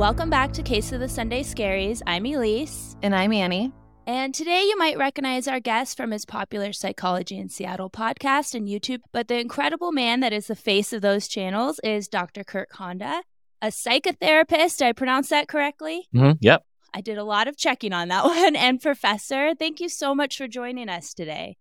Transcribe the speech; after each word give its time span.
Welcome 0.00 0.30
back 0.30 0.54
to 0.54 0.62
Case 0.62 0.92
of 0.92 1.00
the 1.00 1.10
Sunday 1.10 1.42
Scaries. 1.42 2.00
I'm 2.06 2.24
Elyse. 2.24 2.96
And 3.02 3.14
I'm 3.14 3.34
Annie. 3.34 3.70
And 4.06 4.34
today 4.34 4.62
you 4.62 4.78
might 4.78 4.96
recognize 4.96 5.46
our 5.46 5.60
guest 5.60 5.98
from 5.98 6.10
his 6.10 6.24
popular 6.24 6.72
Psychology 6.72 7.36
in 7.36 7.50
Seattle 7.50 7.90
podcast 7.90 8.54
and 8.54 8.66
YouTube. 8.66 9.00
But 9.12 9.28
the 9.28 9.38
incredible 9.38 9.92
man 9.92 10.20
that 10.20 10.32
is 10.32 10.46
the 10.46 10.56
face 10.56 10.94
of 10.94 11.02
those 11.02 11.28
channels 11.28 11.80
is 11.84 12.08
Dr. 12.08 12.44
Kirk 12.44 12.72
Honda, 12.72 13.20
a 13.60 13.66
psychotherapist. 13.66 14.78
Did 14.78 14.86
I 14.86 14.92
pronounce 14.94 15.28
that 15.28 15.48
correctly? 15.48 16.08
Mm-hmm. 16.14 16.38
Yep. 16.40 16.64
I 16.94 17.02
did 17.02 17.18
a 17.18 17.22
lot 17.22 17.46
of 17.46 17.58
checking 17.58 17.92
on 17.92 18.08
that 18.08 18.24
one. 18.24 18.56
And 18.56 18.80
professor, 18.80 19.54
thank 19.54 19.80
you 19.80 19.90
so 19.90 20.14
much 20.14 20.38
for 20.38 20.48
joining 20.48 20.88
us 20.88 21.12
today. 21.12 21.58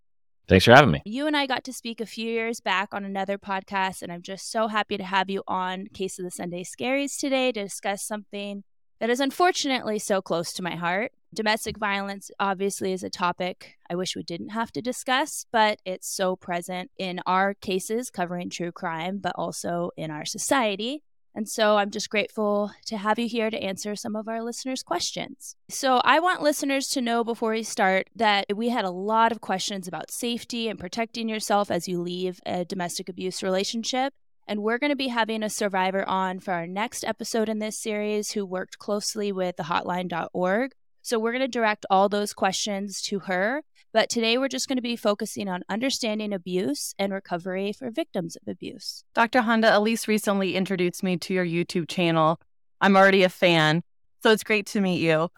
Thanks 0.49 0.65
for 0.65 0.73
having 0.73 0.89
me. 0.89 1.03
You 1.05 1.27
and 1.27 1.37
I 1.37 1.45
got 1.45 1.63
to 1.65 1.73
speak 1.73 2.01
a 2.01 2.07
few 2.07 2.27
years 2.27 2.59
back 2.59 2.89
on 2.91 3.05
another 3.05 3.37
podcast, 3.37 4.01
and 4.01 4.11
I'm 4.11 4.23
just 4.23 4.51
so 4.51 4.67
happy 4.67 4.97
to 4.97 5.03
have 5.03 5.29
you 5.29 5.43
on 5.47 5.85
Case 5.93 6.17
of 6.17 6.25
the 6.25 6.31
Sunday 6.31 6.63
Scaries 6.63 7.19
today 7.19 7.51
to 7.51 7.63
discuss 7.63 8.03
something 8.03 8.63
that 8.99 9.11
is 9.11 9.19
unfortunately 9.19 9.99
so 9.99 10.23
close 10.23 10.51
to 10.53 10.63
my 10.63 10.75
heart. 10.75 11.11
Domestic 11.31 11.77
violence 11.77 12.31
obviously 12.39 12.91
is 12.91 13.03
a 13.03 13.11
topic 13.11 13.77
I 13.91 13.95
wish 13.95 14.15
we 14.15 14.23
didn't 14.23 14.49
have 14.49 14.71
to 14.71 14.81
discuss, 14.81 15.45
but 15.51 15.79
it's 15.85 16.09
so 16.09 16.35
present 16.35 16.89
in 16.97 17.21
our 17.27 17.53
cases 17.53 18.09
covering 18.09 18.49
true 18.49 18.71
crime, 18.71 19.19
but 19.19 19.33
also 19.35 19.91
in 19.95 20.09
our 20.09 20.25
society. 20.25 21.03
And 21.35 21.47
so 21.47 21.77
I'm 21.77 21.91
just 21.91 22.09
grateful 22.09 22.71
to 22.85 22.97
have 22.97 23.19
you 23.19 23.27
here 23.27 23.49
to 23.49 23.63
answer 23.63 23.95
some 23.95 24.15
of 24.15 24.27
our 24.27 24.43
listeners' 24.43 24.83
questions. 24.83 25.55
So 25.69 26.01
I 26.03 26.19
want 26.19 26.41
listeners 26.41 26.87
to 26.89 27.01
know 27.01 27.23
before 27.23 27.51
we 27.51 27.63
start 27.63 28.09
that 28.15 28.45
we 28.55 28.69
had 28.69 28.85
a 28.85 28.91
lot 28.91 29.31
of 29.31 29.41
questions 29.41 29.87
about 29.87 30.11
safety 30.11 30.67
and 30.67 30.79
protecting 30.79 31.29
yourself 31.29 31.69
as 31.69 31.87
you 31.87 32.01
leave 32.01 32.39
a 32.45 32.65
domestic 32.65 33.09
abuse 33.09 33.43
relationship. 33.43 34.13
And 34.47 34.63
we're 34.63 34.79
going 34.79 34.89
to 34.89 34.95
be 34.95 35.09
having 35.09 35.43
a 35.43 35.49
survivor 35.49 36.03
on 36.09 36.39
for 36.39 36.53
our 36.53 36.65
next 36.65 37.05
episode 37.05 37.49
in 37.49 37.59
this 37.59 37.77
series 37.77 38.31
who 38.31 38.45
worked 38.45 38.79
closely 38.79 39.31
with 39.31 39.57
the 39.57 39.63
hotline.org. 39.63 40.71
So 41.03 41.19
we're 41.19 41.31
going 41.31 41.41
to 41.41 41.47
direct 41.47 41.85
all 41.89 42.09
those 42.09 42.33
questions 42.33 43.01
to 43.03 43.19
her. 43.19 43.61
But 43.91 44.09
today 44.09 44.37
we're 44.37 44.49
just 44.49 44.67
going 44.67 44.77
to 44.77 44.83
be 44.83 44.95
focusing 44.95 45.49
on 45.49 45.63
understanding 45.67 46.31
abuse 46.31 46.93
and 46.99 47.11
recovery 47.11 47.73
for 47.73 47.89
victims 47.89 48.35
of 48.35 48.47
abuse. 48.47 49.03
Dr. 49.15 49.41
Honda, 49.41 49.71
Elyse 49.71 50.07
recently 50.07 50.55
introduced 50.55 51.01
me 51.01 51.17
to 51.17 51.33
your 51.33 51.45
YouTube 51.45 51.87
channel. 51.89 52.39
I'm 52.81 52.95
already 52.95 53.23
a 53.23 53.29
fan, 53.29 53.81
so 54.21 54.29
it's 54.31 54.43
great 54.43 54.67
to 54.67 54.81
meet 54.81 55.01
you. 55.01 55.29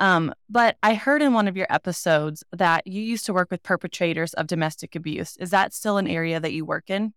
Um, 0.00 0.34
but 0.48 0.76
I 0.82 0.94
heard 0.94 1.22
in 1.22 1.34
one 1.34 1.46
of 1.46 1.56
your 1.56 1.68
episodes 1.70 2.42
that 2.52 2.86
you 2.86 3.00
used 3.00 3.26
to 3.26 3.32
work 3.32 3.50
with 3.50 3.62
perpetrators 3.62 4.34
of 4.34 4.48
domestic 4.48 4.96
abuse. 4.96 5.36
Is 5.36 5.50
that 5.50 5.72
still 5.72 5.96
an 5.98 6.08
area 6.08 6.40
that 6.40 6.52
you 6.52 6.64
work 6.64 6.90
in? 6.90 7.12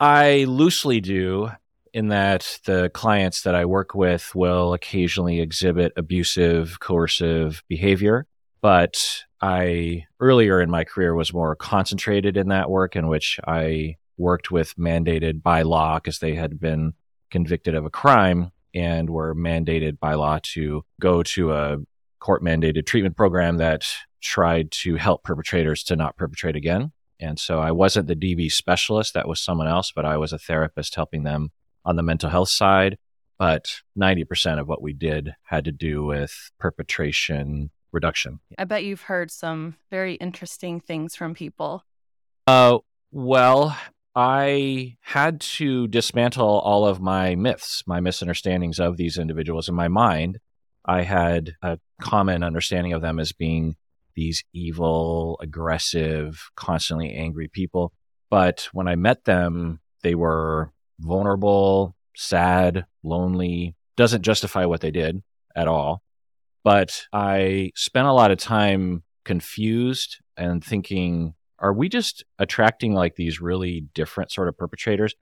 I 0.00 0.44
loosely 0.48 1.00
do, 1.00 1.50
in 1.92 2.08
that 2.08 2.58
the 2.64 2.90
clients 2.94 3.42
that 3.42 3.54
I 3.54 3.66
work 3.66 3.94
with 3.94 4.34
will 4.34 4.72
occasionally 4.72 5.40
exhibit 5.40 5.92
abusive, 5.96 6.80
coercive 6.80 7.62
behavior. 7.68 8.26
But 8.62 9.24
I 9.42 10.06
earlier 10.20 10.60
in 10.60 10.70
my 10.70 10.84
career 10.84 11.14
was 11.14 11.32
more 11.32 11.56
concentrated 11.56 12.36
in 12.36 12.48
that 12.48 12.70
work 12.70 12.94
in 12.94 13.08
which 13.08 13.40
I 13.44 13.96
worked 14.16 14.52
with 14.52 14.76
mandated 14.76 15.42
by 15.42 15.62
law 15.62 15.96
because 15.96 16.20
they 16.20 16.36
had 16.36 16.60
been 16.60 16.94
convicted 17.30 17.74
of 17.74 17.84
a 17.84 17.90
crime 17.90 18.52
and 18.72 19.10
were 19.10 19.34
mandated 19.34 19.98
by 19.98 20.14
law 20.14 20.38
to 20.54 20.84
go 21.00 21.24
to 21.24 21.52
a 21.52 21.78
court 22.20 22.42
mandated 22.42 22.86
treatment 22.86 23.16
program 23.16 23.56
that 23.56 23.84
tried 24.20 24.70
to 24.70 24.94
help 24.94 25.24
perpetrators 25.24 25.82
to 25.82 25.96
not 25.96 26.16
perpetrate 26.16 26.54
again. 26.54 26.92
And 27.18 27.38
so 27.38 27.58
I 27.58 27.72
wasn't 27.72 28.06
the 28.06 28.16
DV 28.16 28.52
specialist, 28.52 29.14
that 29.14 29.28
was 29.28 29.40
someone 29.40 29.66
else, 29.66 29.92
but 29.94 30.04
I 30.04 30.16
was 30.16 30.32
a 30.32 30.38
therapist 30.38 30.94
helping 30.94 31.24
them 31.24 31.50
on 31.84 31.96
the 31.96 32.02
mental 32.02 32.30
health 32.30 32.50
side. 32.50 32.96
But 33.38 33.80
90% 33.98 34.60
of 34.60 34.68
what 34.68 34.82
we 34.82 34.92
did 34.92 35.34
had 35.42 35.64
to 35.64 35.72
do 35.72 36.04
with 36.04 36.52
perpetration 36.60 37.70
reduction. 37.92 38.40
I 38.58 38.64
bet 38.64 38.84
you've 38.84 39.02
heard 39.02 39.30
some 39.30 39.76
very 39.90 40.14
interesting 40.14 40.80
things 40.80 41.14
from 41.14 41.34
people. 41.34 41.84
Uh, 42.46 42.78
well, 43.10 43.76
I 44.14 44.96
had 45.00 45.40
to 45.40 45.86
dismantle 45.88 46.60
all 46.60 46.86
of 46.86 47.00
my 47.00 47.34
myths, 47.34 47.82
my 47.86 48.00
misunderstandings 48.00 48.78
of 48.78 48.96
these 48.96 49.18
individuals 49.18 49.68
in 49.68 49.74
my 49.74 49.88
mind. 49.88 50.38
I 50.84 51.02
had 51.02 51.54
a 51.62 51.78
common 52.00 52.42
understanding 52.42 52.92
of 52.92 53.02
them 53.02 53.18
as 53.18 53.32
being 53.32 53.76
these 54.14 54.44
evil, 54.52 55.38
aggressive, 55.40 56.50
constantly 56.56 57.14
angry 57.14 57.48
people. 57.48 57.92
But 58.30 58.68
when 58.72 58.88
I 58.88 58.96
met 58.96 59.24
them, 59.24 59.80
they 60.02 60.14
were 60.14 60.72
vulnerable, 60.98 61.94
sad, 62.16 62.84
lonely, 63.02 63.74
doesn't 63.96 64.22
justify 64.22 64.64
what 64.64 64.80
they 64.80 64.90
did 64.90 65.22
at 65.54 65.68
all. 65.68 66.02
But 66.64 67.06
I 67.12 67.72
spent 67.74 68.06
a 68.06 68.12
lot 68.12 68.30
of 68.30 68.38
time 68.38 69.02
confused 69.24 70.18
and 70.36 70.64
thinking, 70.64 71.34
are 71.58 71.72
we 71.72 71.88
just 71.88 72.24
attracting 72.38 72.94
like 72.94 73.16
these 73.16 73.40
really 73.40 73.86
different 73.94 74.32
sort 74.32 74.48
of 74.48 74.56
perpetrators? 74.56 75.14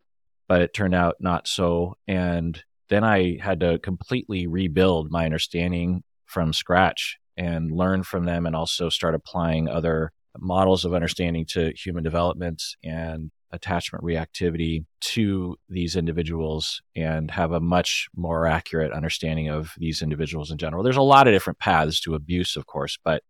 But 0.48 0.62
it 0.62 0.74
turned 0.74 0.94
out 0.94 1.16
not 1.20 1.46
so. 1.46 1.96
And 2.08 2.62
then 2.88 3.04
I 3.04 3.38
had 3.40 3.60
to 3.60 3.78
completely 3.78 4.46
rebuild 4.46 5.10
my 5.10 5.24
understanding 5.24 6.02
from 6.26 6.52
scratch 6.52 7.18
and 7.36 7.70
learn 7.70 8.02
from 8.02 8.24
them 8.24 8.46
and 8.46 8.54
also 8.54 8.88
start 8.88 9.14
applying 9.14 9.68
other 9.68 10.12
models 10.38 10.84
of 10.84 10.94
understanding 10.94 11.44
to 11.44 11.72
human 11.72 12.04
development 12.04 12.62
and 12.84 13.30
attachment 13.52 14.04
reactivity 14.04 14.84
to 15.00 15.56
these 15.68 15.96
individuals 15.96 16.82
and 16.94 17.30
have 17.30 17.52
a 17.52 17.60
much 17.60 18.08
more 18.14 18.46
accurate 18.46 18.92
understanding 18.92 19.48
of 19.48 19.74
these 19.78 20.02
individuals 20.02 20.50
in 20.50 20.58
general. 20.58 20.82
There's 20.82 20.96
a 20.96 21.02
lot 21.02 21.26
of 21.26 21.34
different 21.34 21.58
paths 21.58 22.00
to 22.00 22.14
abuse, 22.14 22.56
of 22.56 22.66
course, 22.66 22.98
but 23.04 23.22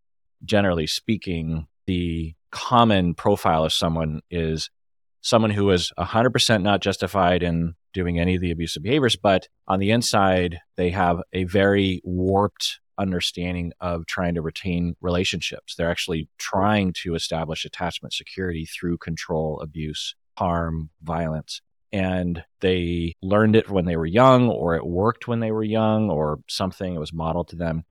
generally 0.44 0.86
speaking, 0.86 1.66
the 1.86 2.34
common 2.50 3.14
profile 3.14 3.64
of 3.64 3.72
someone 3.72 4.20
is 4.30 4.70
someone 5.22 5.50
who 5.50 5.70
is 5.70 5.92
100% 5.98 6.62
not 6.62 6.80
justified 6.80 7.42
in 7.42 7.74
doing 7.92 8.18
any 8.18 8.36
of 8.36 8.40
the 8.40 8.50
abusive 8.50 8.82
behaviors, 8.82 9.16
but 9.16 9.48
on 9.68 9.78
the 9.78 9.90
inside, 9.90 10.58
they 10.76 10.90
have 10.90 11.20
a 11.32 11.44
very 11.44 12.00
warped 12.04 12.80
understanding 13.00 13.72
of 13.80 14.06
trying 14.06 14.34
to 14.34 14.42
retain 14.42 14.94
relationships. 15.00 15.74
They're 15.74 15.90
actually 15.90 16.28
trying 16.38 16.92
to 17.02 17.14
establish 17.14 17.64
attachment 17.64 18.12
security 18.12 18.66
through 18.66 18.98
control, 18.98 19.58
abuse, 19.60 20.14
harm, 20.36 20.90
violence. 21.02 21.62
And 21.92 22.44
they 22.60 23.14
learned 23.22 23.56
it 23.56 23.68
when 23.68 23.86
they 23.86 23.96
were 23.96 24.06
young, 24.06 24.48
or 24.48 24.76
it 24.76 24.86
worked 24.86 25.26
when 25.26 25.40
they 25.40 25.50
were 25.50 25.64
young, 25.64 26.10
or 26.10 26.40
something, 26.46 26.94
it 26.94 27.00
was 27.00 27.12
modeled 27.12 27.48
to 27.48 27.56
them. 27.56 27.84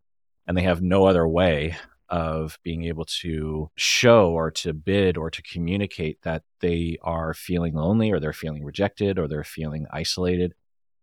And 0.48 0.56
they 0.56 0.64
have 0.64 0.82
no 0.82 1.06
other 1.06 1.28
way 1.28 1.76
of 2.08 2.58
being 2.64 2.86
able 2.86 3.06
to 3.06 3.70
show 3.76 4.32
or 4.32 4.50
to 4.50 4.74
bid 4.74 5.18
or 5.18 5.30
to 5.30 5.44
communicate 5.44 6.22
that 6.24 6.44
they 6.60 6.98
are 7.04 7.34
feeling 7.34 7.76
lonely 7.76 8.12
or 8.12 8.20
they're 8.20 8.34
feeling 8.34 8.64
rejected 8.64 9.20
or 9.20 9.28
they're 9.28 9.44
feeling 9.44 9.86
isolated. 9.92 10.56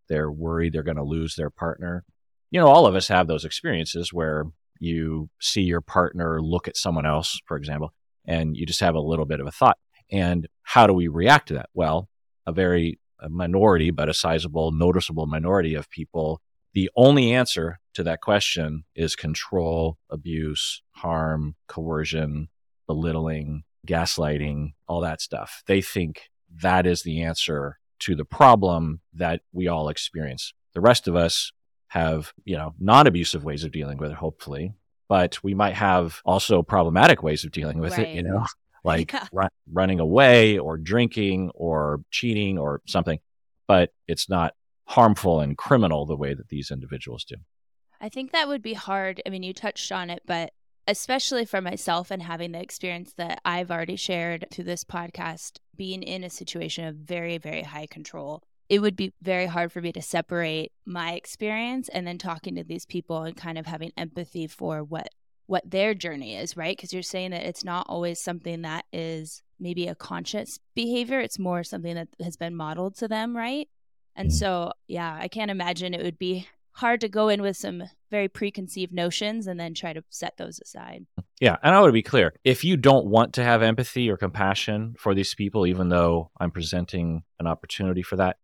They're 0.09 0.31
worried 0.31 0.73
they're 0.73 0.83
going 0.83 0.97
to 0.97 1.05
lose 1.05 1.37
their 1.37 1.51
partner 1.51 2.05
you 2.51 2.61
know, 2.61 2.69
all 2.69 2.87
of 2.87 2.95
us 2.95 3.09
have 3.09 3.27
those 3.27 3.45
experiences 3.45 4.13
where 4.13 4.45
you 4.79 5.29
see 5.41 5.63
your 5.63 5.81
partner 5.81 6.41
look 6.41 6.69
at 6.69 6.77
someone 6.77 7.07
else, 7.07 7.41
for 7.47 7.57
example, 7.57 7.93
and 8.27 8.57
you 8.57 8.67
just 8.67 8.81
have 8.81 8.95
a 8.95 9.01
little 9.01 9.27
bit 9.27 9.41
of 9.41 9.47
a 9.47 9.53
thought. 9.53 9.79
And 10.11 10.47
how 10.63 10.87
do 10.87 10.93
we 10.93 11.09
react 11.09 11.49
to 11.49 11.55
that? 11.55 11.71
Well, 11.75 12.09
a 12.47 12.53
very 12.53 13.01
a 13.21 13.29
minority, 13.29 13.91
but 13.91 14.09
a 14.09 14.15
sizable, 14.15 14.73
noticeable 14.73 15.27
minority 15.27 15.75
of 15.75 15.91
people, 15.91 16.41
the 16.75 16.91
only 16.97 17.33
answer 17.33 17.79
to 17.95 18.03
that 18.05 18.21
question 18.21 18.85
is 18.95 19.17
control, 19.17 19.97
abuse, 20.11 20.83
harm, 20.91 21.55
coercion, 21.67 22.49
belittling, 22.87 23.63
gaslighting, 23.87 24.75
all 24.87 25.01
that 25.01 25.21
stuff. 25.21 25.63
They 25.67 25.81
think 25.81 26.29
that 26.63 26.87
is 26.87 27.03
the 27.03 27.23
answer 27.23 27.79
to 28.01 28.15
the 28.15 28.25
problem 28.25 29.01
that 29.15 29.41
we 29.53 29.67
all 29.69 29.89
experience. 29.89 30.53
The 30.75 30.83
rest 30.83 31.09
of 31.09 31.17
us 31.17 31.53
have, 31.89 32.33
you 32.45 32.57
know, 32.57 32.75
non 32.79 33.07
abusive 33.07 33.45
ways 33.45 33.65
of 33.65 33.73
dealing 33.73 33.99
with 33.99 34.11
it, 34.11 34.17
hopefully. 34.17 34.75
But 35.09 35.43
we 35.45 35.55
might 35.55 35.75
have 35.75 36.21
also 36.25 36.63
problematic 36.63 37.23
ways 37.23 37.45
of 37.45 37.53
dealing 37.53 37.79
with 37.79 37.97
right. 37.97 38.09
it, 38.09 38.15
you 38.15 38.23
know, 38.23 38.45
like 38.85 39.13
yeah. 39.13 39.29
run, 39.33 39.51
running 39.73 40.01
away 40.01 40.59
or 40.59 40.77
drinking 40.77 41.51
or 41.55 42.01
cheating 42.11 42.59
or 42.59 42.83
something. 42.87 43.19
But 43.69 43.91
it's 44.09 44.29
not 44.29 44.55
harmful 44.87 45.41
and 45.41 45.57
criminal 45.57 46.07
the 46.07 46.17
way 46.17 46.35
that 46.35 46.49
these 46.49 46.71
individuals 46.71 47.25
do. 47.25 47.37
I 48.01 48.09
think 48.09 48.33
that 48.33 48.49
would 48.49 48.63
be 48.63 48.75
hard. 48.75 49.23
I 49.27 49.31
mean, 49.31 49.43
you 49.43 49.53
touched 49.53 49.91
on 49.91 50.11
it, 50.11 50.23
but 50.27 50.53
especially 50.87 51.45
for 51.45 51.61
myself 51.61 52.11
and 52.11 52.23
having 52.23 52.53
the 52.53 52.61
experience 52.61 53.13
that 53.15 53.41
I've 53.45 53.71
already 53.71 53.97
shared 53.97 54.47
through 54.51 54.65
this 54.65 54.85
podcast, 54.85 55.59
being 55.77 56.03
in 56.03 56.23
a 56.23 56.31
situation 56.31 56.85
of 56.85 56.97
very, 56.97 57.39
very 57.39 57.63
high 57.63 57.87
control 57.87 58.45
it 58.69 58.81
would 58.81 58.97
be 58.97 59.13
very 59.23 59.47
hard 59.47 59.73
for 59.73 59.81
me 59.81 59.93
to 59.93 60.03
separate 60.03 60.73
my 60.85 61.13
experience 61.13 61.89
and 61.89 62.07
then 62.07 62.19
talking 62.19 62.57
to 62.57 62.65
these 62.65 62.87
people 62.87 63.23
and 63.23 63.37
kind 63.37 63.59
of 63.59 63.67
having 63.67 63.93
empathy 63.97 64.47
for 64.47 64.83
what 64.83 65.09
what 65.47 65.71
their 65.71 65.95
journey 65.95 66.35
is, 66.35 66.57
right? 66.57 66.77
Because 66.77 66.93
you're 66.93 67.03
saying 67.03 67.31
that 67.31 67.47
it's 67.47 67.65
not 67.65 67.87
always 67.89 68.21
something 68.21 68.63
that 68.63 68.85
is 68.93 69.45
maybe 69.61 69.87
a 69.87 69.95
conscious 69.95 70.59
behavior, 70.75 71.21
it's 71.21 71.39
more 71.39 71.63
something 71.63 71.95
that 71.95 72.09
has 72.21 72.37
been 72.37 72.57
modeled 72.57 72.97
to 72.97 73.07
them, 73.07 73.37
right? 73.37 73.69
And 74.17 74.29
mm-hmm. 74.29 74.37
so, 74.37 74.73
yeah, 74.89 75.17
I 75.21 75.29
can't 75.29 75.51
imagine 75.51 75.95
it 75.95 76.03
would 76.03 76.19
be 76.19 76.49
hard 76.73 77.01
to 77.01 77.09
go 77.09 77.29
in 77.29 77.41
with 77.41 77.57
some 77.57 77.85
very 78.11 78.29
preconceived 78.29 78.93
notions 78.93 79.47
and 79.47 79.59
then 79.59 79.73
try 79.73 79.93
to 79.93 80.03
set 80.11 80.37
those 80.37 80.61
aside. 80.61 81.07
Yeah. 81.41 81.57
And 81.63 81.75
I 81.75 81.81
want 81.81 81.89
to 81.89 81.93
be 81.93 82.03
clear 82.03 82.35
if 82.45 82.65
you 82.65 82.77
don't 82.77 83.07
want 83.07 83.35
to 83.35 83.45
have 83.45 83.63
empathy 83.63 84.11
or 84.11 84.17
compassion 84.17 84.95
for 84.99 85.15
these 85.15 85.35
people, 85.35 85.67
even 85.67 85.89
though 85.89 86.31
I'm 86.39 86.51
presenting 86.51 87.23
an 87.39 87.47
opportunity 87.47 88.03
for 88.03 88.17
that, 88.17 88.37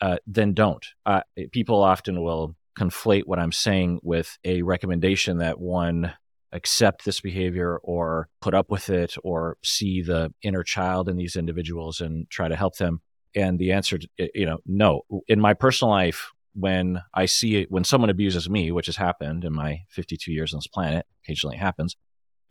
uh, 0.00 0.16
then 0.26 0.52
don't. 0.52 0.84
Uh, 1.04 1.22
people 1.52 1.82
often 1.82 2.22
will 2.22 2.56
conflate 2.78 3.22
what 3.24 3.38
I'm 3.38 3.52
saying 3.52 4.00
with 4.02 4.38
a 4.44 4.62
recommendation 4.62 5.38
that 5.38 5.58
one 5.58 6.12
accept 6.52 7.04
this 7.04 7.20
behavior 7.20 7.78
or 7.82 8.28
put 8.40 8.54
up 8.54 8.70
with 8.70 8.88
it 8.90 9.16
or 9.24 9.56
see 9.62 10.02
the 10.02 10.32
inner 10.42 10.62
child 10.62 11.08
in 11.08 11.16
these 11.16 11.36
individuals 11.36 12.00
and 12.00 12.28
try 12.30 12.48
to 12.48 12.56
help 12.56 12.76
them. 12.76 13.00
And 13.34 13.58
the 13.58 13.72
answer, 13.72 13.98
you 14.34 14.46
know, 14.46 14.58
no. 14.64 15.02
In 15.28 15.40
my 15.40 15.54
personal 15.54 15.90
life, 15.90 16.30
when 16.54 17.02
I 17.12 17.26
see 17.26 17.56
it, 17.56 17.70
when 17.70 17.84
someone 17.84 18.08
abuses 18.08 18.48
me, 18.48 18.72
which 18.72 18.86
has 18.86 18.96
happened 18.96 19.44
in 19.44 19.52
my 19.52 19.80
52 19.90 20.32
years 20.32 20.54
on 20.54 20.58
this 20.58 20.66
planet, 20.66 21.04
occasionally 21.22 21.56
happens, 21.56 21.96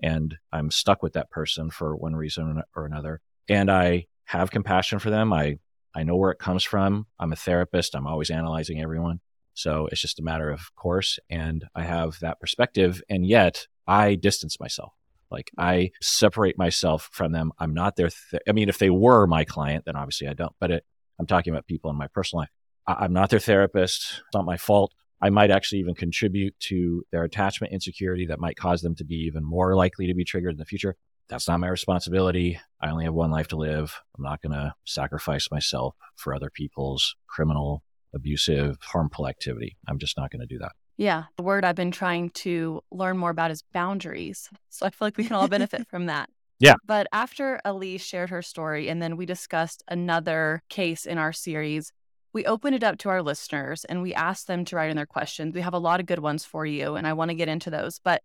and 0.01 0.36
I'm 0.51 0.69
stuck 0.69 1.01
with 1.01 1.13
that 1.13 1.31
person 1.31 1.71
for 1.71 1.95
one 1.95 2.15
reason 2.15 2.62
or 2.75 2.86
another, 2.86 3.21
and 3.50 3.71
I 3.71 4.06
have 4.25 4.51
compassion 4.51 5.00
for 5.00 5.09
them. 5.09 5.33
I 5.33 5.57
I 5.95 6.03
know 6.03 6.15
where 6.15 6.31
it 6.31 6.39
comes 6.39 6.63
from. 6.63 7.07
I'm 7.19 7.31
a 7.31 7.38
therapist. 7.38 7.95
I'm 7.95 8.07
always 8.07 8.30
analyzing 8.30 8.81
everyone. 8.81 9.21
So 9.53 9.88
it's 9.92 10.01
just 10.01 10.19
a 10.19 10.24
matter 10.24 10.51
of 10.51 10.75
course. 10.75 11.18
And 11.30 11.65
I 11.74 11.83
have 11.83 12.19
that 12.19 12.39
perspective. 12.39 13.01
And 13.09 13.25
yet 13.25 13.68
I 13.88 14.15
distance 14.15 14.59
myself. 14.59 14.94
Like 15.31 15.51
mm-hmm. 15.57 15.69
I 15.69 15.92
separate 16.01 16.57
myself 16.57 17.09
from 17.12 17.31
them. 17.31 17.51
I'm 17.57 17.74
not 17.74 17.95
their, 17.95 18.09
th- 18.09 18.44
I 18.47 18.51
mean, 18.51 18.69
if 18.69 18.77
they 18.77 18.89
were 18.89 19.25
my 19.25 19.45
client, 19.45 19.86
then 19.86 19.95
obviously 19.95 20.27
I 20.27 20.33
don't, 20.33 20.53
but 20.59 20.71
it, 20.71 20.86
I'm 21.18 21.25
talking 21.25 21.53
about 21.53 21.65
people 21.68 21.89
in 21.89 21.98
my 21.98 22.07
personal 22.07 22.41
life. 22.41 22.50
I- 22.86 23.06
I'm 23.06 23.13
not 23.13 23.30
their 23.30 23.39
therapist. 23.39 24.01
It's 24.19 24.33
not 24.33 24.45
my 24.45 24.57
fault. 24.57 24.94
I 25.21 25.30
might 25.30 25.50
actually 25.50 25.80
even 25.80 25.95
contribute 25.95 26.59
to 26.59 27.03
their 27.12 27.24
attachment 27.24 27.74
insecurity 27.74 28.25
that 28.27 28.39
might 28.39 28.57
cause 28.57 28.81
them 28.81 28.95
to 28.95 29.06
be 29.06 29.15
even 29.15 29.44
more 29.44 29.75
likely 29.75 30.07
to 30.07 30.13
be 30.13 30.25
triggered 30.25 30.51
in 30.51 30.57
the 30.57 30.65
future. 30.65 30.98
That's 31.30 31.48
not 31.48 31.60
my 31.60 31.68
responsibility. 31.68 32.60
I 32.80 32.89
only 32.92 33.06
have 33.06 33.13
one 33.13 33.31
life 33.31 33.48
to 33.50 33.56
live. 33.56 34.00
I'm 34.18 34.24
not 34.24 34.42
going 34.42 34.54
to 34.54 34.75
sacrifice 34.86 35.50
myself 35.51 35.95
for 36.16 36.36
other 36.36 36.50
people's 36.50 37.16
criminal, 37.27 37.83
abusive, 38.13 38.77
harmful 38.81 39.27
activity. 39.27 39.75
I'm 39.88 39.98
just 39.98 40.18
not 40.18 40.31
going 40.31 40.42
to 40.42 40.45
do 40.48 40.60
that. 40.60 40.74
Yeah. 40.98 41.24
The 41.36 41.44
word 41.44 41.66
I've 41.66 41.75
been 41.75 41.92
trying 41.92 42.30
to 42.31 42.81
learn 42.92 43.18
more 43.18 43.31
about 43.31 43.51
is 43.51 43.63
boundaries. 43.74 44.50
So 44.69 44.86
I 44.86 44.89
feel 44.89 45.07
like 45.07 45.18
we 45.18 45.25
can 45.25 45.36
all 45.36 45.48
benefit 45.48 45.88
from 45.88 46.07
that. 46.07 46.30
Yeah. 46.57 46.75
But 46.86 47.07
after 47.12 47.60
Elyse 47.66 48.00
shared 48.00 48.30
her 48.30 48.42
story 48.42 48.88
and 48.88 49.01
then 49.01 49.18
we 49.18 49.25
discussed 49.25 49.83
another 49.89 50.63
case 50.69 51.06
in 51.06 51.18
our 51.18 51.33
series, 51.33 51.92
we 52.31 52.45
opened 52.45 52.75
it 52.75 52.83
up 52.83 52.98
to 53.00 53.10
our 53.10 53.22
listeners 53.22 53.83
and 53.83 54.01
we 54.01 54.13
asked 54.13 54.48
them 54.48 54.63
to 54.66 54.77
write 54.77 54.89
in 54.89 54.95
their 54.95 55.06
questions. 55.06 55.54
We 55.54 55.60
have 55.60 55.74
a 55.74 55.80
lot 55.80 56.00
of 56.00 56.06
good 56.06 56.19
ones 56.19 56.45
for 56.45 56.66
you, 56.66 56.95
and 56.95 57.06
I 57.06 57.12
want 57.12 57.27
to 57.30 57.36
get 57.36 57.50
into 57.50 57.69
those. 57.69 58.00
But 58.00 58.24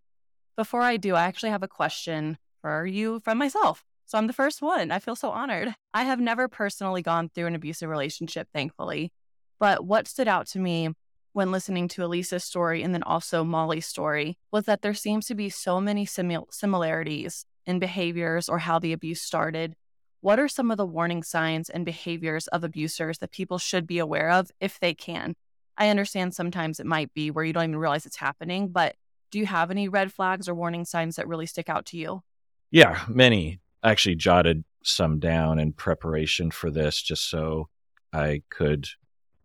before 0.57 0.81
I 0.81 0.97
do, 0.97 1.17
I 1.17 1.23
actually 1.23 1.51
have 1.51 1.65
a 1.65 1.69
question 1.69 2.39
for 2.61 2.87
you 2.87 3.21
from 3.21 3.39
myself. 3.39 3.85
So 4.07 4.19
I'm 4.19 4.27
the 4.27 4.33
first 4.33 4.61
one. 4.61 4.91
I 4.91 4.99
feel 4.99 5.15
so 5.15 5.31
honored. 5.31 5.75
I 5.95 6.05
have 6.05 6.19
never 6.19 6.49
personally 6.49 7.03
gone 7.03 7.29
through 7.29 7.47
an 7.47 7.55
abusive 7.55 7.89
relationship, 7.89 8.49
thankfully. 8.53 9.13
But 9.59 9.85
what 9.85 10.09
stood 10.09 10.27
out 10.27 10.47
to 10.49 10.59
me 10.59 10.91
when 11.33 11.53
listening 11.53 11.87
to 11.89 12.03
Elyse's 12.03 12.43
story 12.43 12.83
and 12.83 12.93
then 12.93 13.05
also 13.05 13.45
Molly's 13.45 13.87
story 13.87 14.37
was 14.51 14.65
that 14.65 14.83
there 14.83 14.95
seems 14.95 15.27
to 15.27 15.35
be 15.35 15.49
so 15.49 15.81
many 15.81 16.05
simil- 16.05 16.53
similarities 16.53 17.45
in 17.67 17.79
behaviors 17.79 18.49
or 18.49 18.59
how 18.59 18.79
the 18.79 18.93
abuse 18.93 19.23
started. 19.23 19.75
What 20.23 20.41
are 20.41 20.49
some 20.49 20.71
of 20.71 20.77
the 20.77 20.87
warning 20.87 21.23
signs 21.23 21.71
and 21.71 21.85
behaviors 21.85 22.47
of 22.49 22.65
abusers 22.65 23.19
that 23.19 23.31
people 23.31 23.59
should 23.59 23.87
be 23.87 23.99
aware 23.99 24.31
of 24.31 24.51
if 24.61 24.81
they 24.81 24.93
can? 24.93 25.35
I 25.79 25.89
understand 25.89 26.35
sometimes 26.35 26.81
it 26.81 26.87
might 26.87 27.15
be 27.15 27.31
where 27.31 27.45
you 27.45 27.53
don't 27.53 27.65
even 27.65 27.77
realize 27.77 28.07
it's 28.07 28.17
happening, 28.17 28.69
but 28.69 28.97
do 29.31 29.39
you 29.39 29.47
have 29.47 29.71
any 29.71 29.89
red 29.89 30.13
flags 30.13 30.49
or 30.49 30.55
warning 30.55 30.85
signs 30.85 31.17
that 31.17 31.29
really 31.29 31.47
stick 31.47 31.69
out 31.69 31.87
to 31.87 31.97
you? 31.97 32.23
Yeah, 32.71 33.01
many. 33.09 33.61
I 33.83 33.91
actually 33.91 34.17
jotted 34.17 34.65
some 34.85 35.19
down 35.19 35.59
in 35.59 35.73
preparation 35.73 36.51
for 36.51 36.71
this 36.71 37.03
just 37.03 37.29
so 37.29 37.69
I 38.13 38.43
could 38.51 38.87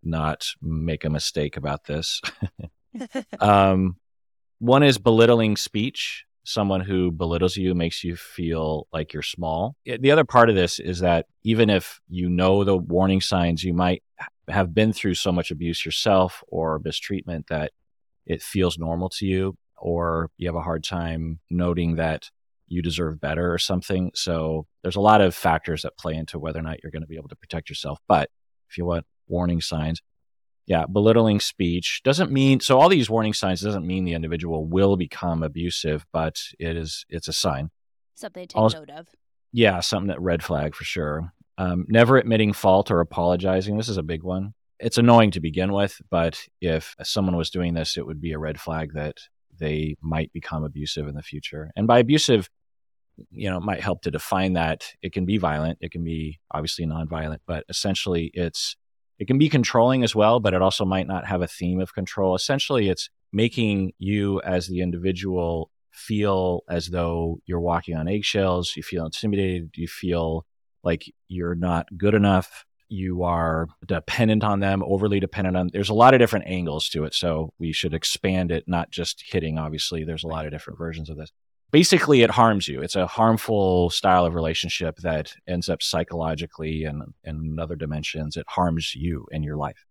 not 0.03 0.45
make 0.61 1.03
a 1.03 1.09
mistake 1.09 1.57
about 1.57 1.85
this. 1.85 2.21
um, 3.39 3.97
one 4.59 4.83
is 4.83 4.97
belittling 4.97 5.57
speech. 5.57 6.25
Someone 6.43 6.81
who 6.81 7.11
belittles 7.11 7.57
you 7.57 7.73
makes 7.73 8.03
you 8.03 8.15
feel 8.15 8.87
like 8.93 9.13
you're 9.13 9.23
small. 9.23 9.75
The 9.83 10.11
other 10.11 10.25
part 10.25 10.49
of 10.49 10.55
this 10.55 10.77
is 10.79 10.99
that 10.99 11.25
even 11.43 11.71
if 11.71 11.99
you 12.07 12.29
know 12.29 12.63
the 12.63 12.77
warning 12.77 13.21
signs, 13.21 13.63
you 13.63 13.73
might 13.73 14.03
have 14.47 14.73
been 14.75 14.93
through 14.93 15.15
so 15.15 15.31
much 15.31 15.49
abuse 15.49 15.83
yourself 15.83 16.43
or 16.47 16.79
mistreatment 16.83 17.47
that 17.47 17.71
it 18.27 18.43
feels 18.43 18.77
normal 18.77 19.09
to 19.09 19.25
you, 19.25 19.57
or 19.75 20.29
you 20.37 20.47
have 20.47 20.55
a 20.55 20.61
hard 20.61 20.83
time 20.83 21.39
noting 21.49 21.95
that 21.95 22.29
you 22.67 22.81
deserve 22.81 23.21
better 23.21 23.53
or 23.53 23.57
something. 23.57 24.11
So 24.15 24.65
there's 24.81 24.95
a 24.95 25.01
lot 25.01 25.21
of 25.21 25.35
factors 25.35 25.83
that 25.83 25.97
play 25.97 26.15
into 26.15 26.39
whether 26.39 26.59
or 26.59 26.63
not 26.63 26.81
you're 26.81 26.91
going 26.91 27.03
to 27.03 27.07
be 27.07 27.17
able 27.17 27.29
to 27.29 27.35
protect 27.35 27.69
yourself. 27.69 27.99
But 28.07 28.29
if 28.69 28.77
you 28.77 28.85
want 28.85 29.05
warning 29.27 29.61
signs. 29.61 30.01
Yeah, 30.67 30.85
belittling 30.91 31.39
speech 31.39 32.01
doesn't 32.03 32.31
mean 32.31 32.59
so 32.59 32.79
all 32.79 32.89
these 32.89 33.09
warning 33.09 33.33
signs 33.33 33.61
doesn't 33.61 33.85
mean 33.85 34.03
the 34.03 34.13
individual 34.13 34.65
will 34.65 34.97
become 34.97 35.43
abusive, 35.43 36.05
but 36.11 36.41
it 36.59 36.75
is 36.75 37.05
it's 37.07 37.27
a 37.27 37.33
sign. 37.33 37.69
Something 38.15 38.47
to 38.47 38.53
take 38.53 38.61
also, 38.61 38.79
note 38.79 38.89
of. 38.89 39.07
Yeah, 39.53 39.79
something 39.81 40.07
that 40.07 40.21
red 40.21 40.43
flag 40.43 40.73
for 40.73 40.83
sure. 40.83 41.31
Um, 41.57 41.85
never 41.87 42.17
admitting 42.17 42.53
fault 42.53 42.89
or 42.89 42.99
apologizing. 42.99 43.77
This 43.77 43.89
is 43.89 43.97
a 43.97 44.03
big 44.03 44.23
one. 44.23 44.53
It's 44.79 44.97
annoying 44.97 45.31
to 45.31 45.39
begin 45.39 45.71
with, 45.71 46.01
but 46.09 46.43
if 46.61 46.95
someone 47.03 47.37
was 47.37 47.49
doing 47.49 47.75
this, 47.75 47.95
it 47.95 48.05
would 48.05 48.19
be 48.19 48.33
a 48.33 48.39
red 48.39 48.59
flag 48.59 48.93
that 48.95 49.17
they 49.59 49.95
might 50.01 50.31
become 50.33 50.63
abusive 50.63 51.07
in 51.07 51.15
the 51.15 51.21
future. 51.21 51.71
And 51.75 51.87
by 51.87 51.99
abusive, 51.99 52.49
you 53.31 53.49
know, 53.49 53.57
it 53.57 53.63
might 53.63 53.81
help 53.81 54.01
to 54.03 54.11
define 54.11 54.53
that. 54.53 54.85
It 55.01 55.13
can 55.13 55.25
be 55.25 55.37
violent, 55.37 55.79
it 55.81 55.91
can 55.91 56.03
be 56.03 56.39
obviously 56.51 56.85
nonviolent, 56.85 57.39
but 57.45 57.63
essentially 57.69 58.31
it's 58.33 58.75
it 59.17 59.27
can 59.27 59.37
be 59.37 59.47
controlling 59.47 60.03
as 60.03 60.13
well, 60.13 60.39
but 60.41 60.53
it 60.53 60.61
also 60.61 60.83
might 60.83 61.07
not 61.07 61.25
have 61.25 61.41
a 61.41 61.47
theme 61.47 61.79
of 61.79 61.93
control. 61.93 62.35
Essentially, 62.35 62.89
it's 62.89 63.09
making 63.31 63.93
you 63.97 64.41
as 64.41 64.67
the 64.67 64.81
individual 64.81 65.71
feel 65.91 66.63
as 66.69 66.87
though 66.87 67.39
you're 67.45 67.61
walking 67.61 67.95
on 67.95 68.09
eggshells, 68.09 68.73
you 68.75 68.83
feel 68.83 69.05
intimidated, 69.05 69.69
you 69.75 69.87
feel 69.87 70.45
like 70.83 71.05
you're 71.29 71.55
not 71.55 71.87
good 71.97 72.13
enough, 72.13 72.65
you 72.87 73.23
are 73.23 73.67
dependent 73.85 74.43
on 74.43 74.59
them, 74.59 74.83
overly 74.83 75.19
dependent 75.19 75.57
on. 75.57 75.69
There's 75.71 75.89
a 75.89 75.93
lot 75.93 76.13
of 76.13 76.19
different 76.19 76.47
angles 76.47 76.89
to 76.89 77.03
it, 77.03 77.13
so 77.13 77.53
we 77.59 77.71
should 77.71 77.93
expand 77.93 78.51
it, 78.51 78.65
not 78.67 78.91
just 78.91 79.23
hitting. 79.27 79.57
Obviously, 79.57 80.03
there's 80.03 80.23
a 80.23 80.27
lot 80.27 80.45
of 80.45 80.51
different 80.51 80.79
versions 80.79 81.09
of 81.09 81.17
this 81.17 81.31
basically 81.75 82.21
it 82.21 82.29
harms 82.29 82.69
you. 82.69 82.81
It's 82.81 82.95
a 82.95 83.05
harmful 83.05 83.89
style 83.89 84.25
of 84.25 84.33
relationship 84.33 84.95
that 84.99 85.33
ends 85.45 85.67
up 85.67 85.81
psychologically 85.81 86.85
and 86.85 87.13
in 87.25 87.57
other 87.59 87.75
dimensions. 87.75 88.37
It 88.37 88.45
harms 88.47 88.95
you 88.95 89.27
in 89.29 89.43
your 89.43 89.57
life. 89.57 89.85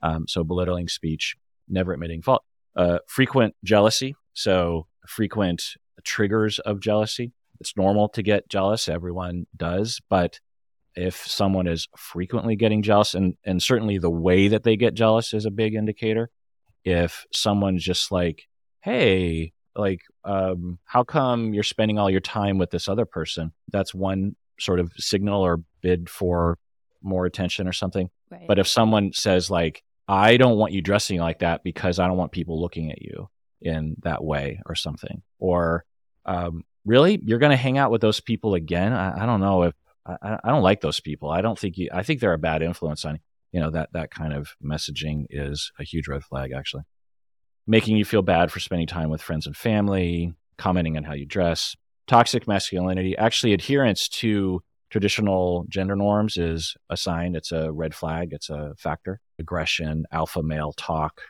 Um, 0.00 0.26
so 0.26 0.42
belittling 0.42 0.88
speech, 0.88 1.36
never 1.68 1.92
admitting 1.92 2.22
fault, 2.22 2.44
uh, 2.76 3.00
frequent 3.06 3.54
jealousy. 3.62 4.14
So 4.32 4.86
frequent 5.06 5.62
triggers 6.02 6.60
of 6.60 6.80
jealousy. 6.80 7.32
It's 7.60 7.76
normal 7.76 8.08
to 8.10 8.22
get 8.22 8.48
jealous. 8.48 8.88
Everyone 8.88 9.46
does, 9.54 10.00
but 10.08 10.40
if 10.98 11.26
someone 11.26 11.66
is 11.66 11.88
frequently 11.96 12.56
getting 12.56 12.82
jealous, 12.82 13.14
and 13.14 13.36
and 13.44 13.62
certainly 13.62 13.98
the 13.98 14.10
way 14.10 14.48
that 14.48 14.64
they 14.64 14.76
get 14.76 14.94
jealous 14.94 15.32
is 15.32 15.46
a 15.46 15.50
big 15.50 15.74
indicator. 15.74 16.30
If 16.84 17.26
someone's 17.32 17.84
just 17.84 18.10
like, 18.12 18.46
"Hey, 18.80 19.52
like 19.78 20.02
um, 20.24 20.78
how 20.84 21.04
come 21.04 21.54
you're 21.54 21.62
spending 21.62 21.98
all 21.98 22.10
your 22.10 22.20
time 22.20 22.58
with 22.58 22.70
this 22.70 22.88
other 22.88 23.06
person 23.06 23.52
that's 23.72 23.94
one 23.94 24.36
sort 24.58 24.80
of 24.80 24.92
signal 24.96 25.40
or 25.40 25.60
bid 25.80 26.10
for 26.10 26.58
more 27.00 27.24
attention 27.24 27.68
or 27.68 27.72
something 27.72 28.10
right. 28.30 28.46
but 28.48 28.58
if 28.58 28.66
someone 28.66 29.12
says 29.12 29.48
like 29.48 29.82
i 30.08 30.36
don't 30.36 30.58
want 30.58 30.72
you 30.72 30.82
dressing 30.82 31.20
like 31.20 31.38
that 31.38 31.62
because 31.62 32.00
i 32.00 32.06
don't 32.06 32.16
want 32.16 32.32
people 32.32 32.60
looking 32.60 32.90
at 32.90 33.00
you 33.00 33.28
in 33.62 33.94
that 34.02 34.22
way 34.22 34.60
or 34.66 34.74
something 34.74 35.22
or 35.38 35.84
um, 36.26 36.64
really 36.84 37.20
you're 37.24 37.38
going 37.38 37.50
to 37.50 37.56
hang 37.56 37.78
out 37.78 37.90
with 37.90 38.00
those 38.00 38.20
people 38.20 38.54
again 38.54 38.92
I, 38.92 39.22
I 39.22 39.26
don't 39.26 39.40
know 39.40 39.62
if 39.62 39.74
I, 40.08 40.38
I, 40.42 40.48
don't 40.50 40.62
like 40.62 40.80
those 40.80 41.00
people 41.00 41.30
i 41.30 41.40
don't 41.40 41.58
think 41.58 41.76
you 41.76 41.88
i 41.92 42.02
think 42.02 42.20
they're 42.20 42.32
a 42.32 42.38
bad 42.38 42.62
influence 42.62 43.04
on 43.04 43.18
you 43.52 43.60
know 43.60 43.70
that 43.70 43.92
that 43.92 44.10
kind 44.10 44.32
of 44.32 44.56
messaging 44.64 45.26
is 45.30 45.70
a 45.78 45.84
huge 45.84 46.08
red 46.08 46.24
flag 46.24 46.52
actually 46.52 46.84
making 47.68 47.98
you 47.98 48.04
feel 48.04 48.22
bad 48.22 48.50
for 48.50 48.58
spending 48.58 48.86
time 48.86 49.10
with 49.10 49.22
friends 49.22 49.46
and 49.46 49.56
family, 49.56 50.32
commenting 50.56 50.96
on 50.96 51.04
how 51.04 51.12
you 51.12 51.26
dress. 51.26 51.76
Toxic 52.08 52.48
masculinity, 52.48 53.16
actually, 53.16 53.52
adherence 53.52 54.08
to 54.08 54.62
traditional 54.90 55.66
gender 55.68 55.94
norms 55.94 56.38
is 56.38 56.74
a 56.88 56.96
sign. 56.96 57.36
It's 57.36 57.52
a 57.52 57.70
red 57.70 57.94
flag. 57.94 58.30
It's 58.32 58.48
a 58.48 58.72
factor. 58.78 59.20
Aggression, 59.38 60.06
alpha 60.10 60.42
male 60.42 60.72
talk, 60.72 61.20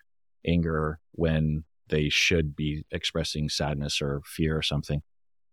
anger 0.47 1.01
when 1.13 1.65
they 1.89 2.09
should 2.09 2.55
be 2.55 2.85
expressing 2.93 3.49
sadness 3.49 4.01
or 4.01 4.23
fear 4.25 4.57
or 4.57 4.63
something. 4.63 5.03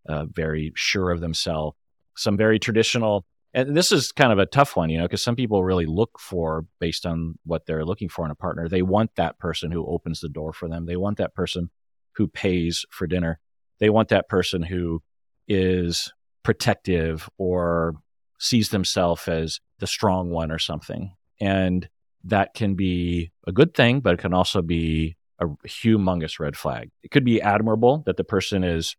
Uh, 0.07 0.25
very 0.31 0.71
sure 0.75 1.09
of 1.09 1.19
themselves. 1.19 1.75
Some 2.15 2.37
very 2.37 2.59
traditional 2.59 3.25
and 3.55 3.75
this 3.75 3.93
is 3.93 4.11
kind 4.11 4.33
of 4.33 4.37
a 4.37 4.45
tough 4.45 4.75
one, 4.75 4.89
you 4.89 4.97
know, 4.97 5.05
because 5.05 5.23
some 5.23 5.37
people 5.37 5.63
really 5.63 5.85
look 5.85 6.19
for 6.19 6.65
based 6.81 7.05
on 7.05 7.39
what 7.45 7.65
they're 7.65 7.85
looking 7.85 8.09
for 8.09 8.25
in 8.25 8.31
a 8.31 8.35
partner. 8.35 8.67
They 8.67 8.81
want 8.81 9.15
that 9.15 9.39
person 9.39 9.71
who 9.71 9.87
opens 9.87 10.19
the 10.19 10.27
door 10.27 10.51
for 10.51 10.67
them. 10.67 10.85
They 10.85 10.97
want 10.97 11.17
that 11.19 11.33
person 11.33 11.69
who 12.15 12.27
pays 12.27 12.85
for 12.91 13.07
dinner. 13.07 13.39
They 13.79 13.89
want 13.89 14.09
that 14.09 14.27
person 14.27 14.61
who 14.61 15.01
is 15.47 16.11
protective 16.43 17.29
or 17.37 17.95
sees 18.39 18.69
themselves 18.69 19.25
as 19.29 19.61
the 19.79 19.87
strong 19.87 20.31
one 20.31 20.51
or 20.51 20.59
something. 20.59 21.15
And 21.39 21.87
that 22.25 22.55
can 22.55 22.75
be 22.75 23.31
a 23.47 23.53
good 23.53 23.73
thing, 23.73 24.01
but 24.01 24.15
it 24.15 24.19
can 24.19 24.33
also 24.33 24.61
be 24.61 25.15
a 25.39 25.45
humongous 25.65 26.39
red 26.39 26.57
flag. 26.57 26.91
It 27.03 27.11
could 27.11 27.23
be 27.23 27.41
admirable 27.41 28.03
that 28.05 28.17
the 28.17 28.23
person 28.25 28.65
is 28.65 28.97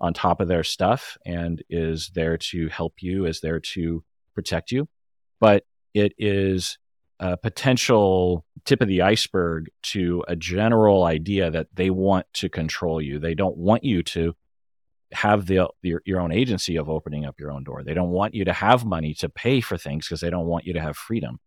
on 0.00 0.12
top 0.12 0.40
of 0.40 0.48
their 0.48 0.64
stuff 0.64 1.16
and 1.24 1.62
is 1.70 2.10
there 2.14 2.36
to 2.36 2.68
help 2.68 2.94
you, 3.00 3.26
is 3.26 3.40
there 3.40 3.60
to 3.60 4.04
protect 4.34 4.70
you. 4.70 4.88
But 5.40 5.64
it 5.94 6.12
is 6.18 6.78
a 7.18 7.36
potential 7.36 8.44
tip 8.64 8.82
of 8.82 8.88
the 8.88 9.02
iceberg 9.02 9.70
to 9.82 10.22
a 10.28 10.36
general 10.36 11.04
idea 11.04 11.50
that 11.50 11.68
they 11.74 11.88
want 11.90 12.26
to 12.34 12.48
control 12.48 13.00
you. 13.00 13.18
They 13.18 13.34
don't 13.34 13.56
want 13.56 13.84
you 13.84 14.02
to 14.02 14.34
have 15.12 15.46
the 15.46 15.68
your, 15.82 16.02
your 16.04 16.20
own 16.20 16.32
agency 16.32 16.76
of 16.76 16.90
opening 16.90 17.24
up 17.24 17.40
your 17.40 17.52
own 17.52 17.64
door. 17.64 17.82
They 17.82 17.94
don't 17.94 18.10
want 18.10 18.34
you 18.34 18.44
to 18.44 18.52
have 18.52 18.84
money 18.84 19.14
to 19.14 19.28
pay 19.28 19.60
for 19.60 19.78
things 19.78 20.06
because 20.06 20.20
they 20.20 20.30
don't 20.30 20.46
want 20.46 20.66
you 20.66 20.74
to 20.74 20.80
have 20.80 20.96
freedom 20.96 21.38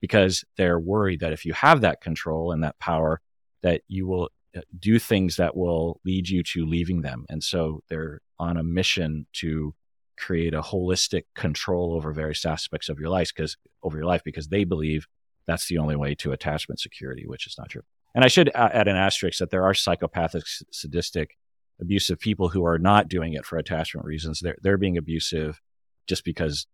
because 0.00 0.44
they're 0.56 0.78
worried 0.78 1.20
that 1.20 1.32
if 1.32 1.44
you 1.44 1.52
have 1.54 1.80
that 1.80 2.00
control 2.00 2.52
and 2.52 2.62
that 2.62 2.78
power 2.78 3.20
that 3.62 3.82
you 3.88 4.06
will 4.06 4.28
Uh, 4.56 4.60
do 4.78 4.98
things 4.98 5.36
that 5.36 5.56
will 5.56 6.00
lead 6.04 6.28
you 6.28 6.42
to 6.42 6.64
leaving 6.64 7.02
them. 7.02 7.26
And 7.28 7.42
so 7.42 7.82
they're 7.88 8.20
on 8.38 8.56
a 8.56 8.62
mission 8.62 9.26
to 9.34 9.74
create 10.16 10.54
a 10.54 10.62
holistic 10.62 11.24
control 11.34 11.94
over 11.94 12.12
various 12.12 12.46
aspects 12.46 12.88
of 12.88 12.98
your 12.98 13.10
life 13.10 13.32
because 13.34 13.56
over 13.82 13.96
your 13.96 14.06
life 14.06 14.22
because 14.24 14.48
they 14.48 14.64
believe 14.64 15.06
that's 15.46 15.68
the 15.68 15.78
only 15.78 15.96
way 15.96 16.14
to 16.16 16.32
attachment 16.32 16.80
security, 16.80 17.24
which 17.26 17.46
is 17.46 17.56
not 17.58 17.68
true. 17.68 17.82
And 18.14 18.24
I 18.24 18.28
should 18.28 18.50
add 18.54 18.88
an 18.88 18.96
asterisk 18.96 19.38
that 19.40 19.50
there 19.50 19.64
are 19.64 19.74
psychopathic, 19.74 20.44
sadistic, 20.72 21.36
abusive 21.80 22.18
people 22.18 22.48
who 22.48 22.64
are 22.64 22.78
not 22.78 23.08
doing 23.08 23.34
it 23.34 23.44
for 23.44 23.58
attachment 23.58 24.06
reasons. 24.06 24.40
They're 24.40 24.56
they're 24.62 24.78
being 24.78 24.96
abusive 24.96 25.60
just 26.06 26.24
because 26.24 26.66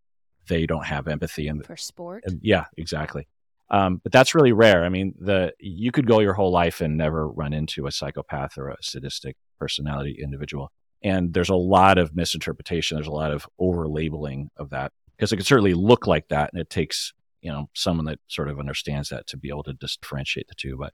they 0.49 0.67
don't 0.67 0.87
have 0.87 1.09
empathy 1.09 1.49
and 1.49 1.65
for 1.67 1.77
sport. 1.77 2.23
And, 2.27 2.39
yeah, 2.43 2.67
exactly. 2.77 3.27
Um, 3.73 4.00
but 4.02 4.12
that's 4.12 4.35
really 4.35 4.52
rare. 4.52 4.85
I 4.85 4.91
mean, 4.91 5.14
the 5.19 5.55
you 5.59 5.91
could 5.93 6.07
go 6.07 6.21
your 6.21 6.35
whole 6.35 6.52
life 6.52 6.83
and 6.83 6.97
never 6.97 7.26
run 7.26 7.55
into 7.55 7.87
a 7.87 7.91
psychopath 7.91 8.59
or 8.59 8.69
a 8.69 8.76
sadistic 8.83 9.37
personality 9.59 10.19
individual. 10.23 10.71
And 11.02 11.33
there's 11.33 11.49
a 11.49 11.57
lot 11.57 11.97
of 11.99 12.14
misinterpretation. 12.14 12.97
There's 12.97 13.09
a 13.09 13.12
lot 13.12 13.33
of 13.33 13.47
over 13.59 13.88
labeling 13.88 14.50
of 14.57 14.71
that 14.71 14.93
because 15.17 15.33
it 15.33 15.37
can 15.37 15.47
certainly 15.47 15.75
look 15.75 16.07
like 16.07 16.29
that, 16.29 16.50
and 16.52 16.61
it 16.61 16.69
takes 16.69 17.14
you 17.41 17.50
know 17.50 17.71
someone 17.75 18.05
that 18.07 18.21
sort 18.29 18.49
of 18.49 18.61
understands 18.61 19.09
that 19.09 19.26
to 19.29 19.37
be 19.38 19.49
able 19.49 19.64
to 19.64 19.73
differentiate 19.73 20.49
the 20.49 20.55
two. 20.55 20.76
But 20.79 20.93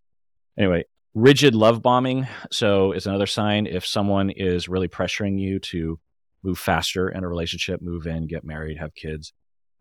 anyway, 0.56 0.84
rigid 1.14 1.56
love 1.56 1.82
bombing. 1.82 2.28
So 2.52 2.92
is 2.92 3.06
another 3.06 3.26
sign 3.26 3.66
if 3.66 3.84
someone 3.84 4.30
is 4.30 4.68
really 4.68 4.88
pressuring 4.88 5.40
you 5.40 5.58
to 5.58 5.98
move 6.44 6.58
faster 6.58 7.08
in 7.08 7.24
a 7.24 7.28
relationship, 7.28 7.82
move 7.82 8.06
in, 8.06 8.28
get 8.28 8.44
married, 8.44 8.78
have 8.78 8.94
kids 8.94 9.32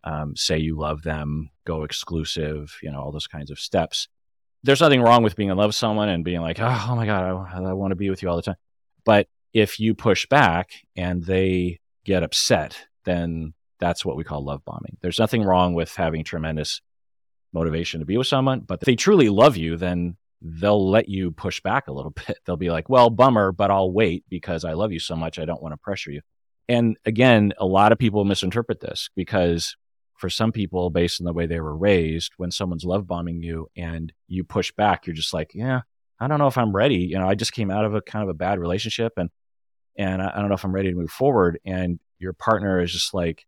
um, 0.03 0.35
say 0.35 0.57
you 0.57 0.77
love 0.77 1.03
them, 1.03 1.49
go 1.65 1.83
exclusive, 1.83 2.77
you 2.81 2.91
know, 2.91 2.99
all 2.99 3.11
those 3.11 3.27
kinds 3.27 3.51
of 3.51 3.59
steps. 3.59 4.07
There's 4.63 4.81
nothing 4.81 5.01
wrong 5.01 5.23
with 5.23 5.35
being 5.35 5.49
in 5.49 5.57
love 5.57 5.69
with 5.69 5.75
someone 5.75 6.09
and 6.09 6.23
being 6.23 6.41
like, 6.41 6.59
oh, 6.59 6.87
oh 6.89 6.95
my 6.95 7.05
God, 7.05 7.23
I, 7.53 7.61
I 7.61 7.73
want 7.73 7.91
to 7.91 7.95
be 7.95 8.09
with 8.09 8.21
you 8.21 8.29
all 8.29 8.35
the 8.35 8.41
time. 8.41 8.55
But 9.05 9.27
if 9.53 9.79
you 9.79 9.95
push 9.95 10.25
back 10.27 10.71
and 10.95 11.23
they 11.23 11.79
get 12.03 12.23
upset, 12.23 12.77
then 13.05 13.53
that's 13.79 14.03
what 14.03 14.17
we 14.17 14.23
call 14.23 14.43
love 14.43 14.63
bombing. 14.65 14.97
There's 15.01 15.19
nothing 15.19 15.43
wrong 15.43 15.73
with 15.73 15.95
having 15.95 16.23
tremendous 16.23 16.81
motivation 17.53 17.99
to 17.99 18.05
be 18.05 18.17
with 18.17 18.27
someone, 18.27 18.61
but 18.61 18.79
if 18.81 18.85
they 18.85 18.95
truly 18.95 19.29
love 19.29 19.57
you, 19.57 19.77
then 19.77 20.17
they'll 20.41 20.89
let 20.89 21.09
you 21.09 21.31
push 21.31 21.61
back 21.61 21.87
a 21.87 21.93
little 21.93 22.11
bit. 22.27 22.37
They'll 22.45 22.57
be 22.57 22.71
like, 22.71 22.89
well, 22.89 23.09
bummer, 23.09 23.51
but 23.51 23.71
I'll 23.71 23.91
wait 23.91 24.25
because 24.29 24.65
I 24.65 24.73
love 24.73 24.91
you 24.91 24.99
so 24.99 25.15
much. 25.15 25.39
I 25.39 25.45
don't 25.45 25.61
want 25.61 25.73
to 25.73 25.77
pressure 25.77 26.11
you. 26.11 26.21
And 26.69 26.97
again, 27.05 27.53
a 27.57 27.65
lot 27.65 27.91
of 27.91 27.97
people 27.97 28.25
misinterpret 28.25 28.81
this 28.81 29.09
because 29.15 29.77
for 30.17 30.29
some 30.29 30.51
people, 30.51 30.89
based 30.89 31.21
on 31.21 31.25
the 31.25 31.33
way 31.33 31.45
they 31.45 31.59
were 31.59 31.75
raised, 31.75 32.33
when 32.37 32.51
someone's 32.51 32.83
love 32.83 33.07
bombing 33.07 33.41
you 33.41 33.69
and 33.75 34.11
you 34.27 34.43
push 34.43 34.71
back, 34.71 35.05
you're 35.05 35.15
just 35.15 35.33
like, 35.33 35.51
yeah, 35.53 35.81
I 36.19 36.27
don't 36.27 36.39
know 36.39 36.47
if 36.47 36.57
I'm 36.57 36.75
ready. 36.75 36.97
You 36.97 37.19
know, 37.19 37.29
I 37.29 37.35
just 37.35 37.53
came 37.53 37.71
out 37.71 37.85
of 37.85 37.93
a 37.93 38.01
kind 38.01 38.23
of 38.23 38.29
a 38.29 38.33
bad 38.33 38.59
relationship 38.59 39.13
and 39.17 39.29
and 39.99 40.21
I, 40.21 40.39
don't 40.39 40.49
know 40.49 40.53
if 40.53 40.63
I'm 40.63 40.75
ready 40.75 40.91
to 40.91 40.95
move 40.95 41.09
forward. 41.09 41.59
And 41.65 41.99
your 42.19 42.33
partner 42.33 42.81
is 42.81 42.91
just 42.91 43.15
like, 43.15 43.47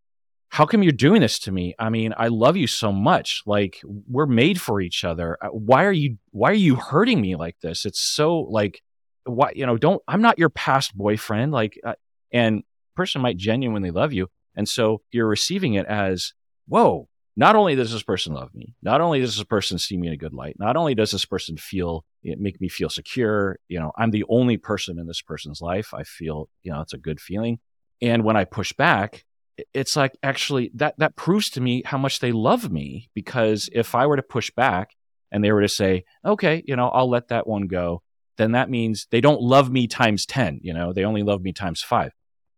how 0.50 0.66
come 0.66 0.82
you're 0.82 0.92
doing 0.92 1.22
this 1.22 1.38
to 1.40 1.52
me? 1.52 1.76
I 1.78 1.90
mean, 1.92 2.12
I 2.18 2.30
love 2.30 2.58
you 2.58 2.66
so 2.66 2.92
much. 2.92 3.44
Like 3.46 3.80
we're 3.86 4.26
made 4.26 4.60
for 4.60 4.82
each 4.82 5.04
other. 5.04 5.38
Uh, 5.42 5.50
why 5.50 5.86
are 5.86 5.92
you 5.92 6.18
why 6.32 6.50
are 6.50 6.56
you 6.56 6.76
hurting 6.76 7.22
me 7.22 7.36
like 7.36 7.58
this? 7.62 7.86
It's 7.86 8.00
so 8.00 8.40
like 8.40 8.82
why 9.26 9.52
you 9.56 9.66
know, 9.68 9.78
don't 9.78 10.02
I'm 10.08 10.24
not 10.24 10.40
your 10.40 10.50
past 10.50 10.98
boyfriend 10.98 11.52
like 11.52 11.80
uh, 11.84 11.94
and 12.32 12.64
person 12.96 13.22
might 13.22 13.38
genuinely 13.38 13.92
love 13.92 14.12
you. 14.12 14.28
And 14.56 14.68
so 14.68 15.02
you're 15.12 15.28
receiving 15.28 15.76
it 15.76 15.86
as 15.86 16.34
whoa, 16.70 17.08
not 17.36 17.56
only 17.56 17.76
does 17.76 17.92
this 17.92 18.04
person 18.04 18.34
love 18.34 18.54
me, 18.54 18.76
not 18.82 19.02
only 19.02 19.20
does 19.20 19.36
this 19.36 19.46
person 19.46 19.78
see 19.78 19.98
me 19.98 20.08
in 20.08 20.14
a 20.14 20.18
good 20.18 20.34
light, 20.34 20.56
not 20.60 20.76
only 20.76 20.96
does 20.96 21.12
this 21.12 21.26
person 21.26 21.58
feel 21.58 22.06
it 22.24 22.40
make 22.40 22.60
me 22.60 22.68
feel 22.68 22.90
secure, 22.90 23.58
you 23.68 23.80
know, 23.80 23.92
I'm 23.98 24.12
the 24.12 24.26
only 24.30 24.58
person 24.58 25.00
in 25.00 25.08
this 25.08 25.22
person's 25.22 25.62
life. 25.62 25.94
I 25.94 26.04
feel, 26.04 26.50
you 26.64 26.72
know, 26.72 26.82
it's 26.82 26.94
a 26.94 26.98
good 26.98 27.20
feeling. 27.20 27.60
And 28.02 28.24
when 28.24 28.36
I 28.36 28.44
push 28.46 28.74
back, 28.74 29.26
it's 29.74 29.96
like 29.96 30.18
actually 30.24 30.72
that 30.76 30.96
that 30.98 31.16
proves 31.16 31.50
to 31.52 31.62
me 31.62 31.82
how 31.86 31.98
much 31.98 32.20
they 32.20 32.32
love 32.32 32.72
me 32.72 33.10
because 33.14 33.70
if 33.74 33.96
I 33.96 34.06
were 34.06 34.16
to 34.16 34.24
push 34.24 34.52
back 34.52 34.92
and 35.32 35.44
they 35.44 35.52
were 35.52 35.62
to 35.62 35.68
say, 35.68 36.04
"Okay, 36.26 36.64
you 36.66 36.76
know, 36.76 36.90
I'll 36.90 37.10
let 37.10 37.28
that 37.30 37.48
one 37.48 37.68
go," 37.68 38.02
then 38.38 38.54
that 38.54 38.70
means 38.70 39.08
they 39.12 39.22
don't 39.22 39.42
love 39.42 39.70
me 39.72 39.88
times 39.88 40.26
10, 40.26 40.60
you 40.64 40.74
know, 40.74 40.94
they 40.94 41.04
only 41.04 41.24
love 41.24 41.42
me 41.42 41.52
times 41.54 41.82
5. 41.82 42.12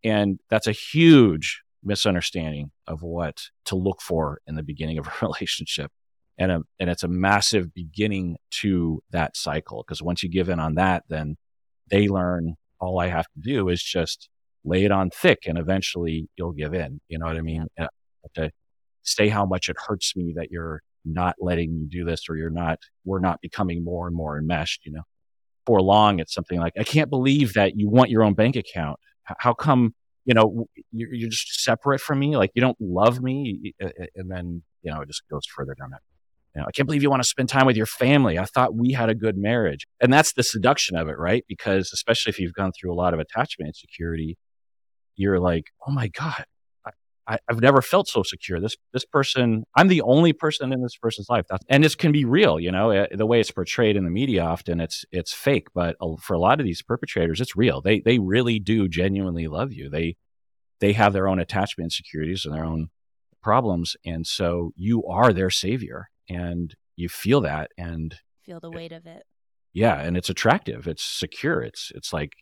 And 0.03 0.39
that's 0.49 0.67
a 0.67 0.71
huge 0.71 1.63
misunderstanding 1.83 2.71
of 2.87 3.01
what 3.01 3.41
to 3.65 3.75
look 3.75 4.01
for 4.01 4.39
in 4.47 4.55
the 4.55 4.63
beginning 4.63 4.97
of 4.97 5.07
a 5.07 5.13
relationship. 5.25 5.91
And, 6.37 6.51
a, 6.51 6.61
and 6.79 6.89
it's 6.89 7.03
a 7.03 7.07
massive 7.07 7.73
beginning 7.73 8.37
to 8.61 9.03
that 9.11 9.35
cycle 9.37 9.83
because 9.85 10.01
once 10.01 10.23
you 10.23 10.29
give 10.29 10.49
in 10.49 10.59
on 10.59 10.75
that, 10.75 11.03
then 11.07 11.37
they 11.89 12.07
learn 12.07 12.55
all 12.79 12.99
I 12.99 13.07
have 13.07 13.25
to 13.25 13.39
do 13.41 13.69
is 13.69 13.83
just 13.83 14.29
lay 14.63 14.83
it 14.83 14.91
on 14.91 15.09
thick 15.09 15.39
and 15.45 15.57
eventually 15.57 16.29
you'll 16.35 16.53
give 16.53 16.73
in. 16.73 16.99
You 17.09 17.19
know 17.19 17.27
what 17.27 17.37
I 17.37 17.41
mean? 17.41 17.67
to 18.35 18.51
say 19.03 19.29
how 19.29 19.45
much 19.45 19.67
it 19.69 19.75
hurts 19.87 20.15
me 20.15 20.33
that 20.37 20.51
you're 20.51 20.81
not 21.03 21.35
letting 21.39 21.75
me 21.75 21.87
do 21.89 22.05
this 22.05 22.29
or 22.29 22.37
you're 22.37 22.49
not, 22.49 22.79
we're 23.03 23.19
not 23.19 23.41
becoming 23.41 23.83
more 23.83 24.07
and 24.07 24.15
more 24.15 24.37
enmeshed, 24.37 24.85
you 24.85 24.91
know? 24.91 25.01
For 25.65 25.81
long, 25.81 26.19
it's 26.19 26.33
something 26.33 26.59
like, 26.59 26.73
I 26.79 26.83
can't 26.83 27.09
believe 27.09 27.53
that 27.53 27.75
you 27.75 27.89
want 27.89 28.09
your 28.09 28.23
own 28.23 28.33
bank 28.33 28.55
account. 28.55 28.99
How 29.23 29.53
come 29.53 29.93
you 30.25 30.33
know, 30.33 30.67
you're, 30.91 31.13
you're 31.13 31.29
just 31.29 31.63
separate 31.63 32.01
from 32.01 32.19
me. 32.19 32.37
Like 32.37 32.51
you 32.53 32.61
don't 32.61 32.77
love 32.79 33.21
me. 33.21 33.73
And 34.15 34.29
then, 34.29 34.63
you 34.83 34.91
know, 34.91 35.01
it 35.01 35.07
just 35.07 35.23
goes 35.29 35.45
further 35.45 35.75
down 35.75 35.91
that. 35.91 36.01
You 36.55 36.61
know, 36.61 36.67
I 36.67 36.71
can't 36.71 36.85
believe 36.85 37.01
you 37.01 37.09
want 37.09 37.23
to 37.23 37.27
spend 37.27 37.49
time 37.49 37.65
with 37.65 37.77
your 37.77 37.85
family. 37.85 38.37
I 38.37 38.45
thought 38.45 38.75
we 38.75 38.91
had 38.91 39.09
a 39.09 39.15
good 39.15 39.37
marriage. 39.37 39.87
And 40.01 40.11
that's 40.11 40.33
the 40.33 40.43
seduction 40.43 40.97
of 40.97 41.07
it, 41.07 41.17
right? 41.17 41.45
Because 41.47 41.91
especially 41.93 42.31
if 42.31 42.39
you've 42.39 42.53
gone 42.53 42.71
through 42.73 42.93
a 42.93 42.95
lot 42.95 43.13
of 43.13 43.19
attachment 43.19 43.69
insecurity, 43.69 44.37
you're 45.15 45.39
like, 45.39 45.65
oh 45.87 45.91
my 45.91 46.07
God, 46.09 46.45
I, 47.31 47.39
have 47.47 47.61
never 47.61 47.81
felt 47.81 48.09
so 48.09 48.23
secure. 48.23 48.59
This 48.59 48.75
this 48.91 49.05
person, 49.05 49.63
I'm 49.75 49.87
the 49.87 50.01
only 50.01 50.33
person 50.33 50.73
in 50.73 50.81
this 50.81 50.97
person's 50.97 51.29
life. 51.29 51.45
That's, 51.49 51.63
and 51.69 51.83
this 51.83 51.95
can 51.95 52.11
be 52.11 52.25
real, 52.25 52.59
you 52.59 52.71
know. 52.71 52.89
Eh, 52.89 53.07
the 53.11 53.25
way 53.25 53.39
it's 53.39 53.51
portrayed 53.51 53.95
in 53.95 54.03
the 54.03 54.09
media, 54.09 54.43
often 54.43 54.81
it's 54.81 55.05
it's 55.11 55.33
fake, 55.33 55.67
but 55.73 55.95
for 56.19 56.33
a 56.33 56.39
lot 56.39 56.59
of 56.59 56.65
these 56.65 56.81
perpetrators, 56.81 57.39
it's 57.39 57.55
real. 57.55 57.79
They 57.81 58.01
they 58.01 58.19
really 58.19 58.59
do 58.59 58.89
genuinely 58.89 59.47
love 59.47 59.71
you. 59.71 59.89
They 59.89 60.17
they 60.79 60.93
have 60.93 61.13
their 61.13 61.29
own 61.29 61.39
attachment 61.39 61.85
insecurities 61.85 62.45
and 62.45 62.53
their 62.53 62.65
own 62.65 62.89
problems, 63.41 63.95
and 64.05 64.27
so 64.27 64.73
you 64.75 65.05
are 65.05 65.31
their 65.31 65.49
savior, 65.49 66.09
and 66.29 66.75
you 66.97 67.07
feel 67.07 67.39
that 67.41 67.71
and 67.77 68.15
feel 68.45 68.59
the 68.59 68.71
weight 68.71 68.91
of 68.91 69.05
it. 69.05 69.23
Yeah, 69.73 70.01
and 70.01 70.17
it's 70.17 70.29
attractive. 70.29 70.85
It's 70.85 71.03
secure. 71.03 71.61
It's 71.61 71.93
it's 71.95 72.11
like 72.11 72.33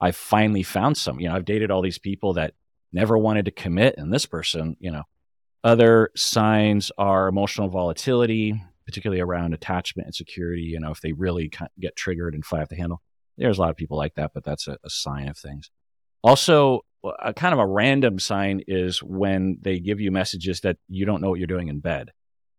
I 0.00 0.10
finally 0.10 0.64
found 0.64 0.96
some. 0.96 1.20
You 1.20 1.28
know, 1.28 1.36
I've 1.36 1.44
dated 1.44 1.70
all 1.70 1.80
these 1.80 2.00
people 2.00 2.32
that 2.32 2.54
never 2.92 3.16
wanted 3.16 3.46
to 3.46 3.50
commit. 3.50 3.96
And 3.98 4.12
this 4.12 4.26
person, 4.26 4.76
you 4.80 4.90
know, 4.90 5.02
other 5.64 6.10
signs 6.16 6.90
are 6.98 7.28
emotional 7.28 7.68
volatility, 7.68 8.62
particularly 8.84 9.20
around 9.20 9.54
attachment 9.54 10.06
and 10.06 10.14
security. 10.14 10.62
You 10.62 10.80
know, 10.80 10.90
if 10.90 11.00
they 11.00 11.12
really 11.12 11.50
get 11.80 11.96
triggered 11.96 12.34
and 12.34 12.44
fly 12.44 12.62
off 12.62 12.68
the 12.68 12.76
handle, 12.76 13.00
there's 13.38 13.58
a 13.58 13.60
lot 13.60 13.70
of 13.70 13.76
people 13.76 13.96
like 13.96 14.14
that, 14.14 14.32
but 14.34 14.44
that's 14.44 14.68
a, 14.68 14.76
a 14.84 14.90
sign 14.90 15.28
of 15.28 15.38
things. 15.38 15.70
Also, 16.22 16.80
a 17.20 17.34
kind 17.34 17.52
of 17.52 17.58
a 17.58 17.66
random 17.66 18.18
sign 18.18 18.62
is 18.68 19.02
when 19.02 19.58
they 19.60 19.80
give 19.80 20.00
you 20.00 20.10
messages 20.12 20.60
that 20.60 20.76
you 20.88 21.04
don't 21.04 21.20
know 21.20 21.30
what 21.30 21.38
you're 21.38 21.46
doing 21.46 21.68
in 21.68 21.80
bed. 21.80 22.10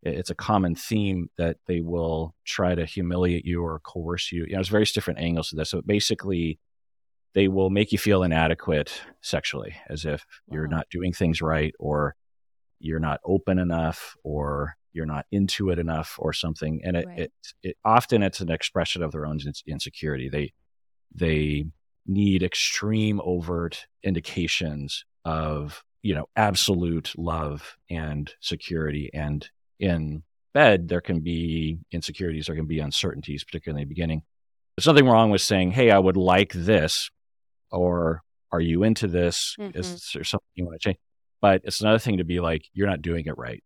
It's 0.02 0.30
a 0.30 0.36
common 0.36 0.76
theme 0.76 1.30
that 1.38 1.58
they 1.66 1.80
will 1.80 2.36
try 2.44 2.76
to 2.76 2.86
humiliate 2.86 3.46
you 3.46 3.64
or 3.64 3.80
coerce 3.80 4.34
you. 4.34 4.44
You 4.44 4.52
know, 4.52 4.58
there's 4.58 4.68
various 4.68 4.92
different 4.92 5.20
angles 5.20 5.50
to 5.50 5.56
this. 5.56 5.70
So 5.70 5.82
basically, 5.82 6.60
they 7.34 7.48
will 7.48 7.70
make 7.70 7.92
you 7.92 7.98
feel 7.98 8.24
inadequate 8.24 9.02
sexually, 9.22 9.76
as 9.90 10.06
if 10.06 10.26
you're 10.52 10.68
not 10.68 10.88
doing 10.90 11.14
things 11.14 11.42
right 11.42 11.74
or 11.80 12.16
you're 12.80 13.00
not 13.00 13.20
open 13.26 13.58
enough 13.60 14.16
or 14.24 14.76
you're 14.92 15.06
not 15.06 15.26
into 15.32 15.70
it 15.70 15.80
enough 15.80 16.16
or 16.20 16.34
something. 16.34 16.82
And 16.84 16.98
it, 16.98 17.06
Right. 17.08 17.20
it, 17.20 17.32
it 17.64 17.78
often 17.84 18.22
it's 18.22 18.42
an 18.42 18.52
expression 18.52 19.02
of 19.02 19.12
their 19.12 19.26
own 19.26 19.40
insecurity. 19.66 20.30
They 20.30 20.54
they 21.16 21.66
need 22.06 22.44
extreme 22.44 23.22
overt 23.24 23.88
indications 24.04 25.06
of 25.26 25.84
you 26.02 26.14
know 26.14 26.26
absolute 26.36 27.14
love 27.18 27.78
and 27.90 28.32
security. 28.42 29.10
And 29.14 29.50
in 29.80 30.24
bed 30.54 30.88
there 30.88 31.02
can 31.02 31.22
be 31.22 31.80
insecurities 31.92 32.46
there 32.46 32.56
can 32.56 32.68
be 32.68 32.80
uncertainties 32.80 33.44
particularly 33.44 33.82
in 33.82 33.88
the 33.88 33.94
beginning. 33.96 34.22
There's 34.78 34.88
nothing 34.88 35.08
wrong 35.08 35.32
with 35.32 35.42
saying 35.42 35.72
hey 35.72 35.90
i 35.92 35.98
would 36.00 36.18
like 36.18 36.54
this 36.54 37.10
or 37.74 38.22
are 38.52 38.62
you 38.62 38.84
into 38.84 39.08
this? 39.08 39.56
Is 39.60 40.12
there 40.14 40.24
something 40.24 40.48
you 40.54 40.66
want 40.66 40.80
to 40.80 40.84
change? 40.88 41.00
But 41.42 41.62
it's 41.66 41.82
another 41.82 42.00
thing 42.00 42.18
to 42.18 42.24
be 42.24 42.40
like 42.40 42.70
you're 42.74 42.88
not 42.88 43.02
doing 43.02 43.26
it 43.26 43.38
right. 43.38 43.64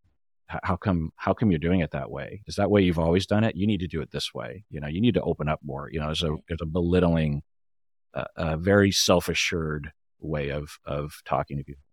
How 0.48 0.78
come 0.78 1.12
how 1.18 1.34
come 1.34 1.52
you're 1.52 1.60
doing 1.60 1.82
it 1.82 1.92
that 1.92 2.10
way? 2.10 2.42
Is 2.48 2.56
that 2.56 2.72
way 2.72 2.82
you've 2.82 2.98
always 2.98 3.26
done 3.26 3.44
it? 3.44 3.58
You 3.58 3.68
need 3.68 3.82
to 3.82 3.88
do 3.88 4.02
it 4.02 4.12
this 4.12 4.34
way. 4.34 4.64
You 4.70 4.80
know 4.80 4.88
you 4.88 5.02
need 5.02 5.16
to 5.16 5.22
open 5.22 5.50
up 5.50 5.60
more. 5.62 5.90
You 5.92 6.00
know 6.00 6.06
there's 6.06 6.24
a 6.24 6.36
there's 6.48 6.62
a 6.62 6.66
belittling 6.66 7.44
a, 8.14 8.26
a 8.38 8.58
very 8.58 8.92
self-assured 8.92 9.92
way 10.20 10.50
of 10.50 10.80
of 10.86 11.22
talking 11.26 11.58
to 11.58 11.64
people. 11.64 11.84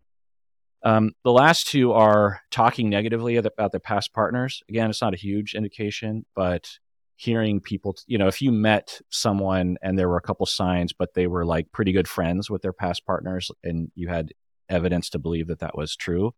Um, 0.85 1.13
the 1.25 1.33
last 1.33 1.67
two 1.67 1.93
are 1.93 2.41
talking 2.51 2.89
negatively 2.89 3.37
about 3.37 3.73
their 3.73 3.81
past 3.81 4.13
partners. 4.15 4.63
Again 4.69 4.89
it's 4.89 5.03
not 5.03 5.15
a 5.15 5.19
huge 5.19 5.55
indication 5.55 6.25
but 6.37 6.79
hearing 7.17 7.61
people 7.61 7.95
you 8.07 8.19
know 8.19 8.27
if 8.27 8.43
you 8.43 8.51
met 8.51 9.01
someone 9.09 9.77
and 9.83 9.99
there 9.99 10.09
were 10.09 10.17
a 10.17 10.23
couple 10.23 10.45
signs 10.47 10.93
but 10.93 11.15
they 11.15 11.27
were 11.27 11.45
like 11.45 11.71
pretty 11.71 11.93
good 11.93 12.09
friends 12.09 12.51
with 12.51 12.61
their 12.63 12.73
past 12.73 13.07
partners 13.07 13.51
and 13.63 13.91
you 13.95 14.09
had 14.09 14.33
evidence 14.69 15.11
to 15.11 15.19
believe 15.19 15.47
that 15.47 15.61
that 15.61 15.77
was 15.77 15.95
true 15.95 16.35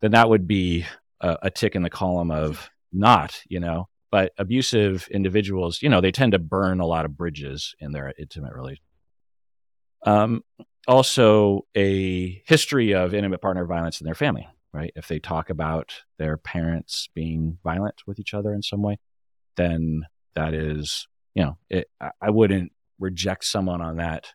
then 0.00 0.10
that 0.12 0.28
would 0.28 0.46
be 0.46 0.84
a, 1.20 1.36
a 1.42 1.50
tick 1.50 1.74
in 1.74 1.82
the 1.82 1.90
column 1.90 2.30
of 2.30 2.70
not, 2.92 3.42
you 3.48 3.60
know. 3.60 3.88
But 4.10 4.32
abusive 4.38 5.08
individuals, 5.10 5.82
you 5.82 5.88
know, 5.88 6.00
they 6.00 6.12
tend 6.12 6.32
to 6.32 6.38
burn 6.38 6.80
a 6.80 6.86
lot 6.86 7.04
of 7.04 7.16
bridges 7.16 7.74
in 7.80 7.92
their 7.92 8.14
intimate 8.18 8.54
relationship. 8.54 8.84
Um, 10.04 10.42
also, 10.86 11.66
a 11.74 12.42
history 12.46 12.94
of 12.94 13.12
intimate 13.12 13.42
partner 13.42 13.66
violence 13.66 14.00
in 14.00 14.04
their 14.04 14.14
family, 14.14 14.48
right? 14.72 14.92
If 14.94 15.08
they 15.08 15.18
talk 15.18 15.50
about 15.50 16.04
their 16.18 16.36
parents 16.36 17.08
being 17.14 17.58
violent 17.64 18.02
with 18.06 18.20
each 18.20 18.32
other 18.32 18.54
in 18.54 18.62
some 18.62 18.80
way, 18.80 18.98
then 19.56 20.02
that 20.34 20.54
is, 20.54 21.06
you 21.34 21.44
know, 21.44 21.58
it, 21.68 21.88
I, 22.00 22.30
wouldn't 22.30 22.72
reject 22.98 23.44
someone 23.44 23.80
on 23.80 23.96
that 23.96 24.26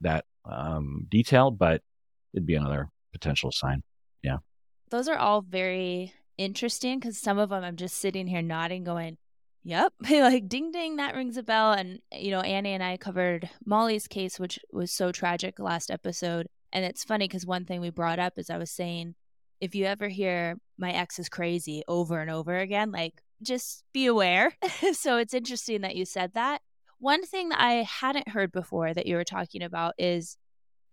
that 0.00 0.24
um, 0.44 1.06
detail, 1.08 1.50
but 1.50 1.82
it'd 2.32 2.46
be 2.46 2.54
another 2.54 2.88
potential 3.12 3.50
sign. 3.52 3.82
Yeah, 4.22 4.38
those 4.90 5.08
are 5.08 5.18
all 5.18 5.42
very 5.42 6.12
interesting 6.38 6.98
because 6.98 7.18
some 7.18 7.38
of 7.38 7.50
them 7.50 7.64
I'm 7.64 7.76
just 7.76 7.98
sitting 7.98 8.26
here 8.26 8.42
nodding, 8.42 8.84
going, 8.84 9.18
Yep, 9.64 9.94
like 10.10 10.48
ding 10.48 10.70
ding, 10.70 10.96
that 10.96 11.14
rings 11.14 11.36
a 11.36 11.42
bell. 11.42 11.72
And, 11.72 12.00
you 12.12 12.30
know, 12.30 12.40
Annie 12.40 12.74
and 12.74 12.82
I 12.82 12.96
covered 12.98 13.48
Molly's 13.64 14.06
case, 14.06 14.38
which 14.38 14.58
was 14.70 14.92
so 14.92 15.10
tragic 15.10 15.58
last 15.58 15.90
episode. 15.90 16.46
And 16.72 16.84
it's 16.84 17.04
funny 17.04 17.26
because 17.26 17.46
one 17.46 17.64
thing 17.64 17.80
we 17.80 17.90
brought 17.90 18.18
up 18.18 18.34
is 18.36 18.50
I 18.50 18.58
was 18.58 18.70
saying, 18.70 19.14
if 19.60 19.74
you 19.74 19.86
ever 19.86 20.08
hear 20.08 20.56
my 20.76 20.92
ex 20.92 21.18
is 21.18 21.28
crazy 21.28 21.82
over 21.88 22.20
and 22.20 22.30
over 22.30 22.58
again, 22.58 22.92
like 22.92 23.22
just 23.44 23.84
be 23.92 24.06
aware. 24.06 24.56
so 24.92 25.16
it's 25.16 25.34
interesting 25.34 25.82
that 25.82 25.96
you 25.96 26.04
said 26.04 26.32
that. 26.34 26.62
One 26.98 27.24
thing 27.24 27.50
that 27.50 27.60
I 27.60 27.82
hadn't 27.82 28.28
heard 28.28 28.52
before 28.52 28.94
that 28.94 29.06
you 29.06 29.16
were 29.16 29.24
talking 29.24 29.62
about 29.62 29.94
is 29.98 30.36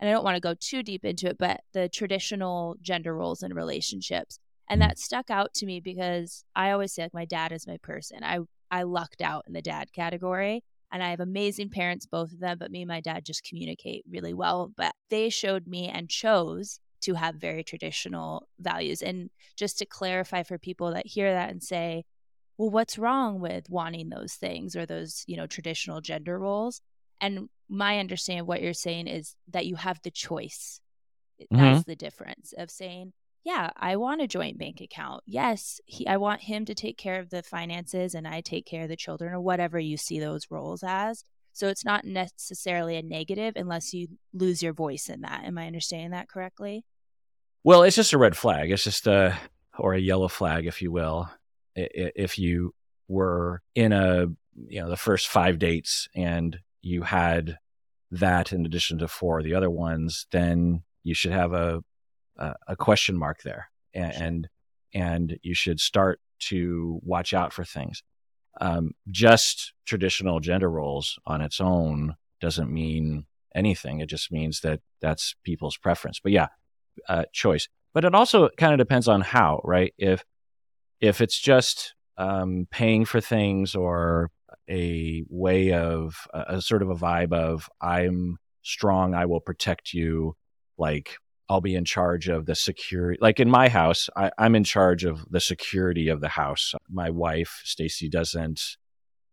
and 0.01 0.09
I 0.09 0.13
don't 0.13 0.23
want 0.23 0.35
to 0.35 0.41
go 0.41 0.55
too 0.59 0.81
deep 0.81 1.05
into 1.05 1.27
it, 1.27 1.37
but 1.37 1.61
the 1.73 1.87
traditional 1.87 2.75
gender 2.81 3.15
roles 3.15 3.43
in 3.43 3.53
relationships. 3.53 4.39
And 4.67 4.81
mm. 4.81 4.87
that 4.87 4.97
stuck 4.97 5.29
out 5.29 5.53
to 5.55 5.67
me 5.67 5.79
because 5.79 6.43
I 6.55 6.71
always 6.71 6.91
say 6.91 7.03
like 7.03 7.13
my 7.13 7.25
dad 7.25 7.51
is 7.51 7.67
my 7.67 7.77
person. 7.77 8.23
I 8.23 8.39
I 8.71 8.83
lucked 8.83 9.21
out 9.21 9.43
in 9.47 9.53
the 9.53 9.61
dad 9.61 9.93
category. 9.93 10.63
And 10.93 11.01
I 11.01 11.11
have 11.11 11.21
amazing 11.21 11.69
parents, 11.69 12.05
both 12.05 12.33
of 12.33 12.39
them, 12.39 12.57
but 12.57 12.71
me 12.71 12.81
and 12.81 12.89
my 12.89 12.99
dad 12.99 13.23
just 13.25 13.45
communicate 13.45 14.03
really 14.09 14.33
well. 14.33 14.73
But 14.75 14.93
they 15.09 15.29
showed 15.29 15.65
me 15.65 15.87
and 15.87 16.09
chose 16.09 16.81
to 17.01 17.13
have 17.13 17.35
very 17.35 17.63
traditional 17.63 18.47
values. 18.59 19.01
And 19.01 19.29
just 19.55 19.77
to 19.79 19.85
clarify 19.85 20.43
for 20.43 20.57
people 20.57 20.91
that 20.91 21.07
hear 21.07 21.31
that 21.31 21.49
and 21.49 21.63
say, 21.63 22.03
well, 22.57 22.69
what's 22.69 22.97
wrong 22.97 23.39
with 23.39 23.69
wanting 23.69 24.09
those 24.09 24.33
things 24.33 24.75
or 24.75 24.85
those, 24.85 25.23
you 25.27 25.37
know, 25.37 25.47
traditional 25.47 26.01
gender 26.01 26.37
roles? 26.37 26.81
And 27.19 27.49
my 27.69 27.99
understanding 27.99 28.41
of 28.41 28.47
what 28.47 28.61
you're 28.61 28.73
saying 28.73 29.07
is 29.07 29.35
that 29.49 29.65
you 29.65 29.75
have 29.75 29.99
the 30.03 30.11
choice. 30.11 30.81
Eh, 31.39 31.45
that's 31.49 31.61
mm-hmm. 31.61 31.89
the 31.89 31.95
difference 31.95 32.53
of 32.57 32.69
saying, 32.69 33.13
yeah, 33.43 33.71
I 33.75 33.95
want 33.95 34.21
a 34.21 34.27
joint 34.27 34.59
bank 34.59 34.81
account. 34.81 35.23
Yes, 35.25 35.79
he, 35.85 36.05
I 36.07 36.17
want 36.17 36.41
him 36.41 36.65
to 36.65 36.75
take 36.75 36.97
care 36.97 37.19
of 37.19 37.29
the 37.29 37.41
finances 37.41 38.13
and 38.13 38.27
I 38.27 38.41
take 38.41 38.65
care 38.65 38.83
of 38.83 38.89
the 38.89 38.95
children 38.95 39.33
or 39.33 39.41
whatever 39.41 39.79
you 39.79 39.97
see 39.97 40.19
those 40.19 40.51
roles 40.51 40.83
as. 40.85 41.23
So 41.53 41.67
it's 41.67 41.83
not 41.83 42.05
necessarily 42.05 42.95
a 42.95 43.01
negative 43.01 43.53
unless 43.55 43.93
you 43.93 44.07
lose 44.33 44.61
your 44.61 44.73
voice 44.73 45.09
in 45.09 45.21
that. 45.21 45.43
Am 45.43 45.57
I 45.57 45.67
understanding 45.67 46.11
that 46.11 46.29
correctly? 46.29 46.85
Well, 47.63 47.83
it's 47.83 47.95
just 47.95 48.13
a 48.13 48.17
red 48.17 48.37
flag. 48.37 48.71
It's 48.71 48.83
just 48.83 49.07
a 49.07 49.37
or 49.77 49.93
a 49.93 49.99
yellow 49.99 50.27
flag, 50.27 50.65
if 50.65 50.81
you 50.81 50.91
will. 50.91 51.29
If 51.75 52.37
you 52.37 52.73
were 53.07 53.61
in 53.75 53.91
a 53.93 54.27
you 54.67 54.81
know 54.81 54.89
the 54.89 54.97
first 54.97 55.27
five 55.27 55.59
dates 55.59 56.07
and 56.15 56.59
you 56.81 57.03
had 57.03 57.57
that 58.11 58.51
in 58.51 58.65
addition 58.65 58.97
to 58.99 59.07
four 59.07 59.39
of 59.39 59.45
the 59.45 59.55
other 59.55 59.69
ones, 59.69 60.27
then 60.31 60.83
you 61.03 61.13
should 61.13 61.31
have 61.31 61.53
a 61.53 61.83
a, 62.37 62.55
a 62.69 62.75
question 62.75 63.17
mark 63.17 63.41
there, 63.43 63.69
and, 63.93 64.13
and 64.13 64.49
and 64.93 65.39
you 65.41 65.53
should 65.53 65.79
start 65.79 66.19
to 66.39 66.99
watch 67.03 67.33
out 67.33 67.53
for 67.53 67.63
things. 67.63 68.03
Um, 68.59 68.91
just 69.09 69.73
traditional 69.85 70.39
gender 70.39 70.69
roles 70.69 71.17
on 71.25 71.41
its 71.41 71.61
own 71.61 72.15
doesn't 72.41 72.71
mean 72.71 73.25
anything. 73.55 73.99
It 73.99 74.07
just 74.07 74.31
means 74.31 74.61
that 74.61 74.81
that's 74.99 75.35
people's 75.43 75.77
preference. 75.77 76.19
But 76.19 76.33
yeah, 76.33 76.47
uh, 77.07 77.25
choice. 77.31 77.69
But 77.93 78.05
it 78.05 78.15
also 78.15 78.49
kind 78.57 78.73
of 78.73 78.77
depends 78.77 79.07
on 79.07 79.21
how, 79.21 79.61
right? 79.63 79.93
If 79.97 80.23
if 81.01 81.19
it's 81.19 81.39
just 81.39 81.93
um, 82.17 82.67
paying 82.69 83.05
for 83.05 83.19
things 83.19 83.75
or 83.75 84.29
a 84.69 85.23
way 85.27 85.73
of 85.73 86.15
a, 86.33 86.55
a 86.55 86.61
sort 86.61 86.83
of 86.83 86.89
a 86.89 86.95
vibe 86.95 87.33
of 87.33 87.69
I'm 87.81 88.37
strong, 88.61 89.15
I 89.15 89.25
will 89.25 89.41
protect 89.41 89.93
you, 89.93 90.35
like 90.77 91.17
I'll 91.49 91.61
be 91.61 91.75
in 91.75 91.83
charge 91.83 92.29
of 92.29 92.45
the 92.45 92.55
security. 92.55 93.17
Like 93.21 93.39
in 93.39 93.49
my 93.49 93.67
house, 93.67 94.09
I, 94.15 94.31
I'm 94.37 94.55
in 94.55 94.63
charge 94.63 95.03
of 95.03 95.25
the 95.29 95.41
security 95.41 96.07
of 96.07 96.21
the 96.21 96.29
house. 96.29 96.73
My 96.89 97.09
wife, 97.09 97.61
Stacy, 97.63 98.07
doesn't. 98.07 98.61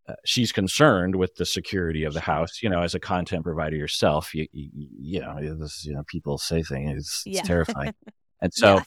Uh, 0.07 0.15
she's 0.25 0.51
concerned 0.51 1.15
with 1.15 1.35
the 1.35 1.45
security 1.45 2.03
of 2.03 2.13
the 2.13 2.21
house. 2.21 2.63
You 2.63 2.69
know, 2.69 2.81
as 2.81 2.95
a 2.95 2.99
content 2.99 3.43
provider 3.43 3.75
yourself, 3.75 4.33
you 4.33 4.47
you, 4.51 4.69
you 4.73 5.19
know, 5.21 5.55
this, 5.59 5.85
you 5.85 5.93
know, 5.93 6.03
people 6.07 6.39
say 6.39 6.63
things. 6.63 6.97
It's, 6.97 7.23
it's 7.25 7.47
terrifying. 7.47 7.93
And 8.41 8.51
so 8.55 8.77
Yeah. 8.77 8.83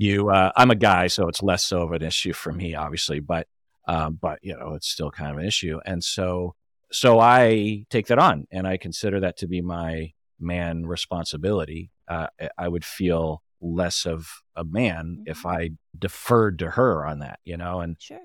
You, 0.00 0.30
uh, 0.30 0.52
I'm 0.56 0.70
a 0.70 0.76
guy, 0.76 1.08
so 1.08 1.26
it's 1.28 1.42
less 1.42 1.64
so 1.64 1.82
of 1.82 1.92
an 1.92 2.02
issue 2.02 2.32
for 2.32 2.52
me, 2.52 2.74
obviously, 2.76 3.18
but, 3.18 3.48
um, 3.88 4.18
but 4.20 4.38
you 4.42 4.56
know, 4.56 4.74
it's 4.74 4.88
still 4.88 5.10
kind 5.10 5.32
of 5.32 5.38
an 5.38 5.44
issue. 5.44 5.80
And 5.84 6.04
so, 6.04 6.54
so 6.92 7.18
I 7.18 7.84
take 7.90 8.06
that 8.06 8.18
on 8.18 8.46
and 8.52 8.66
I 8.66 8.76
consider 8.76 9.18
that 9.20 9.36
to 9.38 9.48
be 9.48 9.60
my 9.60 10.12
man 10.38 10.86
responsibility. 10.86 11.90
Uh, 12.06 12.28
I- 12.56 12.68
would 12.68 12.84
feel 12.84 13.42
less 13.60 14.06
of 14.06 14.28
a 14.54 14.64
man 14.64 15.24
if 15.26 15.42
Mhm. 15.42 15.50
I 15.50 15.70
deferred 15.98 16.60
to 16.60 16.70
her 16.70 17.04
on 17.04 17.18
that, 17.18 17.40
you 17.44 17.56
know, 17.56 17.80
and 17.80 17.96
Sure. 17.98 18.20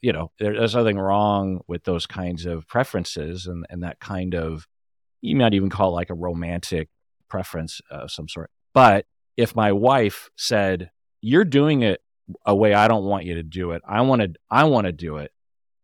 you 0.00 0.12
know, 0.12 0.30
there, 0.38 0.54
there's 0.56 0.76
nothing 0.76 0.96
wrong 0.98 1.60
with 1.66 1.82
those 1.84 2.06
kinds 2.06 2.46
of 2.46 2.68
preferences 2.68 3.46
and, 3.48 3.66
and 3.68 3.82
that 3.82 3.98
kind 3.98 4.34
of, 4.36 4.68
you 5.22 5.34
might 5.34 5.54
even 5.54 5.70
call 5.70 5.88
it 5.90 5.94
like 5.94 6.10
a 6.10 6.14
romantic 6.14 6.88
preference 7.28 7.80
of 7.90 8.12
some 8.12 8.28
sort. 8.28 8.50
But 8.72 9.06
if 9.36 9.56
my 9.56 9.72
wife 9.72 10.30
said, 10.36 10.90
you're 11.20 11.44
doing 11.44 11.82
it 11.82 12.00
a 12.44 12.54
way 12.54 12.74
I 12.74 12.88
don't 12.88 13.04
want 13.04 13.24
you 13.24 13.34
to 13.34 13.42
do 13.42 13.72
it, 13.72 13.82
I 13.86 14.00
want 14.02 14.22
to, 14.22 14.32
I 14.50 14.64
want 14.64 14.86
to 14.86 14.92
do 14.92 15.18
it. 15.18 15.30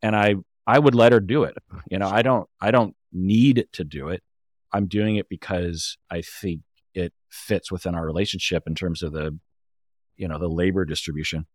And 0.03 0.17
I, 0.17 0.37
I 0.67 0.79
would 0.79 0.95
let 0.95 1.13
her 1.13 1.21
do 1.21 1.45
it. 1.45 1.57
You 1.91 1.99
know, 1.99 2.09
I 2.09 2.23
don't, 2.23 2.49
I 2.61 2.71
don't 2.71 2.95
need 3.13 3.67
to 3.73 3.85
do 3.85 4.09
it. 4.09 4.23
I'm 4.73 4.87
doing 4.87 5.17
it 5.17 5.29
because 5.29 5.97
I 6.11 6.23
think 6.23 6.63
it 6.95 7.13
fits 7.31 7.71
within 7.71 7.95
our 7.95 8.05
relationship 8.05 8.65
in 8.67 8.75
terms 8.75 9.03
of 9.03 9.13
the, 9.13 9.39
you 10.17 10.29
know, 10.29 10.39
the 10.39 10.49
labor 10.49 10.85
distribution. 10.85 11.47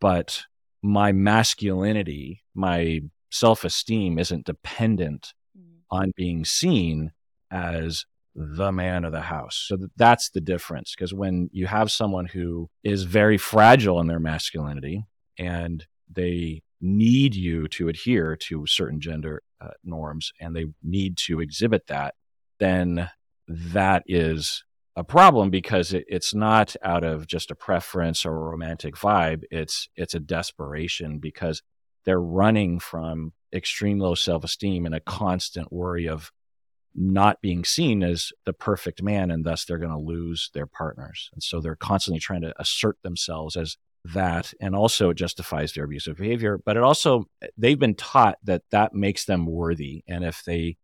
But 0.00 0.42
my 0.82 1.12
masculinity, 1.12 2.42
my 2.54 3.00
self 3.30 3.64
esteem 3.64 4.18
isn't 4.18 4.44
dependent 4.46 5.32
Mm. 5.56 5.82
on 5.90 6.12
being 6.16 6.44
seen 6.44 7.12
as 7.50 8.06
the 8.34 8.72
man 8.72 9.04
of 9.04 9.12
the 9.12 9.20
house. 9.20 9.64
So 9.66 9.76
th- 9.76 9.90
that's 9.96 10.30
the 10.30 10.40
difference. 10.40 10.94
Because 10.94 11.14
when 11.14 11.48
you 11.52 11.66
have 11.66 11.90
someone 11.90 12.26
who 12.26 12.68
is 12.82 13.04
very 13.04 13.38
fragile 13.38 14.00
in 14.00 14.06
their 14.06 14.20
masculinity 14.20 15.04
and 15.38 15.86
they 16.10 16.62
need 16.80 17.34
you 17.34 17.68
to 17.68 17.88
adhere 17.88 18.36
to 18.36 18.66
certain 18.66 19.00
gender 19.00 19.42
uh, 19.60 19.68
norms 19.84 20.32
and 20.40 20.54
they 20.54 20.66
need 20.82 21.16
to 21.16 21.40
exhibit 21.40 21.86
that, 21.86 22.14
then 22.58 23.08
that 23.48 24.02
is 24.06 24.64
a 24.96 25.04
problem 25.04 25.50
because 25.50 25.92
it, 25.92 26.04
it's 26.08 26.34
not 26.34 26.76
out 26.82 27.04
of 27.04 27.26
just 27.26 27.50
a 27.50 27.54
preference 27.54 28.24
or 28.24 28.34
a 28.34 28.50
romantic 28.50 28.94
vibe. 28.94 29.42
It's 29.50 29.88
it's 29.96 30.14
a 30.14 30.20
desperation 30.20 31.18
because 31.18 31.62
they're 32.04 32.20
running 32.20 32.78
from 32.78 33.32
extreme 33.52 33.98
low 33.98 34.14
self 34.14 34.44
esteem 34.44 34.86
and 34.86 34.94
a 34.94 35.00
constant 35.00 35.72
worry 35.72 36.08
of 36.08 36.30
not 36.94 37.40
being 37.42 37.64
seen 37.64 38.02
as 38.02 38.32
the 38.44 38.52
perfect 38.52 39.02
man, 39.02 39.30
and 39.30 39.44
thus 39.44 39.64
they're 39.64 39.78
going 39.78 39.90
to 39.90 39.98
lose 39.98 40.50
their 40.54 40.66
partners. 40.66 41.30
And 41.32 41.42
so 41.42 41.60
they're 41.60 41.74
constantly 41.74 42.20
trying 42.20 42.42
to 42.42 42.54
assert 42.58 42.98
themselves 43.02 43.56
as 43.56 43.76
that, 44.12 44.52
and 44.60 44.76
also 44.76 45.10
it 45.10 45.16
justifies 45.16 45.72
their 45.72 45.84
abusive 45.84 46.16
behavior. 46.16 46.60
But 46.64 46.76
it 46.76 46.82
also 46.82 47.24
they've 47.56 47.78
been 47.78 47.94
taught 47.94 48.38
that 48.44 48.62
that 48.70 48.94
makes 48.94 49.24
them 49.24 49.46
worthy, 49.46 50.04
and 50.06 50.24
if 50.24 50.42
they 50.44 50.76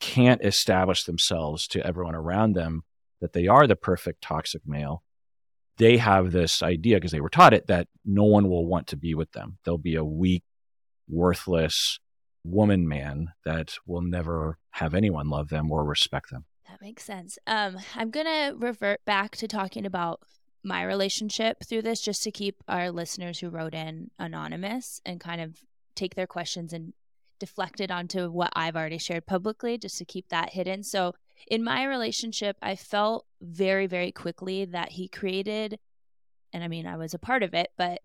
can't 0.00 0.44
establish 0.44 1.04
themselves 1.04 1.66
to 1.68 1.84
everyone 1.84 2.14
around 2.14 2.54
them 2.54 2.82
that 3.20 3.32
they 3.32 3.48
are 3.48 3.66
the 3.66 3.76
perfect 3.76 4.22
toxic 4.22 4.62
male, 4.64 5.02
they 5.76 5.96
have 5.96 6.30
this 6.32 6.62
idea 6.62 6.96
because 6.96 7.10
they 7.12 7.20
were 7.20 7.28
taught 7.28 7.54
it 7.54 7.66
that 7.66 7.88
no 8.04 8.24
one 8.24 8.48
will 8.48 8.66
want 8.66 8.86
to 8.88 8.96
be 8.96 9.14
with 9.14 9.32
them. 9.32 9.58
They'll 9.64 9.78
be 9.78 9.96
a 9.96 10.04
weak, 10.04 10.44
worthless 11.08 11.98
woman 12.44 12.88
man 12.88 13.28
that 13.44 13.74
will 13.86 14.02
never 14.02 14.58
have 14.70 14.94
anyone 14.94 15.28
love 15.28 15.48
them 15.48 15.70
or 15.70 15.84
respect 15.84 16.30
them. 16.30 16.44
That 16.68 16.80
makes 16.80 17.04
sense. 17.04 17.38
Um, 17.46 17.78
I'm 17.94 18.10
going 18.10 18.26
to 18.26 18.54
revert 18.56 19.04
back 19.04 19.36
to 19.36 19.48
talking 19.48 19.86
about 19.86 20.20
my 20.62 20.82
relationship 20.82 21.64
through 21.64 21.82
this 21.82 22.00
just 22.00 22.22
to 22.24 22.30
keep 22.30 22.62
our 22.68 22.90
listeners 22.90 23.38
who 23.38 23.48
wrote 23.48 23.74
in 23.74 24.10
anonymous 24.18 25.00
and 25.06 25.20
kind 25.20 25.40
of 25.40 25.56
take 25.94 26.14
their 26.14 26.26
questions 26.26 26.72
and 26.72 26.92
deflect 27.38 27.80
it 27.80 27.90
onto 27.90 28.30
what 28.30 28.52
I've 28.54 28.76
already 28.76 28.98
shared 28.98 29.26
publicly 29.26 29.78
just 29.78 29.98
to 29.98 30.04
keep 30.04 30.28
that 30.28 30.50
hidden. 30.50 30.82
So 30.82 31.14
in 31.46 31.62
my 31.62 31.84
relationship, 31.84 32.56
I 32.60 32.76
felt 32.76 33.26
very, 33.40 33.86
very 33.86 34.12
quickly 34.12 34.64
that 34.66 34.92
he 34.92 35.08
created, 35.08 35.78
and 36.52 36.64
I 36.64 36.68
mean, 36.68 36.86
I 36.86 36.96
was 36.96 37.14
a 37.14 37.18
part 37.18 37.42
of 37.42 37.54
it, 37.54 37.70
but 37.78 38.00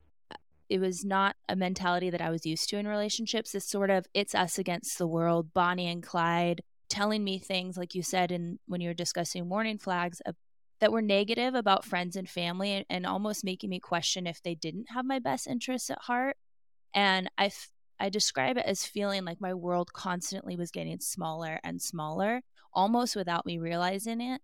it 0.73 0.79
was 0.79 1.05
not 1.05 1.35
a 1.47 1.55
mentality 1.55 2.09
that 2.09 2.19
I 2.19 2.31
was 2.31 2.47
used 2.47 2.67
to 2.69 2.77
in 2.77 2.87
relationships. 2.87 3.51
This 3.51 3.63
sort 3.63 3.91
of 3.91 4.07
it's 4.15 4.33
us 4.33 4.57
against 4.57 4.97
the 4.97 5.05
world, 5.05 5.53
Bonnie 5.53 5.85
and 5.85 6.01
Clyde 6.01 6.63
telling 6.89 7.23
me 7.23 7.37
things 7.37 7.77
like 7.77 7.93
you 7.93 8.01
said 8.01 8.31
in 8.31 8.57
when 8.65 8.81
you 8.81 8.89
were 8.89 8.95
discussing 8.95 9.49
warning 9.49 9.77
flags 9.77 10.19
uh, 10.25 10.31
that 10.79 10.91
were 10.91 11.01
negative 11.03 11.53
about 11.53 11.85
friends 11.85 12.15
and 12.15 12.27
family 12.27 12.71
and, 12.71 12.85
and, 12.89 13.05
almost 13.05 13.43
making 13.43 13.69
me 13.69 13.79
question 13.79 14.25
if 14.25 14.41
they 14.41 14.55
didn't 14.55 14.89
have 14.89 15.05
my 15.05 15.19
best 15.19 15.45
interests 15.45 15.91
at 15.91 16.01
heart. 16.01 16.37
And 16.95 17.29
I 17.37 17.51
I 17.99 18.09
describe 18.09 18.57
it 18.57 18.65
as 18.65 18.83
feeling 18.83 19.25
like 19.25 19.39
my 19.39 19.53
world 19.53 19.93
constantly 19.93 20.55
was 20.55 20.71
getting 20.71 20.99
smaller 21.01 21.59
and 21.63 21.79
smaller 21.79 22.41
almost 22.73 23.15
without 23.15 23.45
me 23.45 23.59
realizing 23.59 24.21
it. 24.21 24.41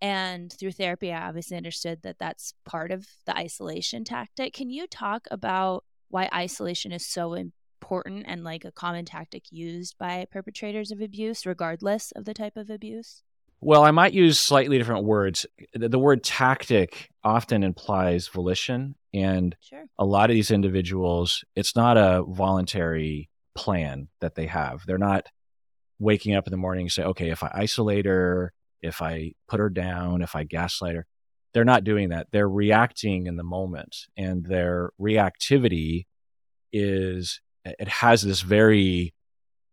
And 0.00 0.52
through 0.52 0.72
therapy, 0.72 1.12
I 1.12 1.28
obviously 1.28 1.56
understood 1.56 2.02
that 2.02 2.18
that's 2.18 2.52
part 2.64 2.90
of 2.90 3.06
the 3.24 3.36
isolation 3.36 4.04
tactic. 4.04 4.52
Can 4.52 4.70
you 4.70 4.86
talk 4.86 5.26
about 5.30 5.84
why 6.08 6.28
isolation 6.34 6.92
is 6.92 7.06
so 7.06 7.34
important 7.34 8.24
and 8.28 8.44
like 8.44 8.64
a 8.64 8.72
common 8.72 9.04
tactic 9.04 9.44
used 9.50 9.96
by 9.98 10.26
perpetrators 10.30 10.90
of 10.90 11.00
abuse, 11.00 11.46
regardless 11.46 12.12
of 12.12 12.24
the 12.24 12.34
type 12.34 12.56
of 12.56 12.70
abuse? 12.70 13.22
Well, 13.60 13.84
I 13.84 13.90
might 13.90 14.12
use 14.12 14.38
slightly 14.38 14.76
different 14.76 15.04
words. 15.04 15.46
The 15.74 15.98
word 15.98 16.22
tactic 16.22 17.10
often 17.24 17.62
implies 17.62 18.28
volition. 18.28 18.96
And 19.14 19.56
sure. 19.60 19.86
a 19.98 20.04
lot 20.04 20.30
of 20.30 20.34
these 20.34 20.50
individuals, 20.50 21.42
it's 21.54 21.74
not 21.74 21.96
a 21.96 22.22
voluntary 22.28 23.30
plan 23.54 24.08
that 24.20 24.34
they 24.34 24.46
have. 24.46 24.84
They're 24.86 24.98
not 24.98 25.28
waking 25.98 26.34
up 26.34 26.46
in 26.46 26.50
the 26.50 26.58
morning 26.58 26.84
and 26.84 26.92
say, 26.92 27.02
okay, 27.02 27.30
if 27.30 27.42
I 27.42 27.50
isolate 27.54 28.04
her, 28.04 28.52
if 28.82 29.02
I 29.02 29.32
put 29.48 29.60
her 29.60 29.70
down, 29.70 30.22
if 30.22 30.36
I 30.36 30.44
gaslight 30.44 30.96
her, 30.96 31.06
they're 31.52 31.64
not 31.64 31.84
doing 31.84 32.10
that. 32.10 32.28
They're 32.32 32.48
reacting 32.48 33.26
in 33.26 33.36
the 33.36 33.42
moment, 33.42 33.96
and 34.16 34.44
their 34.44 34.90
reactivity 35.00 36.06
is 36.72 37.40
it 37.64 37.88
has 37.88 38.22
this 38.22 38.42
very 38.42 39.14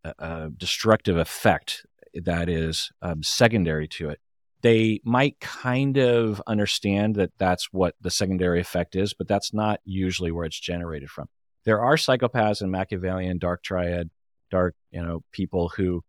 uh, 0.04 0.12
uh, 0.18 0.48
destructive 0.56 1.16
effect 1.16 1.86
that 2.14 2.48
is 2.48 2.90
um, 3.02 3.22
secondary 3.22 3.88
to 3.88 4.08
it. 4.10 4.20
They 4.62 5.00
might 5.04 5.38
kind 5.40 5.98
of 5.98 6.40
understand 6.46 7.16
that 7.16 7.32
that's 7.38 7.68
what 7.72 7.94
the 8.00 8.10
secondary 8.10 8.60
effect 8.60 8.96
is, 8.96 9.12
but 9.12 9.28
that's 9.28 9.52
not 9.52 9.80
usually 9.84 10.30
where 10.30 10.46
it's 10.46 10.58
generated 10.58 11.10
from. 11.10 11.28
There 11.64 11.82
are 11.82 11.96
psychopaths 11.96 12.62
and 12.62 12.70
Machiavellian 12.70 13.38
dark 13.38 13.62
triad, 13.62 14.10
dark 14.50 14.74
you 14.90 15.02
know 15.02 15.22
people 15.32 15.70
who 15.76 16.02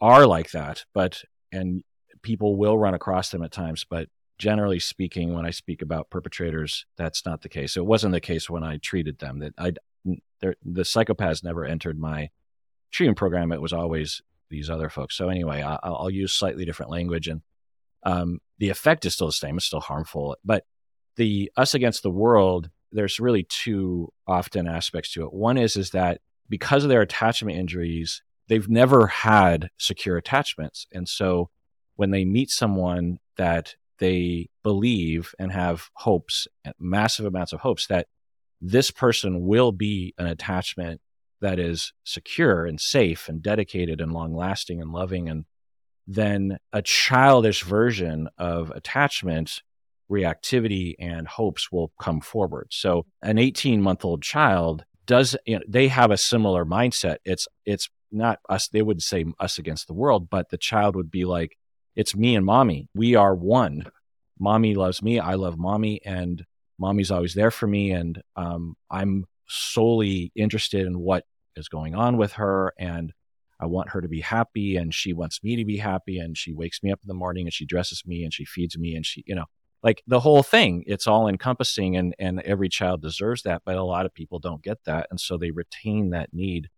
are 0.00 0.26
like 0.26 0.50
that, 0.50 0.84
but 0.92 1.22
and 1.52 1.82
people 2.26 2.56
will 2.56 2.76
run 2.76 2.92
across 2.92 3.30
them 3.30 3.44
at 3.44 3.52
times, 3.52 3.86
but 3.88 4.08
generally 4.36 4.80
speaking, 4.80 5.32
when 5.32 5.46
I 5.46 5.50
speak 5.50 5.80
about 5.80 6.10
perpetrators, 6.10 6.84
that's 6.96 7.24
not 7.24 7.42
the 7.42 7.48
case. 7.48 7.76
It 7.76 7.86
wasn't 7.86 8.12
the 8.12 8.20
case 8.20 8.50
when 8.50 8.64
I 8.64 8.78
treated 8.78 9.20
them. 9.20 9.38
That 9.38 9.54
I 9.56 9.72
the 10.34 10.82
psychopaths 10.82 11.44
never 11.44 11.64
entered 11.64 11.98
my 11.98 12.30
treatment 12.90 13.16
program. 13.16 13.52
It 13.52 13.62
was 13.62 13.72
always 13.72 14.20
these 14.50 14.68
other 14.68 14.88
folks. 14.88 15.16
So 15.16 15.28
anyway, 15.28 15.62
I, 15.62 15.78
will 15.88 16.10
use 16.10 16.32
slightly 16.32 16.64
different 16.64 16.90
language, 16.90 17.28
and 17.28 17.42
um, 18.02 18.40
the 18.58 18.70
effect 18.70 19.04
is 19.04 19.14
still 19.14 19.28
the 19.28 19.32
same. 19.32 19.56
It's 19.56 19.66
still 19.66 19.80
harmful, 19.80 20.36
but 20.44 20.64
the 21.14 21.50
us 21.56 21.74
against 21.74 22.02
the 22.02 22.10
world. 22.10 22.70
There's 22.92 23.20
really 23.20 23.44
two 23.44 24.12
often 24.26 24.66
aspects 24.66 25.12
to 25.12 25.24
it. 25.24 25.32
One 25.32 25.58
is 25.58 25.76
is 25.76 25.90
that 25.90 26.20
because 26.48 26.82
of 26.82 26.88
their 26.88 27.02
attachment 27.02 27.56
injuries, 27.56 28.22
they've 28.48 28.68
never 28.68 29.06
had 29.06 29.70
secure 29.78 30.16
attachments. 30.16 30.86
And 30.92 31.08
so 31.08 31.50
when 31.96 32.10
they 32.10 32.24
meet 32.24 32.50
someone 32.50 33.18
that 33.36 33.74
they 33.98 34.48
believe 34.62 35.34
and 35.38 35.52
have 35.52 35.90
hopes, 35.94 36.46
massive 36.78 37.26
amounts 37.26 37.52
of 37.52 37.60
hopes 37.60 37.86
that 37.88 38.06
this 38.60 38.90
person 38.90 39.46
will 39.46 39.72
be 39.72 40.14
an 40.18 40.26
attachment 40.26 41.00
that 41.40 41.58
is 41.58 41.92
secure 42.04 42.64
and 42.64 42.80
safe 42.80 43.28
and 43.28 43.42
dedicated 43.42 44.00
and 44.00 44.12
long 44.12 44.34
lasting 44.34 44.80
and 44.80 44.92
loving. 44.92 45.28
And 45.28 45.44
then 46.06 46.58
a 46.72 46.82
childish 46.82 47.62
version 47.62 48.28
of 48.38 48.70
attachment 48.70 49.62
reactivity 50.10 50.94
and 50.98 51.26
hopes 51.26 51.70
will 51.72 51.92
come 52.00 52.20
forward. 52.20 52.68
So 52.70 53.06
an 53.22 53.38
18 53.38 53.82
month 53.82 54.04
old 54.04 54.22
child 54.22 54.84
does 55.04 55.36
you 55.46 55.56
know, 55.56 55.64
they 55.68 55.88
have 55.88 56.10
a 56.10 56.16
similar 56.16 56.64
mindset. 56.64 57.16
It's 57.24 57.48
it's 57.64 57.88
not 58.12 58.38
us, 58.48 58.68
they 58.68 58.82
would 58.82 59.02
say 59.02 59.24
us 59.38 59.58
against 59.58 59.86
the 59.86 59.94
world, 59.94 60.30
but 60.30 60.50
the 60.50 60.58
child 60.58 60.96
would 60.96 61.10
be 61.10 61.24
like, 61.24 61.56
it's 61.96 62.14
me 62.14 62.36
and 62.36 62.44
mommy. 62.44 62.88
We 62.94 63.14
are 63.14 63.34
one. 63.34 63.86
Mommy 64.38 64.74
loves 64.74 65.02
me. 65.02 65.18
I 65.18 65.34
love 65.34 65.58
mommy. 65.58 66.00
And 66.04 66.44
mommy's 66.78 67.10
always 67.10 67.34
there 67.34 67.50
for 67.50 67.66
me. 67.66 67.90
And 67.90 68.22
um, 68.36 68.76
I'm 68.90 69.24
solely 69.48 70.30
interested 70.36 70.86
in 70.86 70.98
what 70.98 71.24
is 71.56 71.68
going 71.68 71.94
on 71.94 72.18
with 72.18 72.34
her. 72.34 72.74
And 72.78 73.12
I 73.58 73.66
want 73.66 73.90
her 73.90 74.02
to 74.02 74.08
be 74.08 74.20
happy. 74.20 74.76
And 74.76 74.94
she 74.94 75.14
wants 75.14 75.42
me 75.42 75.56
to 75.56 75.64
be 75.64 75.78
happy. 75.78 76.18
And 76.18 76.36
she 76.36 76.52
wakes 76.52 76.82
me 76.82 76.92
up 76.92 77.00
in 77.02 77.08
the 77.08 77.14
morning 77.14 77.46
and 77.46 77.52
she 77.52 77.64
dresses 77.64 78.02
me 78.06 78.24
and 78.24 78.32
she 78.32 78.44
feeds 78.44 78.76
me. 78.76 78.94
And 78.94 79.06
she, 79.06 79.24
you 79.26 79.34
know, 79.34 79.46
like 79.82 80.02
the 80.06 80.20
whole 80.20 80.42
thing, 80.42 80.84
it's 80.86 81.06
all 81.06 81.28
encompassing. 81.28 81.96
And, 81.96 82.14
and 82.18 82.40
every 82.42 82.68
child 82.68 83.00
deserves 83.00 83.42
that. 83.42 83.62
But 83.64 83.76
a 83.76 83.84
lot 83.84 84.04
of 84.04 84.12
people 84.12 84.38
don't 84.38 84.62
get 84.62 84.84
that. 84.84 85.06
And 85.10 85.18
so 85.18 85.38
they 85.38 85.50
retain 85.50 86.10
that 86.10 86.34
need 86.34 86.68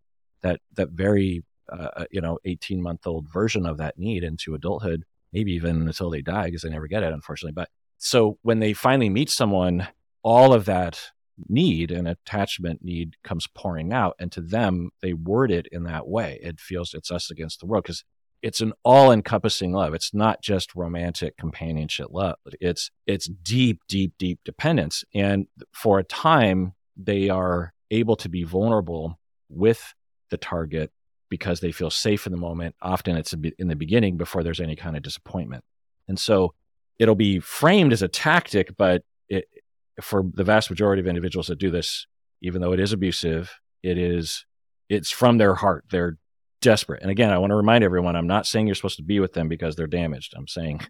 that 0.41 0.61
that 0.75 0.91
very 0.91 1.43
uh, 1.71 1.89
uh 1.97 2.05
you 2.11 2.21
know 2.21 2.37
18 2.45 2.81
month 2.81 3.05
old 3.07 3.31
version 3.31 3.65
of 3.65 3.77
that 3.77 3.97
need 3.97 4.23
into 4.23 4.55
adulthood 4.55 5.05
maybe 5.33 5.53
even 5.53 5.87
until 5.87 6.09
they 6.09 6.21
die 6.21 6.45
because 6.45 6.63
they 6.63 6.69
never 6.69 6.87
get 6.87 7.03
it 7.03 7.13
unfortunately. 7.13 7.53
But 7.53 7.69
so 7.97 8.37
when 8.41 8.59
they 8.59 8.73
finally 8.73 9.09
meet 9.09 9.29
someone 9.29 9.87
all 10.23 10.53
of 10.53 10.65
that 10.65 11.11
need 11.47 11.91
and 11.91 12.07
attachment 12.07 12.83
need 12.83 13.15
comes 13.23 13.47
pouring 13.47 13.93
out 13.93 14.15
and 14.19 14.31
to 14.31 14.41
them 14.41 14.89
they 15.01 15.13
word 15.13 15.51
it 15.51 15.67
in 15.71 15.83
that 15.83 16.07
way. 16.07 16.39
It 16.41 16.59
feels 16.59 16.93
it's 16.93 17.11
us 17.11 17.31
against 17.31 17.59
the 17.59 17.65
world 17.65 17.83
because 17.83 18.03
it's 18.41 18.61
an 18.61 18.73
all-encompassing 18.83 19.73
love. 19.73 19.93
It's 19.93 20.13
not 20.13 20.41
just 20.41 20.73
romantic 20.75 21.35
companionship 21.37 22.07
love. 22.09 22.35
It's 22.59 22.89
it's 23.05 23.27
deep 23.27 23.81
deep 23.87 24.13
deep 24.17 24.39
dependence. 24.43 25.03
And 25.13 25.47
for 25.73 25.99
a 25.99 26.03
time 26.03 26.73
they 26.97 27.29
are 27.29 27.73
able 27.91 28.15
to 28.17 28.29
be 28.29 28.43
vulnerable 28.43 29.19
with 29.49 29.93
the 30.29 30.37
target 30.37 30.91
because 31.29 31.59
they 31.59 31.71
feel 31.71 31.89
safe 31.89 32.25
in 32.25 32.31
the 32.31 32.37
moment. 32.37 32.75
Often 32.81 33.17
it's 33.17 33.33
in 33.33 33.67
the 33.67 33.75
beginning 33.75 34.17
before 34.17 34.43
there's 34.43 34.59
any 34.59 34.75
kind 34.75 34.97
of 34.97 35.03
disappointment. 35.03 35.63
And 36.07 36.19
so 36.19 36.53
it'll 36.97 37.15
be 37.15 37.39
framed 37.39 37.93
as 37.93 38.01
a 38.01 38.07
tactic, 38.07 38.75
but 38.77 39.03
it, 39.27 39.45
for 40.01 40.23
the 40.33 40.43
vast 40.43 40.69
majority 40.69 41.01
of 41.01 41.07
individuals 41.07 41.47
that 41.47 41.59
do 41.59 41.71
this, 41.71 42.07
even 42.41 42.61
though 42.61 42.73
it 42.73 42.79
is 42.79 42.93
abusive, 42.93 43.59
it 43.83 43.97
is 43.97 44.45
it's 44.89 45.11
from 45.11 45.37
their 45.37 45.55
heart. 45.55 45.85
They're 45.91 46.17
desperate. 46.61 47.01
And 47.01 47.11
again, 47.11 47.31
I 47.31 47.37
want 47.37 47.51
to 47.51 47.55
remind 47.55 47.83
everyone, 47.83 48.15
I'm 48.15 48.27
not 48.27 48.45
saying 48.45 48.67
you're 48.67 48.75
supposed 48.75 48.97
to 48.97 49.03
be 49.03 49.19
with 49.19 49.33
them 49.33 49.47
because 49.47 49.75
they're 49.75 49.87
damaged. 49.87 50.33
I'm 50.35 50.47
saying 50.47 50.81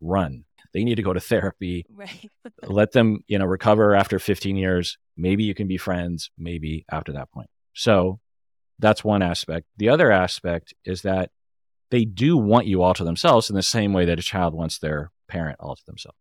run. 0.00 0.44
They 0.74 0.84
need 0.84 0.96
to 0.96 1.02
go 1.02 1.12
to 1.12 1.20
therapy. 1.32 1.86
Right. 1.94 2.30
Let 2.62 2.92
them, 2.92 3.20
you 3.26 3.38
know, 3.38 3.46
recover 3.46 3.94
after 3.94 4.18
15 4.18 4.56
years. 4.56 4.98
Maybe 5.16 5.44
you 5.44 5.54
can 5.54 5.66
be 5.66 5.76
friends, 5.76 6.30
maybe 6.36 6.84
after 6.90 7.12
that 7.12 7.30
point. 7.30 7.50
So 7.74 8.20
that's 8.78 9.04
one 9.04 9.22
aspect. 9.22 9.66
The 9.76 9.88
other 9.88 10.10
aspect 10.10 10.74
is 10.84 11.02
that 11.02 11.30
they 11.90 12.04
do 12.04 12.36
want 12.36 12.66
you 12.66 12.82
all 12.82 12.94
to 12.94 13.04
themselves 13.04 13.50
in 13.50 13.56
the 13.56 13.62
same 13.62 13.92
way 13.92 14.04
that 14.04 14.18
a 14.18 14.22
child 14.22 14.54
wants 14.54 14.78
their 14.78 15.10
parent 15.28 15.56
all 15.60 15.74
to 15.74 15.86
themselves. 15.86 16.18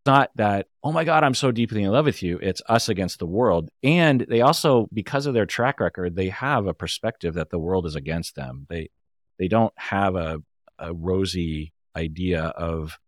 It's 0.00 0.10
not 0.10 0.30
that, 0.36 0.66
oh 0.84 0.92
my 0.92 1.04
God, 1.04 1.24
I'm 1.24 1.34
so 1.34 1.50
deeply 1.50 1.82
in 1.82 1.90
love 1.90 2.04
with 2.04 2.22
you. 2.22 2.38
It's 2.40 2.62
us 2.68 2.88
against 2.88 3.18
the 3.18 3.26
world. 3.26 3.70
And 3.82 4.24
they 4.28 4.40
also, 4.40 4.88
because 4.92 5.26
of 5.26 5.34
their 5.34 5.46
track 5.46 5.80
record, 5.80 6.14
they 6.14 6.28
have 6.28 6.66
a 6.66 6.74
perspective 6.74 7.34
that 7.34 7.50
the 7.50 7.58
world 7.58 7.86
is 7.86 7.96
against 7.96 8.36
them. 8.36 8.66
They 8.68 8.90
they 9.38 9.48
don't 9.48 9.72
have 9.76 10.16
a, 10.16 10.38
a 10.78 10.94
rosy 10.94 11.74
idea 11.94 12.44
of 12.44 12.98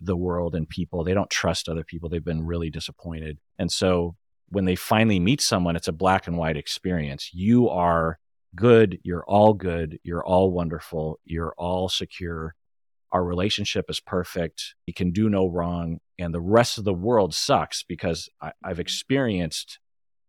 the 0.00 0.16
world 0.16 0.54
and 0.54 0.68
people. 0.68 1.02
They 1.02 1.14
don't 1.14 1.30
trust 1.30 1.68
other 1.68 1.84
people. 1.84 2.08
They've 2.08 2.24
been 2.24 2.46
really 2.46 2.70
disappointed. 2.70 3.38
And 3.58 3.72
so 3.72 4.16
when 4.50 4.64
they 4.66 4.76
finally 4.76 5.18
meet 5.18 5.40
someone, 5.40 5.76
it's 5.76 5.88
a 5.88 5.92
black 5.92 6.26
and 6.26 6.36
white 6.36 6.56
experience. 6.56 7.30
You 7.32 7.68
are 7.68 8.18
good. 8.54 8.98
You're 9.02 9.24
all 9.24 9.54
good. 9.54 9.98
You're 10.02 10.24
all 10.24 10.50
wonderful. 10.50 11.18
You're 11.24 11.54
all 11.56 11.88
secure. 11.88 12.54
Our 13.12 13.24
relationship 13.24 13.86
is 13.88 14.00
perfect. 14.00 14.74
You 14.86 14.94
can 14.94 15.12
do 15.12 15.28
no 15.28 15.48
wrong. 15.48 15.98
And 16.18 16.34
the 16.34 16.40
rest 16.40 16.78
of 16.78 16.84
the 16.84 16.94
world 16.94 17.34
sucks 17.34 17.82
because 17.82 18.28
I, 18.40 18.52
I've 18.62 18.74
mm-hmm. 18.74 18.80
experienced 18.80 19.78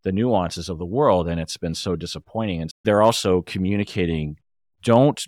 the 0.04 0.12
nuances 0.12 0.68
of 0.68 0.78
the 0.78 0.86
world 0.86 1.28
and 1.28 1.40
it's 1.40 1.56
been 1.56 1.74
so 1.74 1.96
disappointing. 1.96 2.62
And 2.62 2.70
they're 2.84 3.02
also 3.02 3.42
communicating 3.42 4.36
don't 4.82 5.24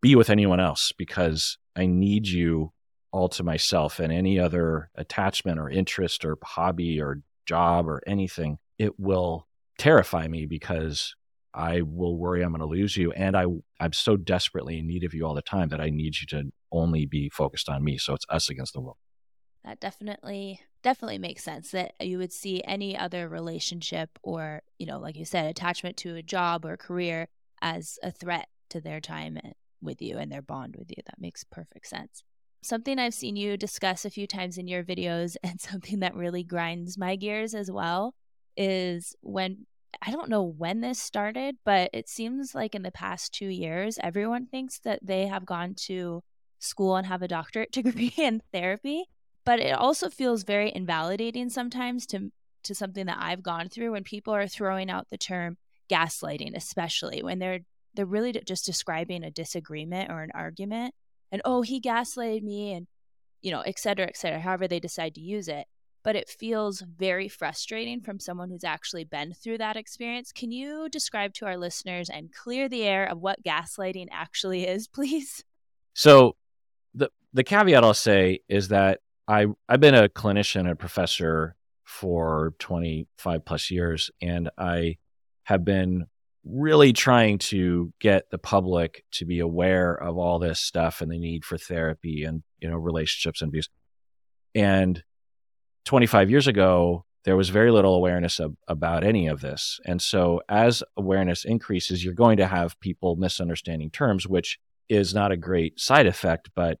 be 0.00 0.14
with 0.14 0.30
anyone 0.30 0.60
else 0.60 0.92
because 0.96 1.58
I 1.74 1.86
need 1.86 2.28
you 2.28 2.72
all 3.10 3.28
to 3.28 3.42
myself 3.42 3.98
and 4.00 4.12
any 4.12 4.38
other 4.38 4.90
attachment 4.96 5.58
or 5.58 5.70
interest 5.70 6.24
or 6.24 6.36
hobby 6.42 7.00
or 7.00 7.22
job 7.46 7.88
or 7.88 8.02
anything, 8.06 8.58
it 8.78 8.98
will 8.98 9.46
terrify 9.78 10.26
me 10.26 10.46
because 10.46 11.14
I 11.54 11.82
will 11.82 12.16
worry 12.16 12.42
I'm 12.42 12.50
going 12.50 12.60
to 12.60 12.66
lose 12.66 12.96
you. 12.96 13.12
And 13.12 13.36
I, 13.36 13.46
I'm 13.80 13.92
so 13.92 14.16
desperately 14.16 14.78
in 14.78 14.86
need 14.86 15.04
of 15.04 15.14
you 15.14 15.24
all 15.24 15.34
the 15.34 15.42
time 15.42 15.68
that 15.68 15.80
I 15.80 15.90
need 15.90 16.16
you 16.20 16.26
to 16.28 16.50
only 16.72 17.06
be 17.06 17.28
focused 17.28 17.68
on 17.68 17.84
me. 17.84 17.96
So 17.96 18.14
it's 18.14 18.26
us 18.28 18.50
against 18.50 18.72
the 18.72 18.80
world. 18.80 18.96
That 19.64 19.80
definitely, 19.80 20.60
definitely 20.82 21.18
makes 21.18 21.42
sense 21.42 21.70
that 21.70 21.94
you 22.00 22.18
would 22.18 22.32
see 22.32 22.62
any 22.64 22.98
other 22.98 23.28
relationship 23.28 24.10
or, 24.22 24.62
you 24.78 24.86
know, 24.86 24.98
like 24.98 25.16
you 25.16 25.24
said, 25.24 25.46
attachment 25.46 25.96
to 25.98 26.16
a 26.16 26.22
job 26.22 26.66
or 26.66 26.76
career 26.76 27.28
as 27.62 27.98
a 28.02 28.10
threat 28.10 28.48
to 28.70 28.80
their 28.80 29.00
time 29.00 29.38
eh, 29.42 29.52
with 29.80 30.02
you 30.02 30.18
and 30.18 30.30
their 30.30 30.42
bond 30.42 30.76
with 30.76 30.90
you. 30.90 31.02
That 31.06 31.20
makes 31.20 31.44
perfect 31.44 31.86
sense. 31.86 32.24
Something 32.62 32.98
I've 32.98 33.14
seen 33.14 33.36
you 33.36 33.56
discuss 33.56 34.04
a 34.04 34.10
few 34.10 34.26
times 34.26 34.58
in 34.58 34.66
your 34.66 34.82
videos 34.82 35.36
and 35.42 35.60
something 35.60 36.00
that 36.00 36.14
really 36.14 36.42
grinds 36.42 36.98
my 36.98 37.16
gears 37.16 37.54
as 37.54 37.70
well 37.70 38.14
is 38.56 39.16
when 39.22 39.66
I 40.02 40.10
don't 40.10 40.28
know 40.28 40.42
when 40.42 40.80
this 40.80 40.98
started, 40.98 41.56
but 41.64 41.90
it 41.92 42.08
seems 42.08 42.54
like 42.54 42.74
in 42.74 42.82
the 42.82 42.90
past 42.90 43.32
two 43.32 43.48
years, 43.48 43.98
everyone 44.02 44.46
thinks 44.46 44.78
that 44.80 45.00
they 45.02 45.26
have 45.26 45.46
gone 45.46 45.74
to 45.86 46.22
school 46.58 46.96
and 46.96 47.06
have 47.06 47.22
a 47.22 47.28
doctorate 47.28 47.72
degree 47.72 48.12
in 48.16 48.42
therapy. 48.52 49.04
But 49.44 49.60
it 49.60 49.74
also 49.74 50.08
feels 50.08 50.42
very 50.44 50.72
invalidating 50.74 51.50
sometimes 51.50 52.06
to 52.06 52.30
to 52.64 52.74
something 52.74 53.04
that 53.06 53.18
I've 53.20 53.42
gone 53.42 53.68
through 53.68 53.92
when 53.92 54.04
people 54.04 54.34
are 54.34 54.48
throwing 54.48 54.88
out 54.88 55.08
the 55.10 55.18
term 55.18 55.58
gaslighting, 55.90 56.56
especially 56.56 57.22
when 57.22 57.38
they're 57.38 57.60
they're 57.94 58.06
really 58.06 58.32
just 58.32 58.66
describing 58.66 59.22
a 59.22 59.30
disagreement 59.30 60.10
or 60.10 60.22
an 60.22 60.30
argument 60.34 60.94
and 61.34 61.42
oh 61.44 61.62
he 61.62 61.80
gaslighted 61.80 62.42
me 62.42 62.72
and 62.72 62.86
you 63.42 63.50
know 63.50 63.60
et 63.60 63.78
cetera 63.78 64.06
et 64.06 64.16
cetera 64.16 64.40
however 64.40 64.66
they 64.68 64.80
decide 64.80 65.14
to 65.14 65.20
use 65.20 65.48
it 65.48 65.66
but 66.04 66.14
it 66.14 66.28
feels 66.28 66.80
very 66.80 67.28
frustrating 67.28 68.00
from 68.00 68.20
someone 68.20 68.50
who's 68.50 68.62
actually 68.62 69.04
been 69.04 69.32
through 69.34 69.58
that 69.58 69.76
experience. 69.76 70.30
Can 70.30 70.52
you 70.52 70.88
describe 70.88 71.34
to 71.34 71.46
our 71.46 71.56
listeners 71.56 72.08
and 72.08 72.32
clear 72.32 72.68
the 72.68 72.84
air 72.84 73.06
of 73.06 73.18
what 73.18 73.42
gaslighting 73.42 74.06
actually 74.12 74.66
is 74.66 74.86
please? 74.94 75.42
So 75.94 76.36
the 76.94 77.10
the 77.32 77.42
caveat 77.42 77.82
i'll 77.82 77.92
say 77.92 78.38
is 78.48 78.68
that 78.68 79.00
i 79.26 79.46
i've 79.68 79.80
been 79.80 79.96
a 79.96 80.08
clinician 80.08 80.70
a 80.70 80.76
professor 80.76 81.56
for 81.82 82.54
25 82.60 83.44
plus 83.44 83.68
years 83.72 84.12
and 84.22 84.48
i 84.56 84.96
have 85.42 85.64
been 85.64 86.06
really 86.44 86.92
trying 86.92 87.38
to 87.38 87.92
get 88.00 88.30
the 88.30 88.38
public 88.38 89.04
to 89.12 89.24
be 89.24 89.40
aware 89.40 89.94
of 89.94 90.18
all 90.18 90.38
this 90.38 90.60
stuff 90.60 91.00
and 91.00 91.10
the 91.10 91.18
need 91.18 91.44
for 91.44 91.56
therapy 91.56 92.24
and 92.24 92.42
you 92.58 92.68
know 92.68 92.76
relationships 92.76 93.40
and 93.40 93.48
abuse. 93.48 93.68
And 94.54 95.02
25 95.84 96.30
years 96.30 96.46
ago 96.46 97.04
there 97.24 97.36
was 97.38 97.48
very 97.48 97.70
little 97.70 97.94
awareness 97.94 98.38
of, 98.38 98.54
about 98.68 99.04
any 99.04 99.26
of 99.26 99.40
this 99.40 99.80
and 99.84 100.00
so 100.00 100.40
as 100.48 100.82
awareness 100.96 101.44
increases 101.44 102.04
you're 102.04 102.14
going 102.14 102.36
to 102.36 102.46
have 102.46 102.78
people 102.80 103.16
misunderstanding 103.16 103.90
terms 103.90 104.26
which 104.26 104.58
is 104.88 105.14
not 105.14 105.32
a 105.32 105.36
great 105.36 105.80
side 105.80 106.06
effect 106.06 106.50
but 106.54 106.78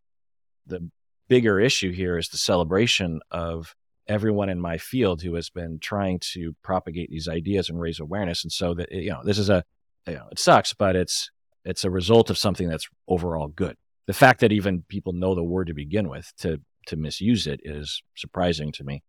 the 0.66 0.88
bigger 1.28 1.58
issue 1.58 1.92
here 1.92 2.18
is 2.18 2.28
the 2.28 2.38
celebration 2.38 3.20
of 3.30 3.74
everyone 4.06 4.48
in 4.48 4.60
my 4.60 4.78
field 4.78 5.22
who 5.22 5.34
has 5.34 5.50
been 5.50 5.78
trying 5.78 6.18
to 6.20 6.54
propagate 6.62 7.10
these 7.10 7.28
ideas 7.28 7.68
and 7.68 7.80
raise 7.80 8.00
awareness. 8.00 8.44
And 8.44 8.52
so 8.52 8.74
that 8.74 8.92
you 8.92 9.10
know, 9.10 9.22
this 9.24 9.38
is 9.38 9.50
a 9.50 9.64
you 10.06 10.14
know, 10.14 10.26
it 10.30 10.38
sucks, 10.38 10.74
but 10.74 10.96
it's 10.96 11.30
it's 11.64 11.84
a 11.84 11.90
result 11.90 12.30
of 12.30 12.38
something 12.38 12.68
that's 12.68 12.88
overall 13.08 13.48
good. 13.48 13.76
The 14.06 14.12
fact 14.12 14.40
that 14.40 14.52
even 14.52 14.84
people 14.88 15.14
know 15.14 15.34
the 15.34 15.42
word 15.42 15.68
to 15.68 15.74
begin 15.74 16.08
with 16.08 16.30
to 16.38 16.60
to 16.86 16.96
misuse 16.96 17.46
it 17.46 17.60
is 17.64 18.02
surprising 18.16 18.72
to 18.72 18.84
me. 18.84 19.02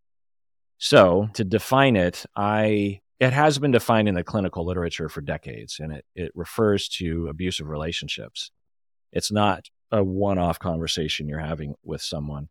So 0.77 1.29
to 1.33 1.43
define 1.43 1.95
it, 1.95 2.25
I 2.35 3.01
it 3.19 3.31
has 3.31 3.57
been 3.59 3.71
defined 3.71 4.09
in 4.09 4.15
the 4.15 4.23
clinical 4.23 4.65
literature 4.65 5.07
for 5.07 5.21
decades, 5.21 5.79
and 5.79 5.93
it 5.93 6.05
it 6.15 6.31
refers 6.35 6.89
to 6.89 7.27
abusive 7.27 7.67
relationships. 7.67 8.51
It's 9.11 9.31
not 9.31 9.69
a 9.91 10.03
one-off 10.03 10.59
conversation 10.59 11.29
you're 11.29 11.39
having 11.39 11.75
with 11.83 12.01
someone. 12.01 12.49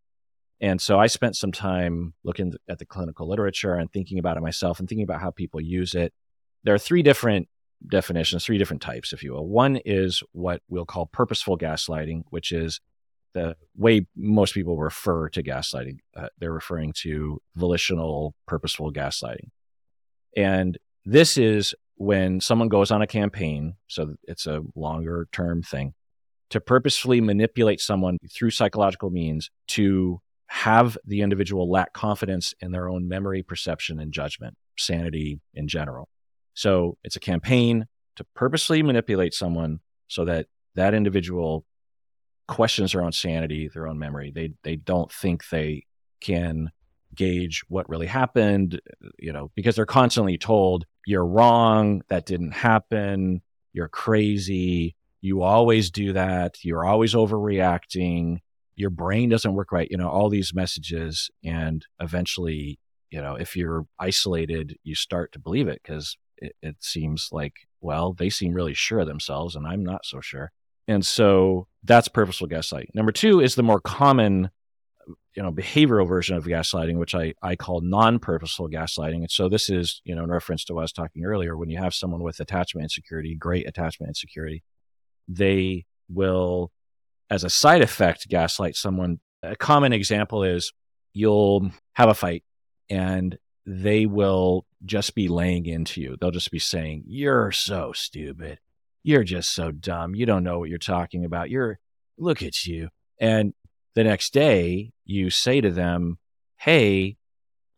And 0.60 0.80
so 0.80 0.98
I 0.98 1.08
spent 1.08 1.36
some 1.36 1.52
time 1.52 2.14
looking 2.22 2.54
at 2.68 2.78
the 2.78 2.86
clinical 2.86 3.28
literature 3.28 3.74
and 3.74 3.92
thinking 3.92 4.18
about 4.18 4.36
it 4.36 4.42
myself 4.42 4.78
and 4.78 4.88
thinking 4.88 5.04
about 5.04 5.20
how 5.20 5.30
people 5.30 5.60
use 5.60 5.94
it. 5.94 6.14
There 6.62 6.74
are 6.74 6.78
three 6.78 7.02
different 7.02 7.48
definitions, 7.86 8.44
three 8.44 8.56
different 8.56 8.80
types, 8.80 9.12
if 9.12 9.22
you 9.22 9.32
will. 9.32 9.46
One 9.46 9.76
is 9.84 10.22
what 10.32 10.62
we'll 10.68 10.86
call 10.86 11.06
purposeful 11.06 11.58
gaslighting, 11.58 12.22
which 12.30 12.52
is 12.52 12.80
the 13.34 13.56
way 13.76 14.06
most 14.16 14.54
people 14.54 14.78
refer 14.78 15.28
to 15.30 15.42
gaslighting. 15.42 15.98
Uh, 16.16 16.28
they're 16.38 16.52
referring 16.52 16.92
to 17.02 17.40
volitional, 17.56 18.34
purposeful 18.46 18.92
gaslighting. 18.92 19.50
And 20.36 20.78
this 21.04 21.36
is 21.36 21.74
when 21.96 22.40
someone 22.40 22.68
goes 22.68 22.90
on 22.90 23.02
a 23.02 23.06
campaign, 23.06 23.74
so 23.86 24.14
it's 24.24 24.46
a 24.46 24.62
longer 24.74 25.28
term 25.32 25.62
thing, 25.62 25.94
to 26.50 26.60
purposefully 26.60 27.20
manipulate 27.20 27.80
someone 27.80 28.18
through 28.32 28.50
psychological 28.50 29.10
means 29.10 29.50
to 29.68 30.20
have 30.46 30.96
the 31.04 31.20
individual 31.20 31.70
lack 31.70 31.92
confidence 31.92 32.54
in 32.60 32.72
their 32.72 32.88
own 32.88 33.08
memory, 33.08 33.42
perception, 33.42 33.98
and 33.98 34.12
judgment, 34.12 34.56
sanity 34.78 35.40
in 35.52 35.66
general. 35.68 36.08
So 36.54 36.96
it's 37.02 37.16
a 37.16 37.20
campaign 37.20 37.86
to 38.16 38.24
purposely 38.34 38.82
manipulate 38.82 39.34
someone 39.34 39.80
so 40.06 40.24
that 40.24 40.46
that 40.74 40.94
individual 40.94 41.64
questions 42.46 42.92
their 42.92 43.02
own 43.02 43.12
sanity, 43.12 43.68
their 43.68 43.86
own 43.86 43.98
memory. 43.98 44.30
They 44.34 44.52
they 44.62 44.76
don't 44.76 45.10
think 45.10 45.48
they 45.48 45.84
can 46.20 46.70
gauge 47.14 47.62
what 47.68 47.88
really 47.88 48.06
happened, 48.06 48.80
you 49.18 49.32
know, 49.32 49.50
because 49.54 49.76
they're 49.76 49.86
constantly 49.86 50.36
told 50.36 50.84
you're 51.06 51.24
wrong, 51.24 52.02
that 52.08 52.26
didn't 52.26 52.52
happen, 52.52 53.42
you're 53.72 53.88
crazy, 53.88 54.96
you 55.20 55.42
always 55.42 55.90
do 55.90 56.12
that, 56.12 56.56
you're 56.64 56.84
always 56.84 57.14
overreacting, 57.14 58.38
your 58.76 58.90
brain 58.90 59.28
doesn't 59.28 59.54
work 59.54 59.72
right, 59.72 59.88
you 59.90 59.96
know, 59.96 60.08
all 60.08 60.28
these 60.28 60.54
messages. 60.54 61.30
And 61.44 61.84
eventually, 62.00 62.78
you 63.10 63.20
know, 63.20 63.34
if 63.34 63.56
you're 63.56 63.86
isolated, 63.98 64.76
you 64.82 64.94
start 64.94 65.32
to 65.32 65.38
believe 65.38 65.68
it 65.68 65.80
because 65.82 66.16
it, 66.38 66.56
it 66.62 66.76
seems 66.80 67.28
like, 67.30 67.54
well, 67.80 68.12
they 68.12 68.30
seem 68.30 68.52
really 68.52 68.74
sure 68.74 69.00
of 69.00 69.06
themselves 69.06 69.54
and 69.54 69.66
I'm 69.66 69.84
not 69.84 70.04
so 70.04 70.20
sure. 70.20 70.52
And 70.86 71.04
so 71.04 71.66
that's 71.82 72.08
purposeful 72.08 72.48
gaslighting. 72.48 72.94
Number 72.94 73.12
two 73.12 73.40
is 73.40 73.54
the 73.54 73.62
more 73.62 73.80
common, 73.80 74.50
you 75.34 75.42
know, 75.42 75.50
behavioral 75.50 76.06
version 76.06 76.36
of 76.36 76.44
gaslighting, 76.44 76.96
which 76.96 77.14
I, 77.14 77.34
I 77.42 77.56
call 77.56 77.80
non-purposeful 77.80 78.68
gaslighting. 78.68 79.16
And 79.16 79.30
so 79.30 79.48
this 79.48 79.70
is, 79.70 80.00
you 80.04 80.14
know, 80.14 80.24
in 80.24 80.30
reference 80.30 80.64
to 80.66 80.74
what 80.74 80.80
I 80.80 80.84
was 80.84 80.92
talking 80.92 81.24
earlier, 81.24 81.56
when 81.56 81.70
you 81.70 81.78
have 81.78 81.94
someone 81.94 82.22
with 82.22 82.40
attachment 82.40 82.84
insecurity, 82.84 83.34
great 83.34 83.66
attachment 83.66 84.08
insecurity, 84.08 84.62
they 85.28 85.86
will 86.08 86.70
as 87.30 87.44
a 87.44 87.50
side 87.50 87.82
effect 87.82 88.28
gaslight 88.28 88.76
someone. 88.76 89.20
A 89.42 89.56
common 89.56 89.92
example 89.92 90.42
is 90.42 90.72
you'll 91.12 91.70
have 91.94 92.08
a 92.08 92.14
fight 92.14 92.44
and 92.90 93.38
they 93.66 94.06
will 94.06 94.66
just 94.84 95.14
be 95.14 95.28
laying 95.28 95.66
into 95.66 96.00
you. 96.00 96.16
They'll 96.20 96.30
just 96.30 96.50
be 96.50 96.58
saying, 96.58 97.04
You're 97.06 97.52
so 97.52 97.92
stupid. 97.92 98.58
You're 99.04 99.22
just 99.22 99.54
so 99.54 99.70
dumb. 99.70 100.16
You 100.16 100.26
don't 100.26 100.42
know 100.42 100.58
what 100.58 100.68
you're 100.68 100.78
talking 100.78 101.24
about. 101.24 101.50
You're, 101.50 101.78
look 102.18 102.42
at 102.42 102.66
you. 102.66 102.88
And 103.20 103.54
the 103.94 104.02
next 104.02 104.32
day, 104.32 104.92
you 105.04 105.30
say 105.30 105.60
to 105.60 105.70
them, 105.70 106.18
Hey, 106.56 107.16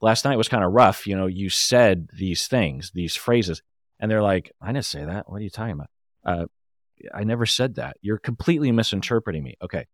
last 0.00 0.24
night 0.24 0.38
was 0.38 0.48
kind 0.48 0.64
of 0.64 0.72
rough. 0.72 1.06
You 1.06 1.16
know, 1.16 1.26
you 1.26 1.50
said 1.50 2.08
these 2.16 2.46
things, 2.46 2.92
these 2.94 3.16
phrases. 3.16 3.60
And 3.98 4.10
they're 4.10 4.22
like, 4.22 4.52
I 4.60 4.72
didn't 4.72 4.84
say 4.84 5.04
that. 5.04 5.28
What 5.28 5.40
are 5.40 5.44
you 5.44 5.50
talking 5.50 5.72
about? 5.72 5.90
Uh, 6.24 6.46
I 7.14 7.24
never 7.24 7.46
said 7.46 7.74
that. 7.76 7.96
You're 8.00 8.18
completely 8.18 8.72
misinterpreting 8.72 9.42
me. 9.42 9.56
Okay. 9.62 9.86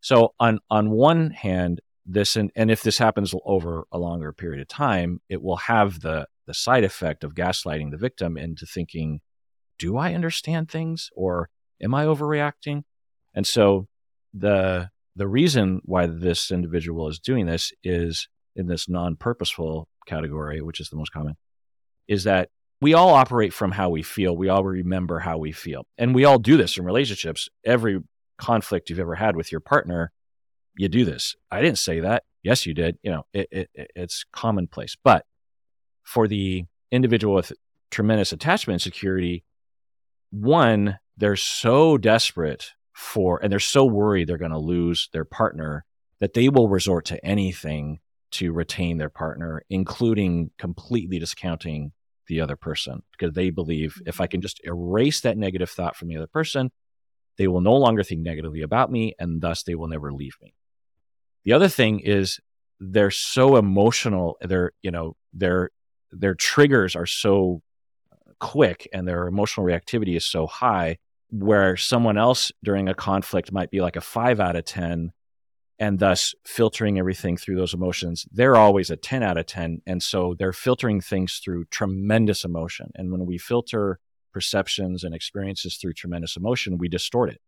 So 0.00 0.34
on 0.40 0.60
on 0.70 0.90
one 0.90 1.30
hand, 1.30 1.80
this 2.06 2.36
and, 2.36 2.50
and 2.56 2.70
if 2.70 2.82
this 2.82 2.98
happens 2.98 3.34
over 3.44 3.84
a 3.92 3.98
longer 3.98 4.32
period 4.32 4.60
of 4.60 4.68
time, 4.68 5.20
it 5.28 5.42
will 5.42 5.56
have 5.56 6.00
the 6.00 6.26
the 6.46 6.54
side 6.54 6.84
effect 6.84 7.22
of 7.22 7.34
gaslighting 7.34 7.90
the 7.90 7.96
victim 7.96 8.36
into 8.36 8.66
thinking, 8.66 9.20
do 9.80 9.96
I 9.96 10.14
understand 10.14 10.70
things 10.70 11.10
or 11.16 11.48
am 11.82 11.94
I 11.94 12.04
overreacting? 12.04 12.84
And 13.34 13.46
so 13.46 13.88
the 14.32 14.90
the 15.16 15.26
reason 15.26 15.80
why 15.84 16.06
this 16.06 16.52
individual 16.52 17.08
is 17.08 17.18
doing 17.18 17.46
this 17.46 17.72
is 17.82 18.28
in 18.54 18.68
this 18.68 18.88
non-purposeful 18.88 19.88
category, 20.06 20.60
which 20.62 20.80
is 20.80 20.88
the 20.88 20.96
most 20.96 21.12
common, 21.12 21.36
is 22.06 22.24
that 22.24 22.48
we 22.80 22.94
all 22.94 23.10
operate 23.14 23.52
from 23.52 23.72
how 23.72 23.90
we 23.90 24.02
feel. 24.02 24.36
We 24.36 24.48
all 24.48 24.64
remember 24.64 25.18
how 25.18 25.38
we 25.38 25.52
feel. 25.52 25.84
And 25.98 26.14
we 26.14 26.24
all 26.24 26.38
do 26.38 26.56
this 26.56 26.78
in 26.78 26.84
relationships. 26.84 27.48
Every 27.64 28.00
conflict 28.38 28.88
you've 28.88 29.00
ever 29.00 29.16
had 29.16 29.36
with 29.36 29.50
your 29.52 29.60
partner, 29.60 30.12
you 30.76 30.88
do 30.88 31.04
this. 31.04 31.34
I 31.50 31.60
didn't 31.60 31.78
say 31.78 32.00
that. 32.00 32.22
Yes, 32.42 32.64
you 32.64 32.72
did. 32.72 32.96
You 33.02 33.10
know, 33.10 33.22
it, 33.34 33.48
it, 33.50 33.70
it's 33.74 34.24
commonplace. 34.32 34.96
But 35.02 35.26
for 36.04 36.26
the 36.26 36.64
individual 36.90 37.34
with 37.34 37.52
tremendous 37.90 38.32
attachment 38.32 38.76
insecurity, 38.76 39.44
one, 40.30 40.98
they're 41.16 41.36
so 41.36 41.98
desperate 41.98 42.72
for, 42.92 43.42
and 43.42 43.50
they're 43.50 43.58
so 43.58 43.84
worried 43.84 44.28
they're 44.28 44.38
going 44.38 44.50
to 44.50 44.58
lose 44.58 45.08
their 45.12 45.24
partner 45.24 45.84
that 46.20 46.34
they 46.34 46.48
will 46.48 46.68
resort 46.68 47.06
to 47.06 47.24
anything 47.24 47.98
to 48.32 48.52
retain 48.52 48.98
their 48.98 49.08
partner, 49.08 49.62
including 49.70 50.50
completely 50.58 51.18
discounting 51.18 51.92
the 52.28 52.40
other 52.40 52.56
person 52.56 53.02
because 53.12 53.34
they 53.34 53.50
believe 53.50 54.00
if 54.06 54.20
I 54.20 54.24
mm-hmm. 54.24 54.30
can 54.30 54.40
just 54.40 54.60
erase 54.64 55.20
that 55.22 55.36
negative 55.36 55.68
thought 55.68 55.96
from 55.96 56.08
the 56.08 56.16
other 56.16 56.28
person, 56.28 56.70
they 57.36 57.48
will 57.48 57.60
no 57.60 57.74
longer 57.74 58.02
think 58.02 58.20
negatively 58.20 58.62
about 58.62 58.90
me 58.90 59.14
and 59.18 59.40
thus 59.40 59.62
they 59.62 59.74
will 59.74 59.88
never 59.88 60.12
leave 60.12 60.36
me. 60.40 60.54
The 61.44 61.52
other 61.52 61.68
thing 61.68 62.00
is 62.00 62.38
they're 62.78 63.10
so 63.10 63.56
emotional, 63.56 64.36
they're, 64.40 64.72
you 64.82 64.90
know, 64.90 65.16
their 65.32 65.70
their 66.12 66.34
triggers 66.34 66.96
are 66.96 67.06
so 67.06 67.62
quick 68.40 68.88
and 68.92 69.06
their 69.06 69.28
emotional 69.28 69.66
reactivity 69.66 70.16
is 70.16 70.24
so 70.26 70.46
high 70.46 70.98
where 71.30 71.76
someone 71.76 72.18
else 72.18 72.50
during 72.64 72.88
a 72.88 72.94
conflict 72.94 73.52
might 73.52 73.70
be 73.70 73.80
like 73.80 73.96
a 73.96 74.00
5 74.00 74.40
out 74.40 74.56
of 74.56 74.64
10 74.64 75.12
and 75.78 75.98
thus 75.98 76.34
filtering 76.44 76.98
everything 76.98 77.36
through 77.36 77.56
those 77.56 77.72
emotions 77.72 78.26
they're 78.32 78.56
always 78.56 78.90
a 78.90 78.96
10 78.96 79.22
out 79.22 79.36
of 79.36 79.46
10 79.46 79.82
and 79.86 80.02
so 80.02 80.34
they're 80.38 80.52
filtering 80.52 81.00
things 81.00 81.40
through 81.42 81.64
tremendous 81.66 82.44
emotion. 82.44 82.90
And 82.96 83.12
when 83.12 83.26
we 83.26 83.38
filter 83.38 84.00
perceptions 84.32 85.04
and 85.04 85.14
experiences 85.14 85.76
through 85.76 85.94
tremendous 85.94 86.36
emotion 86.36 86.78
we 86.78 86.88
distort 86.88 87.30
it 87.30 87.40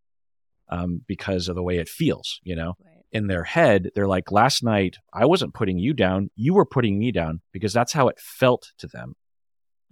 um, 0.69 1.03
because 1.07 1.49
of 1.49 1.57
the 1.57 1.63
way 1.63 1.79
it 1.79 1.89
feels 1.89 2.41
you 2.45 2.55
know? 2.57 2.75
Right. 2.85 3.05
in 3.13 3.27
their 3.27 3.45
head 3.45 3.91
they're 3.95 4.09
like 4.09 4.33
last 4.33 4.65
night 4.65 4.97
i 5.13 5.25
wasn't 5.25 5.55
putting 5.55 5.79
you 5.79 5.93
down 5.93 6.31
you 6.35 6.55
were 6.55 6.67
putting 6.67 6.99
me 6.99 7.13
down 7.13 7.41
because 7.53 7.73
that's 7.73 7.93
how 7.93 8.09
it 8.09 8.19
felt 8.19 8.73
to 8.79 8.89
them 8.89 9.15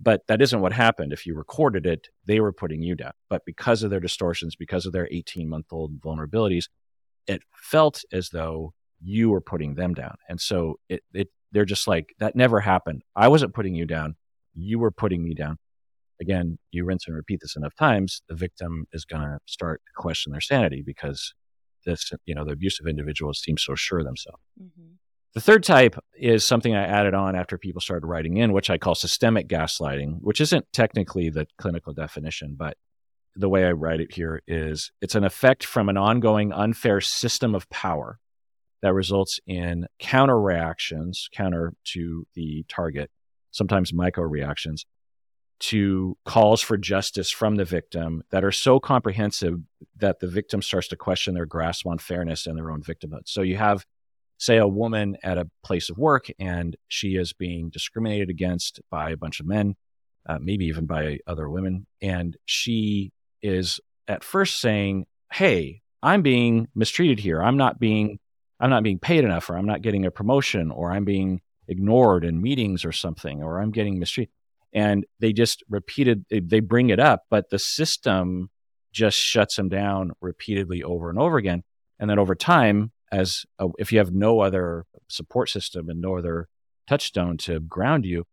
but 0.03 0.23
that 0.29 0.41
isn't 0.41 0.61
what 0.61 0.73
happened 0.73 1.13
if 1.13 1.27
you 1.27 1.35
recorded 1.35 1.87
it 1.87 2.09
they 2.27 2.41
were 2.41 2.53
putting 2.53 2.83
you 2.83 2.95
down 2.95 3.13
but 3.29 3.45
because 3.45 3.83
of 3.83 3.91
their 3.91 4.01
distortions 4.01 4.57
because 4.57 4.87
of 4.87 4.93
their 4.93 5.09
18 5.11 5.49
month 5.49 5.67
old 5.73 6.01
vulnerabilities 6.01 6.67
it 7.27 7.43
felt 7.53 8.03
as 8.13 8.31
though 8.31 8.73
you 9.01 9.31
were 9.31 9.41
putting 9.41 9.75
them 9.75 9.95
down. 9.95 10.17
And 10.29 10.41
so 10.41 10.79
it, 10.89 11.03
it 11.15 11.29
they're 11.53 11.65
just 11.65 11.89
like, 11.89 12.15
that 12.19 12.37
never 12.37 12.61
happened. 12.61 13.03
I 13.17 13.29
wasn't 13.29 13.55
putting 13.55 13.75
you 13.75 13.87
down. 13.87 14.17
You 14.55 14.79
were 14.79 14.91
putting 14.91 15.25
me 15.25 15.35
down. 15.35 15.57
Again, 16.21 16.59
you 16.71 16.85
rinse 16.85 17.07
and 17.07 17.17
repeat 17.17 17.41
this 17.41 17.57
enough 17.57 17.75
times, 17.75 18.23
the 18.29 18.35
victim 18.35 18.87
is 18.93 19.05
going 19.05 19.23
to 19.23 19.39
start 19.47 19.81
to 19.87 19.93
question 20.01 20.33
their 20.33 20.41
sanity 20.41 20.83
because 20.85 21.35
this, 21.87 22.13
you 22.27 22.35
know, 22.35 22.45
the 22.45 22.53
abusive 22.53 22.87
individual 22.87 23.33
seems 23.33 23.63
so 23.63 23.75
sure 23.75 24.01
of 24.01 24.05
themselves. 24.05 24.43
Mm-hmm. 24.63 24.93
The 25.35 25.41
third 25.41 25.63
type 25.63 25.97
is 26.15 26.45
something 26.45 26.75
I 26.75 26.85
added 26.85 27.15
on 27.15 27.37
after 27.37 27.57
people 27.57 27.81
started 27.81 28.07
writing 28.07 28.39
in, 28.39 28.53
which 28.53 28.69
I 28.69 28.79
call 28.79 28.97
systemic 28.97 29.47
gaslighting, 29.49 30.19
which 30.23 30.41
isn't 30.41 30.67
technically 30.73 31.31
the 31.31 31.47
clinical 31.57 31.93
definition, 31.93 32.57
but 32.59 32.77
the 33.37 33.49
way 33.49 33.65
I 33.65 33.71
write 33.73 34.01
it 34.01 34.13
here 34.13 34.43
is 34.49 34.91
it's 35.01 35.15
an 35.15 35.23
effect 35.23 35.65
from 35.65 35.89
an 35.89 35.97
ongoing 35.97 36.53
unfair 36.53 37.01
system 37.01 37.55
of 37.55 37.71
power 37.71 38.19
that 38.83 38.93
results 38.93 39.39
in 39.47 39.87
counter 40.01 40.41
reactions, 40.41 41.29
counter 41.33 41.75
to 41.85 42.27
the 42.35 42.65
target, 42.69 43.11
sometimes 43.53 43.93
micro 43.93 44.25
reactions, 44.25 44.85
to 45.61 46.17
calls 46.25 46.61
for 46.61 46.77
justice 46.77 47.31
from 47.31 47.57
the 47.57 47.65
victim 47.65 48.23
that 48.31 48.43
are 48.43 48.51
so 48.51 48.81
comprehensive 48.81 49.59
that 49.97 50.19
the 50.19 50.27
victim 50.27 50.61
starts 50.61 50.89
to 50.89 50.97
question 50.97 51.35
their 51.35 51.47
grasp 51.47 51.87
on 51.87 51.99
fairness 51.99 52.47
and 52.47 52.57
their 52.57 52.71
own 52.71 52.83
victimhood. 52.83 53.27
So 53.27 53.43
you 53.43 53.59
have, 53.59 53.87
say, 54.41 54.57
a 54.57 54.67
woman 54.67 55.17
at 55.23 55.39
a 55.39 55.49
place 55.63 55.91
of 55.91 55.99
work 55.99 56.29
and 56.39 56.75
she 56.89 57.17
is 57.17 57.33
being 57.35 57.69
discriminated 57.69 58.31
against 58.31 58.81
by 58.91 59.11
a 59.11 59.17
bunch 59.17 59.39
of 59.39 59.47
men, 59.47 59.77
uh, 60.27 60.39
maybe 60.41 60.65
even 60.65 60.87
by 60.87 61.19
other 61.27 61.49
women, 61.49 61.87
and 62.01 62.37
she 62.47 63.13
is 63.43 63.81
at 64.09 64.25
first 64.25 64.61
saying, 64.61 65.07
"Hey, 65.33 65.83
I'm 66.03 66.23
being 66.23 66.69
mistreated 66.75 67.21
here. 67.21 67.43
I'm 67.43 67.57
not 67.57 67.79
being 67.79 68.19
I'm 68.59 68.71
not 68.71 68.83
being 68.83 68.99
paid 68.99 69.25
enough 69.25 69.49
or 69.49 69.57
I'm 69.57 69.67
not 69.67 69.83
getting 69.83 70.05
a 70.05 70.11
promotion 70.11 70.71
or 70.71 70.91
I'm 70.91 71.05
being 71.05 71.41
ignored 71.69 72.25
in 72.25 72.43
meetings 72.43 72.85
or 72.85 72.93
something 72.93 73.43
or 73.43 73.61
I'm 73.61 73.71
getting 73.71 73.99
mistreated." 73.99 74.33
And 74.73 75.05
they 75.19 75.33
just 75.33 75.63
repeated 75.69 76.25
they 76.31 76.61
bring 76.61 76.91
it 76.91 77.01
up, 77.01 77.25
but 77.31 77.51
the 77.51 77.59
system 77.59 78.51
just 78.93 79.19
shuts 79.19 79.57
them 79.57 79.69
down 79.69 80.13
repeatedly 80.21 80.83
over 80.83 81.11
and 81.11 81.19
over 81.19 81.37
again. 81.37 81.63
And 81.99 82.09
then 82.09 82.19
over 82.19 82.35
time, 82.35 82.93
as 83.13 83.45
a, 83.59 83.69
if 83.79 83.93
you 83.93 83.99
have 83.99 84.13
no 84.13 84.41
other 84.41 84.87
support 85.09 85.49
system 85.49 85.89
and 85.89 86.01
no 86.01 86.17
other 86.17 86.49
touchstone 86.89 87.37
to 87.39 87.61
ground 87.61 88.05
you, 88.05 88.25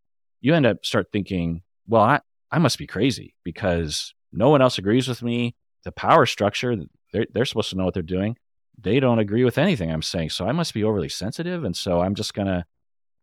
you 0.42 0.54
end 0.54 0.66
up 0.66 0.86
start 0.86 1.08
thinking, 1.12 1.62
well, 1.88 2.04
I, 2.04 2.20
I 2.52 2.60
must 2.60 2.78
be 2.78 2.88
crazy 2.88 3.36
because 3.44 4.14
no 4.32 4.50
one 4.50 4.62
else 4.62 4.78
agrees 4.78 5.08
with 5.08 5.24
me. 5.24 5.56
The 5.84 5.92
power 5.92 6.26
structure, 6.26 6.76
they're, 7.14 7.28
they're 7.34 7.46
supposed 7.46 7.70
to 7.72 7.78
know 7.78 7.86
what 7.86 7.94
they're 7.94 8.04
doing. 8.04 8.38
They 8.80 9.00
don't 9.00 9.20
agree 9.20 9.44
with 9.44 9.58
anything 9.58 9.92
I'm 9.92 10.02
saying. 10.02 10.30
So 10.30 10.48
I 10.48 10.52
must 10.52 10.74
be 10.74 10.84
overly 10.84 11.10
sensitive. 11.10 11.64
And 11.64 11.76
so 11.76 12.02
I'm 12.02 12.14
just 12.14 12.34
going 12.34 12.48
to 12.48 12.66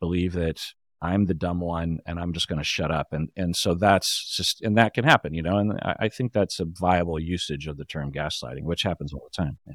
believe 0.00 0.32
that 0.32 0.60
I'm 1.00 1.26
the 1.26 1.34
dumb 1.34 1.60
one 1.60 2.00
and 2.06 2.18
I'm 2.18 2.32
just 2.32 2.48
going 2.48 2.58
to 2.58 2.64
shut 2.64 2.90
up. 2.90 3.12
And, 3.12 3.28
and 3.36 3.54
so 3.54 3.74
that's 3.74 4.34
just, 4.36 4.62
and 4.62 4.76
that 4.78 4.94
can 4.94 5.04
happen, 5.04 5.34
you 5.34 5.42
know, 5.42 5.58
and 5.58 5.72
I, 5.82 5.96
I 6.00 6.08
think 6.08 6.32
that's 6.32 6.58
a 6.60 6.64
viable 6.64 7.20
usage 7.20 7.66
of 7.66 7.76
the 7.76 7.84
term 7.84 8.10
gaslighting, 8.10 8.62
which 8.62 8.82
happens 8.82 9.12
all 9.12 9.28
the 9.30 9.42
time. 9.42 9.58
Yeah. 9.66 9.74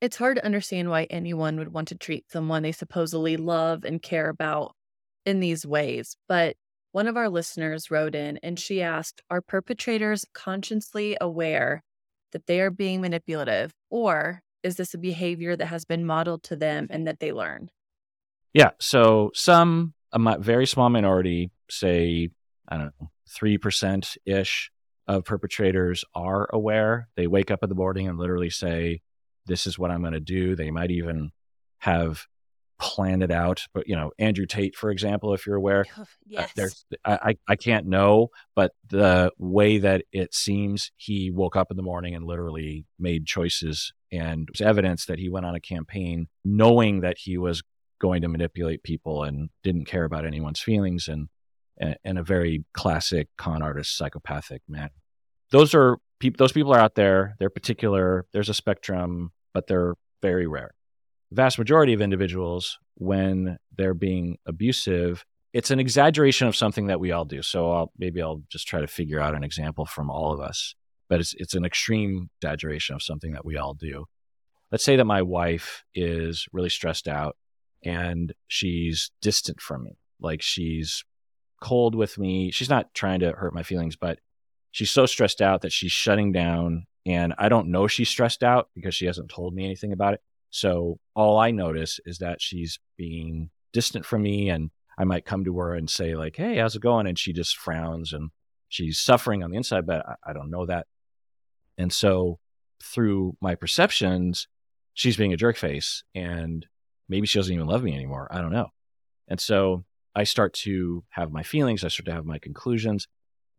It's 0.00 0.16
hard 0.16 0.36
to 0.36 0.44
understand 0.44 0.88
why 0.88 1.04
anyone 1.10 1.58
would 1.58 1.72
want 1.72 1.88
to 1.88 1.94
treat 1.94 2.30
someone 2.30 2.62
they 2.62 2.72
supposedly 2.72 3.36
love 3.36 3.84
and 3.84 4.00
care 4.00 4.28
about 4.28 4.74
in 5.26 5.40
these 5.40 5.66
ways. 5.66 6.16
But 6.28 6.56
one 6.92 7.06
of 7.06 7.16
our 7.16 7.28
listeners 7.28 7.90
wrote 7.90 8.14
in 8.14 8.38
and 8.42 8.58
she 8.58 8.82
asked 8.82 9.22
Are 9.30 9.42
perpetrators 9.42 10.24
consciously 10.32 11.16
aware 11.20 11.82
that 12.32 12.46
they 12.46 12.60
are 12.60 12.70
being 12.70 13.00
manipulative, 13.00 13.72
or 13.90 14.42
is 14.62 14.76
this 14.76 14.94
a 14.94 14.98
behavior 14.98 15.56
that 15.56 15.66
has 15.66 15.84
been 15.84 16.04
modeled 16.04 16.42
to 16.44 16.56
them 16.56 16.86
and 16.90 17.06
that 17.06 17.20
they 17.20 17.32
learn? 17.32 17.70
Yeah. 18.52 18.70
So 18.80 19.30
some, 19.34 19.94
a 20.12 20.38
very 20.38 20.66
small 20.66 20.88
minority, 20.90 21.50
say, 21.70 22.30
I 22.68 22.76
don't 22.76 22.92
know, 23.00 23.10
3% 23.28 24.16
ish 24.26 24.70
of 25.06 25.24
perpetrators 25.24 26.04
are 26.14 26.48
aware. 26.52 27.08
They 27.16 27.26
wake 27.26 27.50
up 27.50 27.62
in 27.62 27.68
the 27.68 27.74
morning 27.74 28.08
and 28.08 28.18
literally 28.18 28.50
say, 28.50 29.00
This 29.50 29.66
is 29.66 29.78
what 29.78 29.90
I'm 29.90 30.00
going 30.00 30.14
to 30.14 30.20
do. 30.20 30.54
They 30.54 30.70
might 30.70 30.92
even 30.92 31.32
have 31.78 32.26
planned 32.78 33.22
it 33.22 33.30
out. 33.30 33.66
But 33.74 33.88
you 33.88 33.96
know, 33.96 34.12
Andrew 34.18 34.46
Tate, 34.46 34.76
for 34.76 34.90
example, 34.90 35.34
if 35.34 35.46
you're 35.46 35.56
aware, 35.56 35.84
uh, 35.98 36.04
yes. 36.24 36.84
Uh, 37.04 37.18
I, 37.22 37.34
I 37.46 37.56
can't 37.56 37.86
know, 37.86 38.28
but 38.54 38.72
the 38.88 39.32
way 39.38 39.78
that 39.78 40.04
it 40.12 40.32
seems, 40.34 40.92
he 40.96 41.30
woke 41.30 41.56
up 41.56 41.70
in 41.70 41.76
the 41.76 41.82
morning 41.82 42.14
and 42.14 42.24
literally 42.24 42.86
made 42.98 43.26
choices, 43.26 43.92
and 44.10 44.48
was 44.50 44.60
evidence 44.60 45.04
that 45.06 45.18
he 45.18 45.28
went 45.28 45.46
on 45.46 45.54
a 45.54 45.60
campaign 45.60 46.28
knowing 46.44 47.00
that 47.00 47.18
he 47.18 47.36
was 47.36 47.62
going 48.00 48.22
to 48.22 48.28
manipulate 48.28 48.82
people 48.82 49.24
and 49.24 49.50
didn't 49.62 49.84
care 49.84 50.04
about 50.04 50.24
anyone's 50.24 50.60
feelings, 50.60 51.08
and 51.08 51.28
in 52.04 52.16
a 52.18 52.22
very 52.22 52.64
classic 52.72 53.28
con 53.36 53.62
artist 53.62 53.96
psychopathic 53.96 54.62
manner. 54.68 54.90
Those 55.50 55.74
are 55.74 55.98
people. 56.18 56.38
Those 56.38 56.52
people 56.52 56.72
are 56.72 56.78
out 56.78 56.94
there. 56.94 57.36
They're 57.38 57.50
particular. 57.50 58.26
There's 58.32 58.48
a 58.48 58.54
spectrum, 58.54 59.32
but 59.52 59.66
they're 59.66 59.94
very 60.22 60.46
rare 60.46 60.74
vast 61.32 61.58
majority 61.58 61.92
of 61.92 62.00
individuals, 62.00 62.78
when 62.94 63.58
they're 63.76 63.94
being 63.94 64.38
abusive, 64.46 65.24
it's 65.52 65.70
an 65.70 65.80
exaggeration 65.80 66.46
of 66.46 66.56
something 66.56 66.88
that 66.88 67.00
we 67.00 67.12
all 67.12 67.24
do. 67.24 67.42
So 67.42 67.70
I'll, 67.70 67.92
maybe 67.98 68.22
I'll 68.22 68.42
just 68.48 68.68
try 68.68 68.80
to 68.80 68.86
figure 68.86 69.20
out 69.20 69.34
an 69.34 69.44
example 69.44 69.84
from 69.84 70.10
all 70.10 70.32
of 70.32 70.40
us, 70.40 70.74
but 71.08 71.20
it's, 71.20 71.34
it's 71.38 71.54
an 71.54 71.64
extreme 71.64 72.30
exaggeration 72.40 72.94
of 72.94 73.02
something 73.02 73.32
that 73.32 73.44
we 73.44 73.56
all 73.56 73.74
do. 73.74 74.06
Let's 74.70 74.84
say 74.84 74.96
that 74.96 75.04
my 75.04 75.22
wife 75.22 75.84
is 75.94 76.46
really 76.52 76.68
stressed 76.68 77.08
out 77.08 77.36
and 77.84 78.32
she's 78.46 79.10
distant 79.20 79.60
from 79.60 79.84
me. 79.84 79.98
Like 80.20 80.42
she's 80.42 81.04
cold 81.60 81.94
with 81.94 82.18
me. 82.18 82.50
She's 82.50 82.70
not 82.70 82.94
trying 82.94 83.20
to 83.20 83.32
hurt 83.32 83.54
my 83.54 83.62
feelings, 83.62 83.96
but 83.96 84.20
she's 84.70 84.90
so 84.90 85.06
stressed 85.06 85.42
out 85.42 85.62
that 85.62 85.72
she's 85.72 85.92
shutting 85.92 86.30
down. 86.30 86.86
And 87.06 87.34
I 87.38 87.48
don't 87.48 87.68
know 87.70 87.86
she's 87.86 88.08
stressed 88.08 88.42
out 88.42 88.68
because 88.74 88.94
she 88.94 89.06
hasn't 89.06 89.30
told 89.30 89.54
me 89.54 89.64
anything 89.64 89.92
about 89.92 90.14
it 90.14 90.20
So 90.50 90.98
all 91.14 91.38
I 91.38 91.50
notice 91.50 92.00
is 92.06 92.18
that 92.18 92.40
she's 92.42 92.78
being 92.96 93.50
distant 93.72 94.04
from 94.04 94.22
me 94.22 94.50
and 94.50 94.70
I 94.98 95.04
might 95.04 95.24
come 95.24 95.44
to 95.44 95.58
her 95.58 95.74
and 95.74 95.88
say 95.88 96.14
like, 96.14 96.36
"Hey, 96.36 96.56
how's 96.58 96.76
it 96.76 96.82
going?" 96.82 97.06
and 97.06 97.18
she 97.18 97.32
just 97.32 97.56
frowns 97.56 98.12
and 98.12 98.30
she's 98.68 99.00
suffering 99.00 99.42
on 99.42 99.50
the 99.50 99.56
inside, 99.56 99.86
but 99.86 100.06
I, 100.06 100.30
I 100.30 100.32
don't 100.32 100.50
know 100.50 100.66
that. 100.66 100.86
And 101.78 101.92
so 101.92 102.38
through 102.82 103.36
my 103.40 103.54
perceptions, 103.54 104.48
she's 104.94 105.16
being 105.16 105.32
a 105.32 105.36
jerk 105.36 105.56
face 105.56 106.04
and 106.14 106.66
maybe 107.08 107.26
she 107.26 107.38
doesn't 107.38 107.54
even 107.54 107.66
love 107.66 107.82
me 107.82 107.94
anymore. 107.94 108.28
I 108.30 108.40
don't 108.40 108.52
know. 108.52 108.68
And 109.28 109.40
so 109.40 109.84
I 110.14 110.24
start 110.24 110.52
to 110.54 111.04
have 111.10 111.30
my 111.32 111.42
feelings, 111.42 111.84
I 111.84 111.88
start 111.88 112.06
to 112.06 112.12
have 112.12 112.24
my 112.26 112.38
conclusions, 112.38 113.06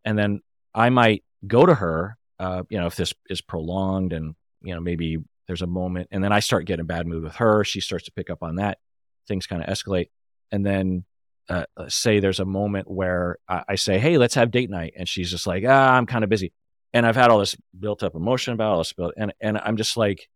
and 0.06 0.18
then 0.18 0.42
I 0.76 0.89
might 0.89 1.24
go 1.48 1.66
to 1.66 1.76
her, 1.76 2.18
uh, 2.42 2.64
you 2.70 2.80
know, 2.80 2.88
if 2.88 2.96
this 2.96 3.14
is 3.30 3.39
prolonged 3.39 4.14
and, 4.14 4.34
you 4.64 4.74
know, 4.74 4.82
maybe 4.82 5.20
there's 5.46 5.62
a 5.62 5.68
moment, 5.68 6.08
and 6.12 6.24
then 6.24 6.32
I 6.32 6.39
start 6.39 6.66
getting 6.66 6.82
a 6.82 6.86
bad 6.86 7.06
mood 7.06 7.24
with 7.24 7.36
her. 7.36 7.64
She 7.64 7.82
starts 7.82 8.06
to 8.06 8.12
pick 8.12 8.32
up 8.32 8.42
on 8.42 8.56
that. 8.56 8.80
Things 9.28 9.46
kind 9.46 9.64
of 9.64 9.70
escalate. 9.70 10.08
And 10.52 10.66
then 10.66 11.06
uh, 11.50 11.66
uh, 11.78 11.88
say 11.88 12.20
there's 12.20 12.39
a 12.39 12.46
moment 12.46 12.89
where 12.89 13.38
I, 13.48 13.64
I, 13.70 13.76
say, 13.76 14.00
"Hey, 14.00 14.18
let's 14.18 14.34
have 14.34 14.50
date 14.50 14.72
night," 14.72 14.94
and 14.98 15.08
she's 15.08 15.30
just 15.30 15.46
like, 15.46 15.64
"Ah, 15.68 15.94
I'm 15.96 16.08
kind 16.08 16.24
of 16.24 16.32
busy," 16.32 16.52
and 16.94 17.06
I've 17.06 17.16
had 17.16 17.30
all 17.30 17.39
this 17.39 17.56
built 17.80 18.02
up 18.02 18.16
emotion 18.16 18.54
about 18.54 18.72
all 18.72 18.78
this 18.80 18.94
built, 18.94 19.14
and 19.18 19.34
and 19.39 19.60
I'm 19.60 19.78
just 19.78 19.96
like, 19.96 20.28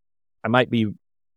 I 0.43 0.47
might 0.47 0.70
be 0.70 0.88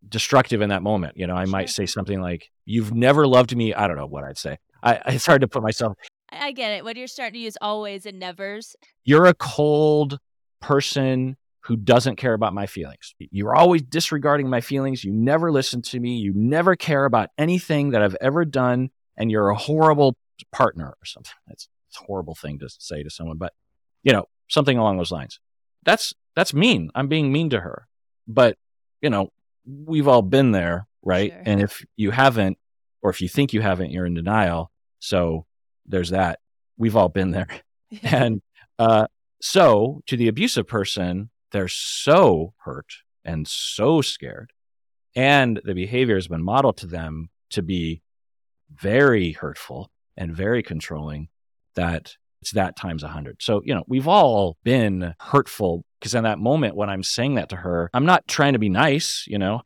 destructive 0.06 0.60
in 0.60 0.68
that 0.68 0.82
moment. 0.82 1.16
You 1.16 1.26
know, 1.26 1.36
I 1.36 1.44
sure. 1.44 1.52
might 1.52 1.70
say 1.70 1.86
something 1.86 2.20
like, 2.20 2.50
"You've 2.66 2.92
never 2.92 3.26
loved 3.26 3.56
me." 3.56 3.72
I 3.72 3.88
don't 3.88 3.96
know 3.96 4.06
what 4.06 4.24
I'd 4.24 4.38
say. 4.38 4.58
I, 4.82 5.00
it's 5.06 5.26
hard 5.26 5.40
to 5.40 5.48
put 5.48 5.62
myself. 5.62 5.96
I 6.30 6.52
get 6.52 6.72
it. 6.72 6.84
When 6.84 6.96
you're 6.96 7.06
starting 7.06 7.34
to 7.34 7.40
use 7.40 7.56
always 7.60 8.04
and 8.04 8.18
nevers, 8.18 8.76
you're 9.04 9.26
a 9.26 9.34
cold 9.34 10.18
person 10.60 11.36
who 11.60 11.76
doesn't 11.76 12.16
care 12.16 12.32
about 12.32 12.54
my 12.54 12.66
feelings. 12.66 13.14
You're 13.18 13.54
always 13.54 13.82
disregarding 13.82 14.48
my 14.48 14.60
feelings. 14.60 15.04
You 15.04 15.12
never 15.12 15.52
listen 15.52 15.82
to 15.82 16.00
me. 16.00 16.16
You 16.16 16.32
never 16.34 16.76
care 16.76 17.04
about 17.04 17.28
anything 17.36 17.90
that 17.90 18.02
I've 18.02 18.16
ever 18.20 18.44
done 18.44 18.90
and 19.18 19.30
you're 19.30 19.50
a 19.50 19.56
horrible 19.56 20.16
partner 20.52 20.86
or 20.86 21.04
something. 21.04 21.32
It's, 21.48 21.68
a 22.00 22.04
horrible 22.04 22.34
thing 22.34 22.58
to 22.58 22.68
say 22.68 23.02
to 23.02 23.08
someone, 23.08 23.38
but 23.38 23.54
you 24.02 24.12
know, 24.12 24.26
something 24.48 24.76
along 24.76 24.98
those 24.98 25.10
lines. 25.10 25.40
That's 25.84 26.12
that's 26.36 26.52
mean. 26.52 26.90
I'm 26.94 27.08
being 27.08 27.32
mean 27.32 27.50
to 27.50 27.60
her. 27.60 27.88
But, 28.28 28.56
you 29.00 29.10
know, 29.10 29.30
we've 29.66 30.06
all 30.06 30.22
been 30.22 30.52
there, 30.52 30.86
right? 31.02 31.32
Sure. 31.32 31.42
And 31.46 31.62
if 31.62 31.84
you 31.96 32.10
haven't 32.10 32.58
or 33.02 33.10
if 33.10 33.20
you 33.20 33.28
think 33.28 33.52
you 33.52 33.62
haven't, 33.62 33.90
you're 33.90 34.06
in 34.06 34.14
denial. 34.14 34.70
So 35.00 35.46
there's 35.86 36.10
that. 36.10 36.40
We've 36.76 36.94
all 36.94 37.08
been 37.08 37.30
there. 37.30 37.48
and 38.02 38.42
uh 38.78 39.06
so 39.40 40.02
to 40.06 40.16
the 40.16 40.28
abusive 40.28 40.66
person, 40.66 41.30
they're 41.52 41.68
so 41.68 42.54
hurt 42.64 42.92
and 43.24 43.46
so 43.46 44.00
scared 44.00 44.52
and 45.18 45.60
the 45.64 45.74
behavior 45.74 46.14
has 46.14 46.28
been 46.28 46.44
modeled 46.44 46.76
to 46.76 46.86
them 46.86 47.28
to 47.50 47.60
be 47.60 48.02
very 48.72 49.32
hurtful 49.32 49.90
and 50.16 50.32
very 50.32 50.62
controlling 50.62 51.28
that 51.74 52.14
it's 52.40 52.52
that 52.52 52.76
times 52.76 53.02
a 53.02 53.08
hundred. 53.08 53.38
So, 53.40 53.60
you 53.64 53.74
know, 53.74 53.82
we've 53.88 54.06
all 54.06 54.58
been 54.62 55.14
hurtful 55.18 55.84
because 55.98 56.14
in 56.14 56.22
that 56.22 56.38
moment 56.38 56.76
when 56.76 56.88
I'm 56.88 57.02
saying 57.02 57.34
that 57.34 57.48
to 57.48 57.56
her, 57.56 57.90
I'm 57.92 58.06
not 58.06 58.28
trying 58.28 58.52
to 58.52 58.60
be 58.60 58.68
nice, 58.68 59.24
you 59.26 59.38
know, 59.38 59.62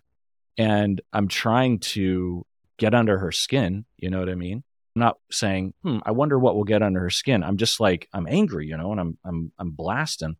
and 0.56 0.98
I'm 1.12 1.28
trying 1.28 1.80
to 1.80 2.46
get 2.78 2.94
under 2.94 3.18
her 3.18 3.32
skin. 3.32 3.84
You 3.98 4.08
know 4.08 4.20
what 4.20 4.30
I 4.30 4.34
mean? 4.34 4.64
Not 4.96 5.18
saying, 5.30 5.74
hmm, 5.82 5.98
I 6.04 6.10
wonder 6.10 6.38
what 6.38 6.56
will 6.56 6.64
get 6.64 6.82
under 6.82 7.00
her 7.00 7.10
skin. 7.10 7.44
I'm 7.44 7.58
just 7.58 7.80
like, 7.80 8.08
I'm 8.14 8.26
angry, 8.26 8.66
you 8.66 8.76
know, 8.78 8.92
and 8.92 9.00
I'm, 9.00 9.18
I'm, 9.24 9.52
I'm 9.58 9.70
blasting. 9.72 10.36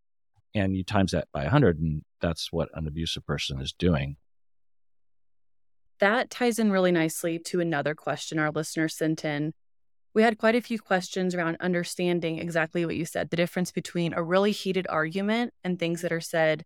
And 0.54 0.74
you 0.74 0.82
times 0.82 1.12
that 1.12 1.28
by 1.30 1.44
hundred, 1.44 1.78
and 1.78 2.02
that's 2.22 2.50
what 2.50 2.70
an 2.72 2.88
abusive 2.88 3.26
person 3.26 3.60
is 3.60 3.74
doing. 3.74 4.16
That 6.00 6.30
ties 6.30 6.58
in 6.58 6.72
really 6.72 6.92
nicely 6.92 7.38
to 7.40 7.60
another 7.60 7.94
question 7.94 8.38
our 8.38 8.50
listener 8.50 8.88
sent 8.88 9.24
in. 9.24 9.52
We 10.14 10.22
had 10.22 10.38
quite 10.38 10.54
a 10.54 10.62
few 10.62 10.78
questions 10.78 11.34
around 11.34 11.58
understanding 11.60 12.38
exactly 12.38 12.86
what 12.86 12.96
you 12.96 13.04
said 13.04 13.28
the 13.28 13.36
difference 13.36 13.70
between 13.70 14.14
a 14.14 14.22
really 14.22 14.52
heated 14.52 14.86
argument 14.88 15.52
and 15.62 15.78
things 15.78 16.00
that 16.00 16.12
are 16.12 16.22
said 16.22 16.64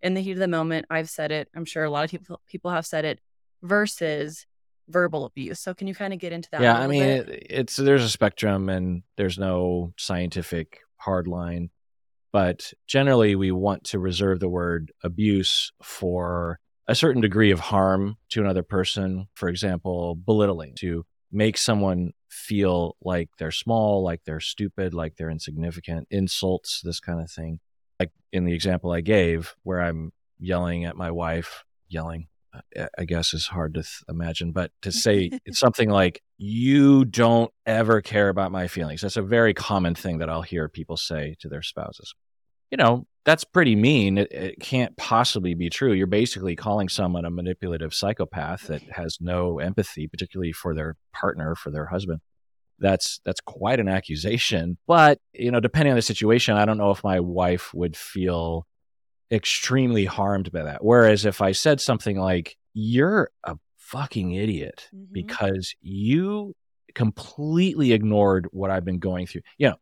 in 0.00 0.14
the 0.14 0.20
heat 0.20 0.32
of 0.32 0.38
the 0.38 0.46
moment. 0.46 0.86
I've 0.88 1.10
said 1.10 1.32
it. 1.32 1.48
I'm 1.56 1.64
sure 1.64 1.82
a 1.82 1.90
lot 1.90 2.04
of 2.04 2.10
people, 2.12 2.40
people 2.46 2.70
have 2.70 2.86
said 2.86 3.04
it 3.04 3.18
versus 3.62 4.46
verbal 4.92 5.24
abuse. 5.24 5.60
So, 5.60 5.74
can 5.74 5.86
you 5.86 5.94
kind 5.94 6.12
of 6.12 6.18
get 6.18 6.32
into 6.32 6.48
that? 6.52 6.60
Yeah, 6.60 6.78
I 6.78 6.86
mean, 6.86 7.02
it, 7.02 7.46
it's 7.50 7.76
there's 7.76 8.04
a 8.04 8.10
spectrum 8.10 8.68
and 8.68 9.02
there's 9.16 9.38
no 9.38 9.92
scientific 9.98 10.80
hard 10.96 11.26
line, 11.26 11.70
but 12.32 12.72
generally, 12.86 13.34
we 13.34 13.50
want 13.52 13.84
to 13.84 13.98
reserve 13.98 14.40
the 14.40 14.48
word 14.48 14.92
abuse 15.02 15.72
for 15.82 16.58
a 16.88 16.94
certain 16.94 17.22
degree 17.22 17.50
of 17.50 17.60
harm 17.60 18.16
to 18.30 18.40
another 18.40 18.62
person, 18.62 19.28
for 19.34 19.48
example, 19.48 20.14
belittling, 20.14 20.74
to 20.76 21.04
make 21.30 21.56
someone 21.56 22.12
feel 22.28 22.96
like 23.02 23.30
they're 23.38 23.50
small, 23.50 24.02
like 24.02 24.22
they're 24.24 24.40
stupid, 24.40 24.94
like 24.94 25.16
they're 25.16 25.30
insignificant, 25.30 26.08
insults, 26.10 26.80
this 26.82 27.00
kind 27.00 27.20
of 27.20 27.30
thing. 27.30 27.60
Like 28.00 28.10
in 28.32 28.44
the 28.44 28.52
example 28.52 28.92
I 28.92 29.00
gave, 29.00 29.54
where 29.62 29.80
I'm 29.80 30.12
yelling 30.38 30.84
at 30.84 30.96
my 30.96 31.10
wife, 31.10 31.64
yelling, 31.88 32.28
I 32.98 33.04
guess 33.04 33.32
is 33.32 33.46
hard 33.46 33.74
to 33.74 33.82
th- 33.82 34.02
imagine, 34.08 34.52
but 34.52 34.70
to 34.82 34.92
say 34.92 35.30
it's 35.44 35.58
something 35.58 35.90
like, 35.90 36.22
you 36.38 37.04
don't 37.04 37.50
ever 37.66 38.00
care 38.00 38.28
about 38.28 38.52
my 38.52 38.68
feelings. 38.68 39.00
That's 39.00 39.16
a 39.16 39.22
very 39.22 39.54
common 39.54 39.94
thing 39.94 40.18
that 40.18 40.28
I'll 40.28 40.42
hear 40.42 40.68
people 40.68 40.96
say 40.96 41.36
to 41.40 41.48
their 41.48 41.62
spouses. 41.62 42.14
You 42.70 42.78
know, 42.78 43.06
that's 43.24 43.44
pretty 43.44 43.76
mean. 43.76 44.18
It, 44.18 44.32
it, 44.32 44.60
can't 44.60 44.96
possibly 44.96 45.54
be 45.54 45.70
true. 45.70 45.92
You're 45.92 46.06
basically 46.06 46.56
calling 46.56 46.88
someone 46.88 47.24
a 47.24 47.30
manipulative 47.30 47.94
psychopath 47.94 48.66
that 48.68 48.82
has 48.92 49.18
no 49.20 49.58
empathy, 49.58 50.08
particularly 50.08 50.52
for 50.52 50.74
their 50.74 50.96
partner, 51.12 51.54
for 51.54 51.70
their 51.70 51.86
husband. 51.86 52.20
That's 52.78 53.20
that's 53.24 53.40
quite 53.40 53.78
an 53.78 53.88
accusation. 53.88 54.78
But 54.86 55.18
you 55.32 55.50
know, 55.50 55.60
depending 55.60 55.92
on 55.92 55.96
the 55.96 56.02
situation, 56.02 56.56
I 56.56 56.64
don't 56.64 56.78
know 56.78 56.90
if 56.90 57.04
my 57.04 57.20
wife 57.20 57.72
would 57.74 57.96
feel 57.96 58.66
extremely 59.32 60.04
harmed 60.04 60.52
by 60.52 60.62
that. 60.62 60.84
Whereas 60.84 61.24
if 61.24 61.40
I 61.40 61.52
said 61.52 61.80
something 61.80 62.18
like, 62.18 62.56
"You're 62.74 63.30
a 63.44 63.56
fucking 63.78 64.32
idiot 64.32 64.88
mm-hmm. 64.94 65.12
because 65.12 65.74
you 65.80 66.54
completely 66.94 67.92
ignored 67.92 68.48
what 68.52 68.70
I've 68.70 68.84
been 68.84 68.98
going 68.98 69.26
through," 69.26 69.42
you 69.58 69.70
know, 69.70 69.76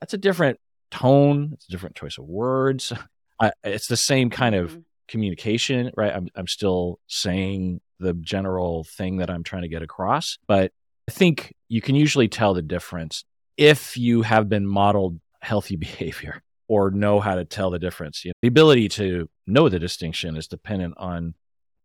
that's 0.00 0.14
a 0.14 0.18
different 0.18 0.58
tone, 0.90 1.50
it's 1.54 1.68
a 1.68 1.70
different 1.72 1.96
choice 1.96 2.18
of 2.18 2.24
words. 2.24 2.92
I, 3.40 3.52
it's 3.64 3.88
the 3.88 3.96
same 3.96 4.30
kind 4.30 4.54
of 4.54 4.70
mm-hmm. 4.70 4.80
communication, 5.08 5.90
right? 5.96 6.14
I'm, 6.14 6.28
I'm 6.36 6.46
still 6.46 7.00
saying 7.08 7.80
the 7.98 8.14
general 8.14 8.84
thing 8.84 9.16
that 9.16 9.30
I'm 9.30 9.42
trying 9.42 9.62
to 9.62 9.68
get 9.68 9.82
across, 9.82 10.38
but 10.46 10.70
I 11.08 11.12
think 11.12 11.54
you 11.68 11.80
can 11.80 11.96
usually 11.96 12.28
tell 12.28 12.54
the 12.54 12.62
difference 12.62 13.24
if 13.56 13.96
you 13.96 14.22
have 14.22 14.48
been 14.48 14.66
modeled 14.66 15.18
healthy 15.40 15.76
behavior 15.88 16.42
or 16.72 16.90
know 16.90 17.20
how 17.20 17.34
to 17.34 17.44
tell 17.44 17.70
the 17.70 17.78
difference. 17.78 18.24
You 18.24 18.30
know, 18.30 18.34
the 18.40 18.48
ability 18.48 18.88
to 18.88 19.28
know 19.46 19.68
the 19.68 19.78
distinction 19.78 20.38
is 20.38 20.48
dependent 20.48 20.94
on 20.96 21.34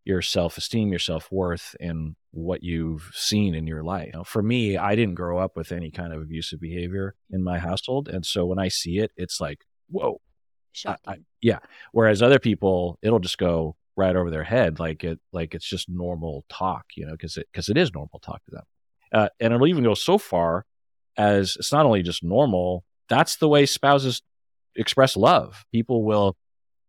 your 0.05 0.21
self 0.21 0.57
esteem, 0.57 0.91
your 0.91 0.99
self 0.99 1.29
worth, 1.29 1.75
and 1.81 2.15
what 2.31 2.63
you've 2.63 3.11
seen 3.13 3.53
in 3.53 3.67
your 3.67 3.83
life. 3.83 4.05
You 4.05 4.19
know, 4.19 4.23
for 4.23 4.41
me, 4.41 4.77
I 4.77 4.95
didn't 4.95 5.15
grow 5.15 5.39
up 5.39 5.57
with 5.57 5.73
any 5.73 5.91
kind 5.91 6.13
of 6.13 6.21
abusive 6.21 6.61
behavior 6.61 7.15
in 7.29 7.43
my 7.43 7.59
household. 7.59 8.07
And 8.07 8.25
so 8.25 8.45
when 8.45 8.59
I 8.59 8.69
see 8.69 8.99
it, 8.99 9.11
it's 9.17 9.41
like, 9.41 9.65
whoa. 9.89 10.21
Shocking. 10.71 11.01
I, 11.05 11.11
I, 11.11 11.17
yeah. 11.41 11.59
Whereas 11.91 12.21
other 12.21 12.39
people, 12.39 12.97
it'll 13.01 13.19
just 13.19 13.38
go 13.38 13.75
right 13.97 14.15
over 14.15 14.31
their 14.31 14.45
head 14.45 14.79
like 14.79 15.03
it 15.03 15.19
like 15.33 15.55
it's 15.55 15.67
just 15.67 15.89
normal 15.89 16.45
talk 16.49 16.85
you 16.95 17.03
know 17.03 17.13
because 17.13 17.35
it 17.35 17.47
because 17.51 17.67
it 17.67 17.77
is 17.77 17.91
normal 17.95 18.19
talk 18.19 18.45
to 18.45 18.51
them 18.51 18.63
uh, 19.11 19.27
and 19.39 19.51
it'll 19.51 19.65
even 19.65 19.83
go 19.83 19.95
so 19.95 20.19
far 20.19 20.67
as 21.17 21.55
it's 21.55 21.73
not 21.73 21.83
only 21.83 22.03
just 22.03 22.23
normal 22.23 22.83
that's 23.09 23.38
the 23.38 23.47
way 23.47 23.65
spouses 23.65 24.21
express 24.78 25.17
love 25.17 25.65
people 25.71 26.03
will 26.03 26.38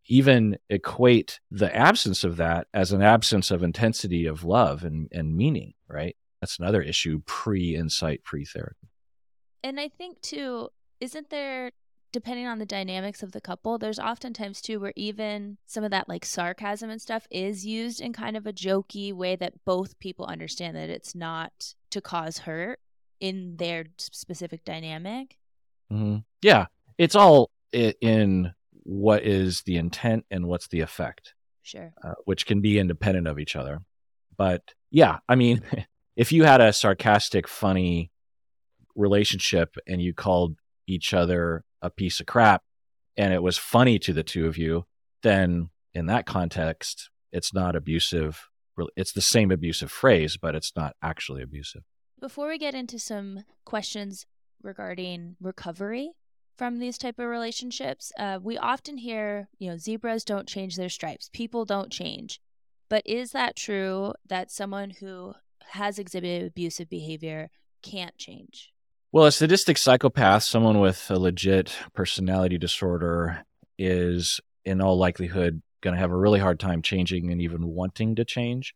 even 0.09 0.59
equate 0.70 1.39
the 1.51 1.74
absence 1.74 2.24
of 2.24 2.36
that 2.39 2.66
as 2.72 2.93
an 2.93 3.03
absence 3.03 3.51
of 3.51 3.62
intensity 3.62 4.26
of 4.26 4.43
love 4.43 4.82
and, 4.82 5.09
and 5.12 5.36
meaning, 5.36 5.74
right? 5.86 6.16
That's 6.41 6.59
another 6.59 6.80
issue 6.80 7.20
pre 7.26 7.76
insight, 7.76 8.24
pre 8.24 8.45
therapy. 8.45 8.89
And 9.62 9.78
I 9.78 9.89
think, 9.89 10.20
too, 10.22 10.70
isn't 11.01 11.30
there, 11.30 11.72
depending 12.11 12.47
on 12.47 12.59
the 12.59 12.64
dynamics 12.64 13.22
of 13.22 13.32
the 13.32 13.41
couple, 13.41 13.76
there's 13.76 13.99
oftentimes, 13.99 14.62
too, 14.62 14.80
where 14.80 14.95
even 14.97 15.59
some 15.66 15.84
of 15.84 15.91
that 15.91 16.09
like 16.09 16.24
sarcasm 16.24 16.89
and 16.89 17.03
stuff 17.03 17.26
is 17.30 17.66
used 17.66 18.01
in 18.01 18.12
kind 18.12 18.36
of 18.36 18.47
a 18.47 18.53
jokey 18.53 19.12
way 19.12 19.36
that 19.36 19.64
both 19.66 19.99
people 19.99 20.24
understand 20.24 20.76
that 20.76 20.89
it's 20.89 21.14
not 21.14 21.74
to 21.91 22.01
cause 22.01 22.39
hurt 22.39 22.78
in 23.20 23.57
their 23.57 23.86
specific 23.99 24.64
dynamic. 24.64 25.36
Mm-hmm. 25.93 26.18
Yeah. 26.41 26.66
It's 26.97 27.16
all 27.16 27.51
in 27.72 28.52
what 28.82 29.22
is 29.22 29.62
the 29.62 29.76
intent 29.76 30.24
and 30.30 30.46
what's 30.46 30.68
the 30.68 30.80
effect. 30.80 31.34
Sure. 31.62 31.92
Uh, 32.02 32.14
which 32.24 32.46
can 32.46 32.60
be 32.60 32.78
independent 32.78 33.26
of 33.26 33.38
each 33.38 33.54
other. 33.54 33.80
But 34.36 34.62
yeah, 34.90 35.18
I 35.28 35.34
mean, 35.34 35.62
if 36.16 36.32
you 36.32 36.44
had 36.44 36.60
a 36.60 36.72
sarcastic, 36.72 37.46
funny 37.46 38.10
relationship 38.96 39.76
and 39.86 40.00
you 40.00 40.14
called 40.14 40.56
each 40.86 41.12
other 41.12 41.64
a 41.82 41.90
piece 41.90 42.20
of 42.20 42.26
crap 42.26 42.62
and 43.16 43.32
it 43.32 43.42
was 43.42 43.58
funny 43.58 43.98
to 43.98 44.12
the 44.12 44.22
two 44.22 44.46
of 44.46 44.56
you, 44.56 44.86
then 45.22 45.70
in 45.92 46.06
that 46.06 46.24
context, 46.24 47.10
it's 47.32 47.52
not 47.52 47.76
abusive. 47.76 48.48
It's 48.96 49.12
the 49.12 49.20
same 49.20 49.50
abusive 49.50 49.90
phrase, 49.90 50.36
but 50.36 50.54
it's 50.54 50.72
not 50.76 50.94
actually 51.02 51.42
abusive. 51.42 51.82
Before 52.20 52.48
we 52.48 52.58
get 52.58 52.74
into 52.74 52.98
some 52.98 53.44
questions 53.64 54.26
regarding 54.62 55.36
recovery 55.40 56.12
from 56.59 56.80
these 56.80 56.98
type 56.98 57.18
of 57.20 57.28
relationships, 57.28 58.12
uh, 58.18 58.40
we 58.42 58.59
often 58.59 58.98
hear, 58.98 59.48
you 59.59 59.70
know, 59.70 59.78
zebras 59.78 60.24
don't 60.24 60.48
change 60.48 60.76
their 60.76 60.88
stripes, 60.88 61.30
people 61.32 61.64
don't 61.64 61.92
change. 61.92 62.40
But 62.88 63.06
is 63.06 63.30
that 63.30 63.54
true 63.54 64.12
that 64.28 64.50
someone 64.50 64.90
who 64.90 65.34
has 65.70 65.98
exhibited 65.98 66.48
abusive 66.48 66.90
behavior 66.90 67.50
can't 67.82 68.16
change? 68.18 68.72
Well, 69.12 69.26
a 69.26 69.32
sadistic 69.32 69.78
psychopath, 69.78 70.42
someone 70.42 70.80
with 70.80 71.11
a 71.11 71.18
legit 71.18 71.72
personality 71.94 72.59
disorder, 72.59 73.44
is 73.78 74.40
in 74.64 74.82
all 74.82 74.98
likelihood 74.98 75.62
going 75.80 75.94
to 75.94 76.00
have 76.00 76.11
a 76.11 76.16
really 76.16 76.40
hard 76.40 76.59
time 76.59 76.82
changing 76.82 77.30
and 77.30 77.40
even 77.40 77.68
wanting 77.68 78.16
to 78.16 78.24
change. 78.24 78.74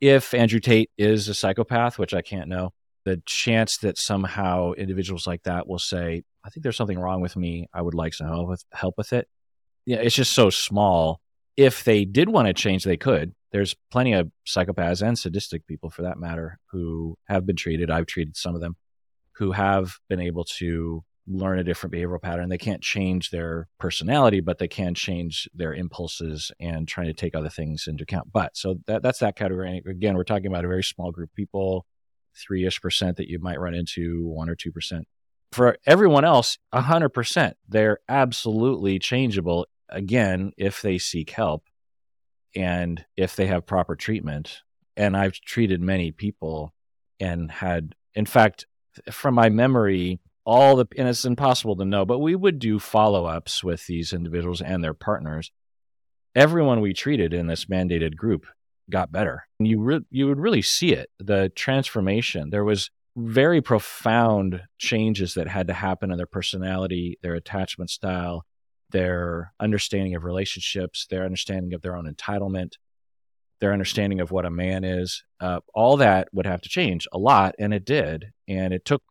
If 0.00 0.32
Andrew 0.32 0.60
Tate 0.60 0.90
is 0.96 1.28
a 1.28 1.34
psychopath, 1.34 1.98
which 1.98 2.14
I 2.14 2.22
can't 2.22 2.48
know, 2.48 2.72
the 3.04 3.22
chance 3.26 3.78
that 3.78 3.98
somehow 3.98 4.72
individuals 4.72 5.26
like 5.26 5.42
that 5.44 5.68
will 5.68 5.78
say, 5.78 6.22
I 6.44 6.50
think 6.50 6.62
there's 6.62 6.76
something 6.76 6.98
wrong 6.98 7.20
with 7.20 7.36
me. 7.36 7.68
I 7.72 7.82
would 7.82 7.94
like 7.94 8.14
some 8.14 8.26
help 8.26 8.48
with, 8.48 8.64
help 8.72 8.94
with 8.96 9.12
it. 9.12 9.28
Yeah, 9.86 9.98
it's 9.98 10.14
just 10.14 10.32
so 10.32 10.50
small. 10.50 11.20
If 11.56 11.84
they 11.84 12.04
did 12.04 12.28
want 12.28 12.48
to 12.48 12.54
change, 12.54 12.84
they 12.84 12.96
could. 12.96 13.34
There's 13.52 13.76
plenty 13.90 14.14
of 14.14 14.30
psychopaths 14.46 15.06
and 15.06 15.18
sadistic 15.18 15.66
people, 15.66 15.90
for 15.90 16.02
that 16.02 16.18
matter, 16.18 16.58
who 16.72 17.16
have 17.28 17.46
been 17.46 17.56
treated. 17.56 17.90
I've 17.90 18.06
treated 18.06 18.36
some 18.36 18.54
of 18.54 18.60
them 18.60 18.76
who 19.32 19.52
have 19.52 19.96
been 20.08 20.20
able 20.20 20.44
to 20.44 21.04
learn 21.26 21.58
a 21.58 21.64
different 21.64 21.94
behavioral 21.94 22.20
pattern. 22.20 22.48
They 22.48 22.58
can't 22.58 22.82
change 22.82 23.30
their 23.30 23.68
personality, 23.78 24.40
but 24.40 24.58
they 24.58 24.68
can 24.68 24.94
change 24.94 25.48
their 25.54 25.72
impulses 25.72 26.52
and 26.60 26.86
trying 26.86 27.06
to 27.06 27.14
take 27.14 27.34
other 27.34 27.48
things 27.48 27.86
into 27.86 28.02
account. 28.02 28.32
But 28.32 28.56
so 28.56 28.76
that, 28.86 29.02
that's 29.02 29.20
that 29.20 29.36
category. 29.36 29.82
Again, 29.86 30.16
we're 30.16 30.24
talking 30.24 30.48
about 30.48 30.64
a 30.64 30.68
very 30.68 30.84
small 30.84 31.12
group 31.12 31.30
of 31.30 31.34
people, 31.34 31.86
three 32.36 32.66
ish 32.66 32.80
percent 32.80 33.16
that 33.16 33.28
you 33.28 33.38
might 33.38 33.60
run 33.60 33.74
into, 33.74 34.26
one 34.26 34.48
or 34.48 34.54
two 34.54 34.72
percent. 34.72 35.06
For 35.52 35.76
everyone 35.86 36.24
else, 36.24 36.58
a 36.72 36.82
hundred 36.82 37.10
percent, 37.10 37.56
they're 37.68 37.98
absolutely 38.08 38.98
changeable. 38.98 39.66
Again, 39.88 40.52
if 40.56 40.82
they 40.82 40.98
seek 40.98 41.30
help 41.30 41.64
and 42.56 43.04
if 43.16 43.36
they 43.36 43.46
have 43.46 43.66
proper 43.66 43.96
treatment. 43.96 44.62
And 44.96 45.16
I've 45.16 45.40
treated 45.40 45.80
many 45.80 46.12
people 46.12 46.72
and 47.18 47.50
had, 47.50 47.94
in 48.14 48.26
fact, 48.26 48.66
from 49.10 49.34
my 49.34 49.48
memory, 49.48 50.20
all 50.44 50.76
the 50.76 50.86
and 50.96 51.08
it's 51.08 51.24
impossible 51.24 51.76
to 51.76 51.84
know, 51.84 52.04
but 52.04 52.18
we 52.18 52.34
would 52.34 52.58
do 52.58 52.78
follow 52.78 53.26
ups 53.26 53.64
with 53.64 53.86
these 53.86 54.12
individuals 54.12 54.60
and 54.60 54.84
their 54.84 54.94
partners. 54.94 55.50
Everyone 56.34 56.80
we 56.80 56.92
treated 56.92 57.32
in 57.32 57.46
this 57.46 57.66
mandated 57.66 58.16
group 58.16 58.46
got 58.90 59.12
better. 59.12 59.46
And 59.58 59.68
you 59.68 59.80
re- 59.80 60.06
you 60.10 60.26
would 60.26 60.38
really 60.38 60.62
see 60.62 60.92
it, 60.92 61.10
the 61.18 61.50
transformation. 61.54 62.50
There 62.50 62.64
was 62.64 62.90
very 63.16 63.60
profound 63.60 64.62
changes 64.78 65.34
that 65.34 65.48
had 65.48 65.68
to 65.68 65.72
happen 65.72 66.10
in 66.10 66.16
their 66.16 66.26
personality, 66.26 67.18
their 67.22 67.34
attachment 67.34 67.90
style, 67.90 68.44
their 68.90 69.52
understanding 69.60 70.14
of 70.14 70.24
relationships, 70.24 71.06
their 71.08 71.24
understanding 71.24 71.74
of 71.74 71.82
their 71.82 71.96
own 71.96 72.12
entitlement, 72.12 72.72
their 73.60 73.72
understanding 73.72 74.20
of 74.20 74.30
what 74.30 74.44
a 74.44 74.50
man 74.50 74.84
is. 74.84 75.24
Uh, 75.40 75.60
all 75.74 75.96
that 75.96 76.28
would 76.32 76.46
have 76.46 76.60
to 76.62 76.68
change 76.68 77.06
a 77.12 77.18
lot, 77.18 77.54
and 77.58 77.72
it 77.72 77.84
did. 77.84 78.32
And 78.48 78.74
it 78.74 78.84
took 78.84 79.02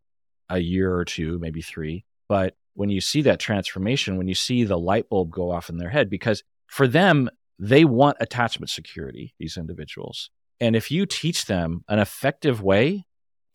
a 0.49 0.59
year 0.59 0.93
or 0.95 1.05
two, 1.05 1.39
maybe 1.39 1.61
three. 1.61 2.05
But 2.27 2.55
when 2.73 2.89
you 2.89 3.01
see 3.01 3.21
that 3.23 3.39
transformation, 3.39 4.17
when 4.17 4.27
you 4.27 4.35
see 4.35 4.63
the 4.63 4.77
light 4.77 5.09
bulb 5.09 5.31
go 5.31 5.51
off 5.51 5.69
in 5.69 5.77
their 5.77 5.89
head, 5.89 6.09
because 6.09 6.43
for 6.67 6.87
them, 6.87 7.29
they 7.59 7.85
want 7.85 8.17
attachment 8.19 8.69
security, 8.69 9.33
these 9.39 9.57
individuals. 9.57 10.29
And 10.59 10.75
if 10.75 10.91
you 10.91 11.05
teach 11.05 11.45
them 11.45 11.83
an 11.87 11.99
effective 11.99 12.61
way 12.61 13.05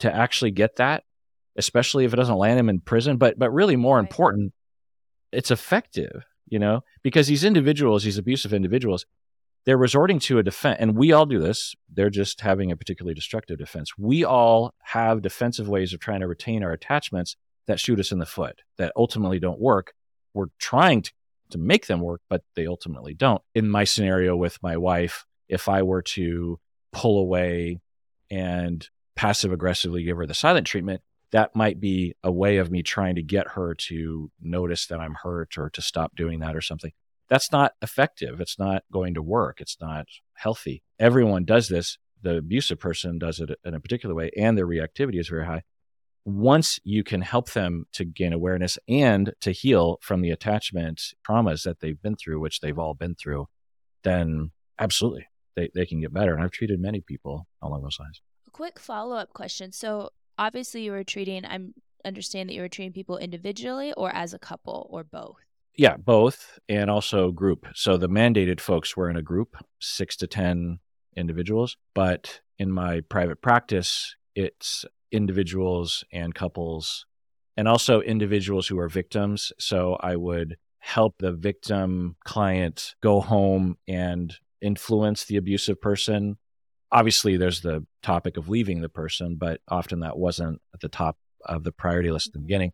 to 0.00 0.14
actually 0.14 0.50
get 0.50 0.76
that, 0.76 1.04
especially 1.56 2.04
if 2.04 2.12
it 2.12 2.16
doesn't 2.16 2.36
land 2.36 2.58
them 2.58 2.68
in 2.68 2.80
prison, 2.80 3.16
but 3.16 3.38
but 3.38 3.50
really 3.50 3.76
more 3.76 3.96
right. 3.96 4.04
important, 4.04 4.52
it's 5.32 5.50
effective, 5.50 6.24
you 6.46 6.58
know, 6.58 6.82
because 7.02 7.26
these 7.26 7.44
individuals, 7.44 8.04
these 8.04 8.18
abusive 8.18 8.54
individuals, 8.54 9.06
they're 9.64 9.76
resorting 9.76 10.18
to 10.20 10.38
a 10.38 10.42
defense, 10.42 10.78
and 10.80 10.96
we 10.96 11.12
all 11.12 11.26
do 11.26 11.38
this. 11.38 11.74
They're 11.92 12.10
just 12.10 12.40
having 12.40 12.70
a 12.70 12.76
particularly 12.76 13.14
destructive 13.14 13.58
defense. 13.58 13.98
We 13.98 14.24
all 14.24 14.72
have 14.84 15.20
defensive 15.20 15.68
ways 15.68 15.92
of 15.92 16.00
trying 16.00 16.20
to 16.20 16.28
retain 16.28 16.62
our 16.62 16.72
attachments 16.72 17.36
that 17.66 17.80
shoot 17.80 18.00
us 18.00 18.12
in 18.12 18.18
the 18.18 18.26
foot, 18.26 18.62
that 18.78 18.92
ultimately 18.96 19.38
don't 19.38 19.60
work. 19.60 19.92
We're 20.32 20.46
trying 20.58 21.02
to, 21.02 21.12
to 21.50 21.58
make 21.58 21.86
them 21.86 22.00
work, 22.00 22.22
but 22.28 22.42
they 22.54 22.66
ultimately 22.66 23.14
don't. 23.14 23.42
In 23.54 23.68
my 23.68 23.84
scenario 23.84 24.36
with 24.36 24.62
my 24.62 24.76
wife, 24.76 25.26
if 25.48 25.68
I 25.68 25.82
were 25.82 26.02
to 26.02 26.58
pull 26.92 27.18
away 27.18 27.80
and 28.30 28.86
passive 29.16 29.52
aggressively 29.52 30.04
give 30.04 30.16
her 30.16 30.26
the 30.26 30.34
silent 30.34 30.66
treatment, 30.66 31.02
that 31.32 31.54
might 31.54 31.80
be 31.80 32.14
a 32.22 32.32
way 32.32 32.56
of 32.56 32.70
me 32.70 32.82
trying 32.82 33.14
to 33.16 33.22
get 33.22 33.48
her 33.48 33.74
to 33.74 34.30
notice 34.40 34.86
that 34.86 35.00
I'm 35.00 35.16
hurt 35.22 35.58
or 35.58 35.68
to 35.70 35.82
stop 35.82 36.16
doing 36.16 36.40
that 36.40 36.56
or 36.56 36.60
something 36.60 36.92
that's 37.28 37.52
not 37.52 37.72
effective. 37.82 38.40
It's 38.40 38.58
not 38.58 38.82
going 38.92 39.14
to 39.14 39.22
work. 39.22 39.60
It's 39.60 39.76
not 39.80 40.06
healthy. 40.34 40.82
Everyone 40.98 41.44
does 41.44 41.68
this. 41.68 41.98
The 42.22 42.38
abusive 42.38 42.80
person 42.80 43.18
does 43.18 43.38
it 43.38 43.50
in 43.64 43.74
a 43.74 43.80
particular 43.80 44.14
way, 44.14 44.30
and 44.36 44.58
their 44.58 44.66
reactivity 44.66 45.20
is 45.20 45.28
very 45.28 45.46
high. 45.46 45.62
Once 46.28 46.78
you 46.84 47.02
can 47.02 47.22
help 47.22 47.52
them 47.52 47.86
to 47.92 48.04
gain 48.04 48.34
awareness 48.34 48.78
and 48.86 49.32
to 49.40 49.50
heal 49.50 49.98
from 50.02 50.20
the 50.20 50.30
attachment 50.30 51.14
traumas 51.26 51.62
that 51.62 51.80
they've 51.80 52.02
been 52.02 52.16
through, 52.16 52.38
which 52.38 52.60
they've 52.60 52.78
all 52.78 52.92
been 52.92 53.14
through, 53.14 53.46
then 54.04 54.50
absolutely 54.78 55.26
they, 55.56 55.70
they 55.74 55.86
can 55.86 56.00
get 56.00 56.12
better. 56.12 56.34
And 56.34 56.42
I've 56.42 56.50
treated 56.50 56.80
many 56.80 57.00
people 57.00 57.46
along 57.62 57.82
those 57.82 57.98
lines. 57.98 58.20
A 58.46 58.50
quick 58.50 58.78
follow 58.78 59.16
up 59.16 59.32
question. 59.32 59.72
So 59.72 60.10
obviously 60.36 60.82
you 60.82 60.92
were 60.92 61.02
treating, 61.02 61.46
I'm 61.46 61.72
understand 62.04 62.48
that 62.48 62.54
you 62.54 62.60
were 62.60 62.68
treating 62.68 62.92
people 62.92 63.18
individually 63.18 63.92
or 63.94 64.14
as 64.14 64.34
a 64.34 64.38
couple 64.38 64.86
or 64.90 65.04
both. 65.04 65.36
Yeah, 65.76 65.96
both 65.96 66.58
and 66.68 66.90
also 66.90 67.30
group. 67.30 67.66
So 67.74 67.96
the 67.96 68.08
mandated 68.08 68.60
folks 68.60 68.96
were 68.96 69.08
in 69.08 69.16
a 69.16 69.22
group, 69.22 69.56
six 69.80 70.16
to 70.16 70.26
10 70.26 70.80
individuals. 71.16 71.76
But 71.94 72.40
in 72.58 72.70
my 72.70 73.00
private 73.08 73.40
practice, 73.40 74.16
it's 74.34 74.84
individuals 75.12 76.04
and 76.12 76.34
couples 76.34 77.06
and 77.56 77.66
also 77.66 78.00
individuals 78.00 78.68
who 78.68 78.78
are 78.78 78.88
victims. 78.88 79.52
So 79.58 79.96
I 80.00 80.16
would 80.16 80.56
help 80.78 81.16
the 81.18 81.32
victim 81.32 82.16
client 82.24 82.94
go 83.02 83.20
home 83.20 83.76
and 83.88 84.34
influence 84.60 85.24
the 85.24 85.36
abusive 85.36 85.80
person. 85.80 86.38
Obviously, 86.92 87.36
there's 87.36 87.60
the 87.60 87.84
topic 88.02 88.36
of 88.36 88.48
leaving 88.48 88.80
the 88.80 88.88
person, 88.88 89.36
but 89.36 89.60
often 89.68 90.00
that 90.00 90.16
wasn't 90.16 90.60
at 90.72 90.80
the 90.80 90.88
top 90.88 91.18
of 91.44 91.64
the 91.64 91.72
priority 91.72 92.10
list 92.10 92.28
at 92.28 92.32
the 92.32 92.38
mm-hmm. 92.38 92.46
beginning. 92.46 92.72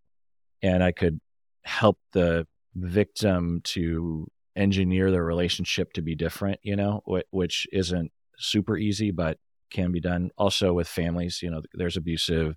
And 0.62 0.84
I 0.84 0.92
could 0.92 1.20
help 1.64 1.98
the 2.12 2.46
victim 2.74 3.60
to 3.64 4.28
engineer 4.56 5.10
their 5.10 5.24
relationship 5.24 5.92
to 5.94 6.02
be 6.02 6.14
different, 6.14 6.60
you 6.62 6.76
know, 6.76 7.02
which 7.30 7.66
isn't 7.72 8.12
super 8.38 8.76
easy, 8.76 9.10
but 9.10 9.38
can 9.74 9.92
be 9.92 10.00
done. 10.00 10.30
Also 10.38 10.72
with 10.72 10.88
families, 10.88 11.42
you 11.42 11.50
know, 11.50 11.62
there's 11.74 11.96
abusive 11.96 12.56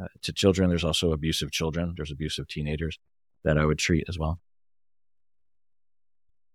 uh, 0.00 0.06
to 0.22 0.32
children. 0.32 0.68
There's 0.70 0.84
also 0.84 1.12
abusive 1.12 1.50
children. 1.50 1.94
There's 1.96 2.12
abusive 2.12 2.48
teenagers 2.48 2.98
that 3.44 3.58
I 3.58 3.66
would 3.66 3.78
treat 3.78 4.04
as 4.08 4.18
well. 4.18 4.40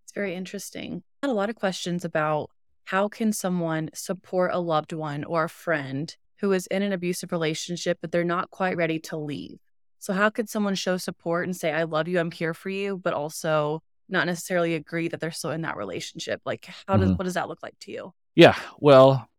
It's 0.06 0.14
very 0.14 0.34
interesting. 0.34 1.04
I 1.22 1.28
had 1.28 1.32
a 1.32 1.36
lot 1.36 1.50
of 1.50 1.56
questions 1.56 2.06
about 2.06 2.50
how 2.86 3.08
can 3.08 3.32
someone 3.34 3.90
support 3.94 4.52
a 4.54 4.60
loved 4.60 4.94
one 4.94 5.24
or 5.24 5.44
a 5.46 5.50
friend 5.50 6.16
who 6.40 6.52
is 6.52 6.68
in 6.68 6.82
an 6.82 6.92
abusive 6.92 7.32
relationship, 7.32 8.00
but 8.02 8.12
they're 8.12 8.24
not 8.24 8.50
quite 8.50 8.76
ready 8.76 9.00
to 9.00 9.18
leave. 9.18 9.60
So, 10.00 10.12
how 10.12 10.30
could 10.30 10.50
someone 10.50 10.76
show 10.76 10.98
support 10.98 11.46
and 11.46 11.56
say, 11.56 11.72
I 11.72 11.84
love 11.84 12.10
you, 12.10 12.20
I'm 12.20 12.32
here 12.32 12.54
for 12.54 12.70
you, 12.70 12.98
but 12.98 13.14
also 13.14 13.82
not 14.10 14.28
necessarily 14.28 14.76
agree 14.76 15.08
that 15.08 15.22
they're 15.22 15.32
still 15.32 15.52
in 15.52 15.62
that 15.62 15.78
relationship? 15.78 16.42
Like, 16.46 16.68
how 16.88 16.98
does, 16.98 17.10
mm-hmm. 17.10 17.16
what 17.16 17.24
does 17.24 17.36
that 17.36 17.48
look 17.48 17.64
like 17.64 17.80
to 17.82 17.92
you? 17.92 18.14
Yeah. 18.36 18.56
Well, 18.80 19.30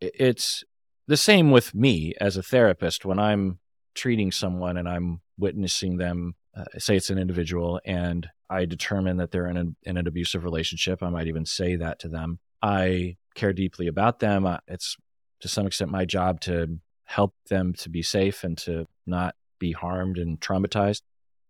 it's 0.00 0.64
the 1.06 1.16
same 1.16 1.50
with 1.50 1.74
me 1.74 2.14
as 2.20 2.36
a 2.36 2.42
therapist 2.42 3.04
when 3.04 3.18
I'm 3.18 3.58
treating 3.94 4.32
someone 4.32 4.76
and 4.76 4.88
I'm 4.88 5.20
witnessing 5.38 5.96
them, 5.96 6.34
uh, 6.56 6.64
say 6.78 6.96
it's 6.96 7.10
an 7.10 7.18
individual, 7.18 7.80
and 7.84 8.28
I 8.48 8.64
determine 8.64 9.16
that 9.18 9.30
they're 9.30 9.48
in, 9.48 9.56
a, 9.56 9.64
in 9.82 9.96
an 9.96 10.06
abusive 10.06 10.44
relationship. 10.44 11.02
I 11.02 11.10
might 11.10 11.26
even 11.26 11.46
say 11.46 11.76
that 11.76 11.98
to 12.00 12.08
them. 12.08 12.38
I 12.62 13.16
care 13.34 13.52
deeply 13.52 13.86
about 13.86 14.20
them. 14.20 14.46
It's 14.68 14.96
to 15.40 15.48
some 15.48 15.66
extent 15.66 15.90
my 15.90 16.04
job 16.04 16.40
to 16.42 16.78
help 17.04 17.34
them 17.48 17.72
to 17.74 17.88
be 17.88 18.02
safe 18.02 18.44
and 18.44 18.56
to 18.58 18.86
not 19.06 19.34
be 19.58 19.72
harmed 19.72 20.18
and 20.18 20.40
traumatized. 20.40 21.02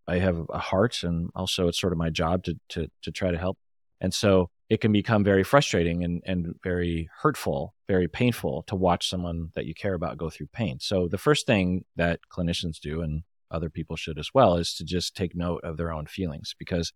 I 0.07 0.19
have 0.19 0.47
a 0.51 0.59
heart, 0.59 1.03
and 1.03 1.31
also 1.35 1.69
it's 1.69 1.81
sort 1.81 1.93
of 1.93 1.99
my 1.99 2.11
job 2.11 2.45
to 2.45 2.55
to 2.71 2.89
to 3.03 3.11
try 3.11 3.31
to 3.31 3.39
help. 3.39 3.59
And 4.01 4.13
so 4.13 4.51
it 4.71 4.81
can 4.81 4.93
become 4.93 5.25
very 5.25 5.43
frustrating 5.43 6.05
and 6.05 6.23
and 6.25 6.55
very 6.63 7.11
hurtful, 7.23 7.75
very 7.89 8.09
painful 8.09 8.63
to 8.69 8.77
watch 8.77 9.09
someone 9.09 9.51
that 9.55 9.67
you 9.67 9.75
care 9.75 9.95
about 9.95 10.17
go 10.17 10.31
through 10.31 10.47
pain. 10.53 10.79
So 10.81 11.09
the 11.09 11.19
first 11.19 11.45
thing 11.45 11.85
that 11.97 12.21
clinicians 12.33 12.79
do, 12.79 13.03
and 13.03 13.25
other 13.51 13.69
people 13.69 13.97
should 13.97 14.19
as 14.19 14.31
well, 14.33 14.55
is 14.55 14.73
to 14.75 14.85
just 14.85 15.17
take 15.17 15.35
note 15.35 15.63
of 15.65 15.77
their 15.77 15.93
own 15.93 16.07
feelings. 16.07 16.55
Because 16.57 16.93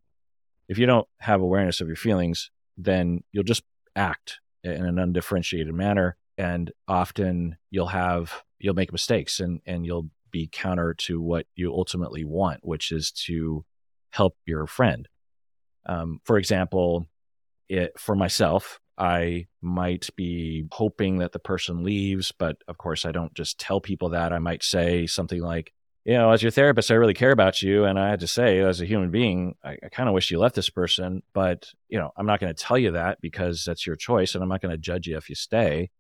if 0.69 0.79
you 0.79 0.87
don't 0.87 1.09
have 1.19 1.41
awareness 1.41 1.81
of 1.81 1.89
your 1.89 1.97
feelings, 1.97 2.51
then 2.79 3.25
you'll 3.33 3.43
just 3.43 3.65
act 3.97 4.39
in 4.63 4.87
an 4.87 4.99
undifferentiated 4.99 5.75
manner 5.75 6.17
and 6.39 6.71
often 6.89 7.57
you'll 7.71 7.87
have 7.89 8.43
you'll 8.59 8.75
make 8.75 8.93
mistakes 8.93 9.41
and 9.41 9.61
and 9.67 9.85
you'll 9.85 10.09
be 10.31 10.49
counter 10.51 10.95
to 10.95 11.21
what 11.21 11.47
you 11.55 11.73
ultimately 11.73 12.25
want 12.25 12.59
which 12.63 12.91
is 12.91 13.13
to 13.13 13.65
help 14.11 14.37
your 14.47 14.67
friend 14.67 15.09
um, 15.87 16.21
for 16.25 16.39
example 16.39 17.07
it, 17.69 17.99
for 17.99 18.15
myself 18.15 18.81
i 18.97 19.47
might 19.61 20.09
be 20.17 20.65
hoping 20.71 21.19
that 21.19 21.33
the 21.33 21.39
person 21.39 21.83
leaves 21.83 22.33
but 22.33 22.57
of 22.69 22.79
course 22.79 23.05
i 23.05 23.13
don't 23.13 23.35
just 23.35 23.59
tell 23.59 23.81
people 23.81 24.11
that 24.11 24.33
i 24.33 24.39
might 24.39 24.63
say 24.63 25.07
something 25.07 25.41
like 25.41 25.73
you 26.05 26.13
know, 26.13 26.31
as 26.31 26.43
your 26.43 26.51
therapist, 26.51 26.91
I 26.91 26.95
really 26.95 27.15
care 27.15 27.31
about 27.31 27.63
you. 27.63 27.85
And 27.85 27.99
I 27.99 28.11
had 28.11 28.21
to 28.21 28.27
say, 28.27 28.61
as 28.61 28.81
a 28.81 28.87
human 28.87 29.11
being, 29.11 29.55
I, 29.65 29.79
I 29.83 29.89
kind 29.91 30.09
of 30.09 30.15
wish 30.15 30.31
you 30.31 30.39
left 30.39 30.55
this 30.55 30.69
person, 30.69 31.23
but, 31.33 31.71
you 31.89 31.99
know, 31.99 32.11
I'm 32.17 32.27
not 32.27 32.41
going 32.41 32.55
to 32.55 32.63
tell 32.63 32.77
you 32.77 32.93
that 32.93 33.21
because 33.23 33.65
that's 33.65 33.87
your 33.87 33.97
choice. 33.97 34.35
And 34.35 34.43
I'm 34.43 34.51
not 34.51 34.61
going 34.61 34.73
to 34.73 34.79
judge 34.79 35.07
you 35.07 35.17
if 35.17 35.31
you 35.31 35.35
stay. 35.35 35.91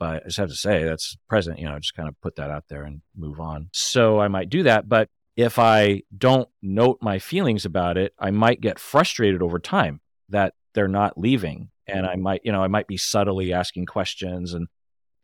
But 0.00 0.24
I 0.24 0.26
just 0.26 0.38
have 0.38 0.48
to 0.48 0.56
say 0.56 0.82
that's 0.82 1.16
present, 1.28 1.60
you 1.60 1.66
know, 1.66 1.78
just 1.78 1.94
kind 1.94 2.08
of 2.08 2.20
put 2.20 2.34
that 2.36 2.50
out 2.50 2.64
there 2.68 2.82
and 2.82 3.00
move 3.16 3.38
on. 3.38 3.68
So 3.72 4.18
I 4.18 4.26
might 4.26 4.48
do 4.48 4.64
that. 4.64 4.88
But 4.88 5.08
if 5.36 5.56
I 5.58 6.02
don't 6.16 6.48
note 6.60 6.98
my 7.00 7.20
feelings 7.20 7.64
about 7.64 7.96
it, 7.96 8.12
I 8.18 8.32
might 8.32 8.60
get 8.60 8.80
frustrated 8.80 9.40
over 9.40 9.60
time 9.60 10.00
that 10.30 10.54
they're 10.74 10.88
not 10.88 11.18
leaving. 11.18 11.70
And 11.86 12.06
I 12.06 12.14
mm-hmm. 12.14 12.22
might, 12.22 12.40
you 12.44 12.52
know, 12.52 12.62
I 12.62 12.68
might 12.68 12.86
be 12.86 12.96
subtly 12.96 13.52
asking 13.52 13.86
questions 13.86 14.54
and 14.54 14.68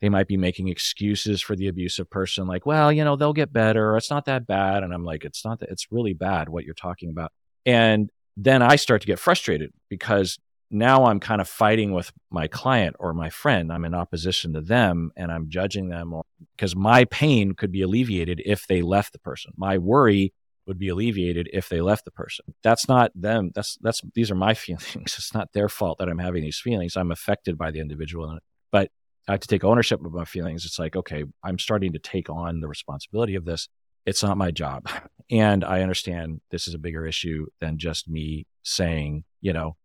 they 0.01 0.09
might 0.09 0.29
be 0.29 0.37
making 0.37 0.69
excuses 0.69 1.43
for 1.43 1.55
the 1.55 1.69
abusive 1.69 2.09
person, 2.09 2.47
like, 2.47 2.65
well, 2.65 2.91
you 2.91 3.05
know, 3.05 3.17
they'll 3.17 3.35
get 3.35 3.53
better. 3.53 3.97
It's 3.97 4.11
not 4.11 4.25
that 4.25 4.47
bad. 4.47 4.83
And 4.83 4.95
I'm 4.95 5.05
like, 5.05 5.25
it's 5.25 5.45
not 5.45 5.61
that, 5.61 5.69
it's 5.69 5.93
really 5.93 6.15
bad 6.15 6.49
what 6.49 6.65
you're 6.65 6.75
talking 6.75 7.11
about. 7.11 7.33
And 7.67 8.11
then 8.37 8.63
I 8.63 8.77
start 8.77 9.03
to 9.03 9.07
get 9.07 9.19
frustrated 9.19 9.73
because 9.91 10.39
now 10.71 11.05
I'm 11.05 11.21
kind 11.21 11.41
of 11.41 11.49
fighting 11.49 11.93
with 11.93 12.13
my 12.31 12.47
client 12.47 12.97
or 12.99 13.13
my 13.13 13.29
friend. 13.29 13.73
I'm 13.73 13.85
in 13.85 13.93
opposition 13.93 14.55
to 14.55 14.61
them 14.61 15.11
and 15.17 15.31
I'm 15.31 15.51
judging 15.51 15.89
them 15.89 16.15
because 16.57 16.77
my 16.77 17.05
pain 17.07 17.53
could 17.53 17.73
be 17.73 17.83
alleviated 17.83 18.41
if 18.47 18.67
they 18.67 18.81
left 18.81 19.13
the 19.13 19.19
person. 19.19 19.53
My 19.57 19.79
worry 19.79 20.33
would 20.71 20.79
be 20.79 20.89
alleviated 20.89 21.51
if 21.53 21.69
they 21.69 21.81
left 21.81 22.05
the 22.05 22.13
person. 22.13 22.45
That's 22.63 22.87
not 22.89 23.11
them. 23.13 23.51
That's 23.57 23.77
that's 23.81 24.03
these 24.15 24.31
are 24.31 24.37
my 24.37 24.55
feelings. 24.67 25.17
It's 25.19 25.35
not 25.35 25.53
their 25.53 25.69
fault 25.69 25.99
that 25.99 26.09
I'm 26.09 26.21
having 26.21 26.45
these 26.45 26.61
feelings. 26.61 26.97
I'm 26.97 27.11
affected 27.11 27.59
by 27.59 27.73
the 27.73 27.81
individual. 27.81 28.39
But 28.71 28.93
I 29.27 29.33
have 29.33 29.41
to 29.41 29.49
take 29.49 29.65
ownership 29.65 30.05
of 30.05 30.13
my 30.13 30.25
feelings. 30.25 30.65
It's 30.65 30.79
like, 30.79 30.95
okay, 30.95 31.25
I'm 31.43 31.59
starting 31.59 31.93
to 31.95 31.99
take 31.99 32.31
on 32.31 32.61
the 32.61 32.69
responsibility 32.69 33.35
of 33.35 33.45
this. 33.45 33.69
It's 34.07 34.23
not 34.23 34.39
my 34.39 34.53
job. 34.53 34.89
And 35.29 35.65
I 35.65 35.83
understand 35.83 36.41
this 36.51 36.69
is 36.69 36.75
a 36.75 36.79
bigger 36.79 37.05
issue 37.05 37.47
than 37.61 37.79
just 37.79 38.09
me 38.09 38.47
saying, 38.63 39.25
you 39.41 39.53
know, 39.53 39.77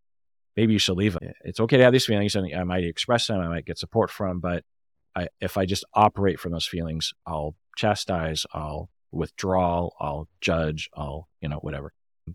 maybe 0.55 0.73
you 0.73 0.79
should 0.79 0.97
leave. 0.97 1.17
It's 1.43 1.59
okay 1.59 1.77
to 1.77 1.83
have 1.83 1.93
these 1.93 2.05
feelings 2.05 2.35
and 2.35 2.55
I 2.55 2.63
might 2.63 2.83
express 2.83 3.27
them, 3.27 3.39
I 3.39 3.47
might 3.47 3.65
get 3.65 3.77
support 3.79 4.11
from, 4.11 4.39
but 4.39 4.63
I, 5.15 5.29
if 5.41 5.57
I 5.57 5.65
just 5.65 5.83
operate 5.93 6.39
from 6.39 6.51
those 6.51 6.67
feelings, 6.67 7.11
I'll 7.25 7.55
chastise, 7.75 8.45
I'll 8.53 8.89
withdraw, 9.15 9.89
I'll 9.99 10.27
judge, 10.41 10.89
I'll, 10.95 11.27
you 11.41 11.49
know, 11.49 11.57
whatever. 11.57 11.93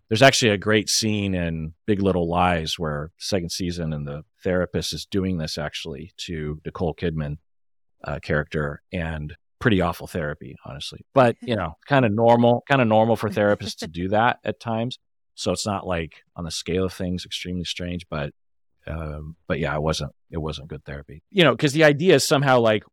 There's 0.08 0.22
actually 0.22 0.52
a 0.52 0.58
great 0.58 0.88
scene 0.88 1.34
in 1.34 1.74
Big 1.86 2.00
Little 2.00 2.28
Lies 2.28 2.78
where 2.78 3.10
second 3.18 3.50
season 3.50 3.92
and 3.92 4.06
the 4.06 4.22
therapist 4.42 4.92
is 4.92 5.04
doing 5.04 5.38
this 5.38 5.58
actually 5.58 6.12
to 6.18 6.60
Nicole 6.64 6.94
Kidman 6.94 7.38
uh, 8.04 8.20
character 8.20 8.82
and 8.92 9.34
pretty 9.58 9.80
awful 9.80 10.06
therapy, 10.06 10.56
honestly. 10.64 11.04
But 11.12 11.36
you 11.42 11.56
know, 11.56 11.76
kind 11.86 12.04
of 12.04 12.12
normal, 12.12 12.62
kind 12.68 12.80
of 12.80 12.88
normal 12.88 13.16
for 13.16 13.28
therapists 13.28 13.78
to 13.78 13.88
do 13.88 14.08
that 14.10 14.38
at 14.44 14.60
times. 14.60 14.98
So 15.34 15.52
it's 15.52 15.66
not 15.66 15.86
like 15.86 16.22
on 16.36 16.44
the 16.44 16.50
scale 16.50 16.84
of 16.84 16.92
things 16.92 17.24
extremely 17.24 17.64
strange, 17.64 18.06
but 18.08 18.32
um, 18.86 19.36
but 19.46 19.58
yeah, 19.58 19.74
it 19.74 19.82
wasn't 19.82 20.12
it 20.30 20.38
wasn't 20.38 20.68
good 20.68 20.84
therapy. 20.84 21.22
You 21.30 21.44
know, 21.44 21.52
because 21.52 21.72
the 21.72 21.84
idea 21.84 22.14
is 22.16 22.24
somehow 22.24 22.60
like, 22.60 22.84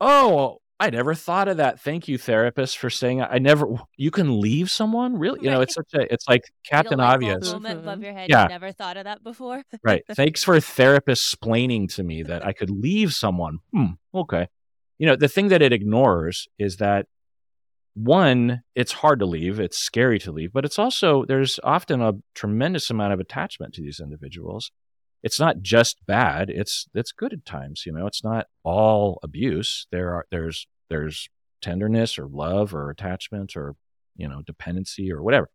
oh, 0.00 0.58
I 0.80 0.88
never 0.88 1.14
thought 1.14 1.46
of 1.48 1.58
that. 1.58 1.78
Thank 1.80 2.08
you, 2.08 2.16
therapist, 2.16 2.78
for 2.78 2.88
saying 2.88 3.20
I 3.20 3.38
never. 3.38 3.66
You 3.98 4.10
can 4.10 4.40
leave 4.40 4.70
someone, 4.70 5.18
really. 5.18 5.40
You 5.42 5.50
know, 5.50 5.60
it's 5.60 5.74
such 5.74 5.92
a. 5.94 6.12
It's 6.12 6.26
like 6.26 6.42
Captain 6.64 6.98
Obvious. 7.00 7.52
Moment 7.52 7.80
above 7.80 8.02
your 8.02 8.14
head. 8.14 8.30
Yeah. 8.30 8.44
You 8.44 8.48
never 8.48 8.72
thought 8.72 8.96
of 8.96 9.04
that 9.04 9.22
before. 9.22 9.62
right. 9.84 10.02
Thanks 10.14 10.42
for 10.42 10.58
therapist 10.58 11.36
splaining 11.36 11.94
to 11.94 12.02
me 12.02 12.22
that 12.22 12.44
I 12.44 12.54
could 12.54 12.70
leave 12.70 13.12
someone. 13.12 13.58
Hmm. 13.72 13.92
Okay. 14.14 14.48
You 14.98 15.06
know, 15.06 15.16
the 15.16 15.28
thing 15.28 15.48
that 15.48 15.60
it 15.60 15.72
ignores 15.72 16.48
is 16.58 16.76
that 16.76 17.06
one, 17.94 18.62
it's 18.74 18.92
hard 18.92 19.18
to 19.20 19.26
leave. 19.26 19.60
It's 19.60 19.84
scary 19.84 20.18
to 20.20 20.32
leave, 20.32 20.52
but 20.52 20.64
it's 20.64 20.78
also 20.78 21.26
there's 21.26 21.60
often 21.62 22.00
a 22.00 22.14
tremendous 22.34 22.88
amount 22.88 23.12
of 23.12 23.20
attachment 23.20 23.74
to 23.74 23.82
these 23.82 24.00
individuals 24.00 24.72
it's 25.22 25.40
not 25.40 25.60
just 25.60 26.04
bad. 26.06 26.50
It's 26.50 26.88
it's 26.94 27.12
good 27.12 27.32
at 27.32 27.44
times. 27.44 27.84
You 27.86 27.92
know, 27.92 28.06
it's 28.06 28.24
not 28.24 28.46
all 28.64 29.18
abuse. 29.22 29.86
There 29.90 30.14
are 30.14 30.26
there's 30.30 30.66
there's 30.88 31.28
tenderness 31.60 32.18
or 32.18 32.26
love 32.26 32.74
or 32.74 32.90
attachment 32.90 33.56
or 33.56 33.76
you 34.16 34.28
know 34.28 34.42
dependency 34.42 35.12
or 35.12 35.22
whatever. 35.22 35.48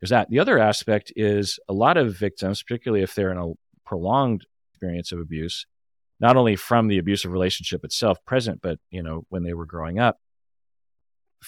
There's 0.00 0.10
that. 0.10 0.28
The 0.28 0.40
other 0.40 0.58
aspect 0.58 1.12
is 1.16 1.58
a 1.68 1.72
lot 1.72 1.96
of 1.96 2.16
victims, 2.16 2.62
particularly 2.62 3.02
if 3.02 3.14
they're 3.14 3.32
in 3.32 3.38
a 3.38 3.52
prolonged 3.86 4.44
experience 4.72 5.12
of 5.12 5.20
abuse, 5.20 5.66
not 6.20 6.36
only 6.36 6.56
from 6.56 6.88
the 6.88 6.98
abusive 6.98 7.32
relationship 7.32 7.84
itself 7.84 8.18
present, 8.24 8.60
but 8.60 8.78
you 8.90 9.02
know 9.02 9.24
when 9.28 9.44
they 9.44 9.54
were 9.54 9.66
growing 9.66 9.98
up, 9.98 10.18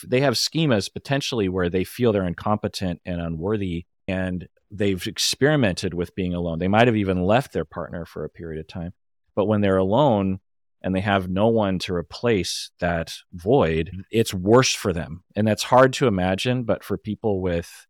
they 0.07 0.21
have 0.21 0.35
schemas 0.35 0.93
potentially 0.93 1.49
where 1.49 1.69
they 1.69 1.85
feel 1.85 2.13
they're 2.13 2.25
incompetent 2.25 3.01
and 3.05 3.21
unworthy 3.21 3.87
and 4.07 4.49
they've 4.71 5.07
experimented 5.07 5.95
with 5.95 6.15
being 6.15 6.35
alone. 6.35 6.59
They 6.59 6.69
might 6.69 6.89
have 6.89 6.97
even 6.97 7.23
left 7.23 7.53
their 7.53 7.65
partner 7.65 8.05
for 8.05 8.25
a 8.25 8.31
period 8.31 8.61
of 8.61 8.69
time. 8.69 8.93
But 9.35 9.47
when 9.47 9.61
they're 9.61 9.77
alone 9.77 10.41
and 10.83 10.95
they 10.95 11.01
have 11.01 11.29
no 11.29 11.49
one 11.49 11.79
to 11.81 11.95
replace 11.95 12.71
that 12.81 13.15
void, 13.33 13.91
mm-hmm. 13.93 14.01
it's 14.11 14.35
worse 14.35 14.75
for 14.75 14.93
them. 14.93 15.25
And 15.35 15.47
that's 15.47 15.63
hard 15.65 15.93
to 15.95 16.07
imagine. 16.07 16.65
But 16.65 16.85
for 16.85 16.99
people 16.99 17.41
with 17.41 17.87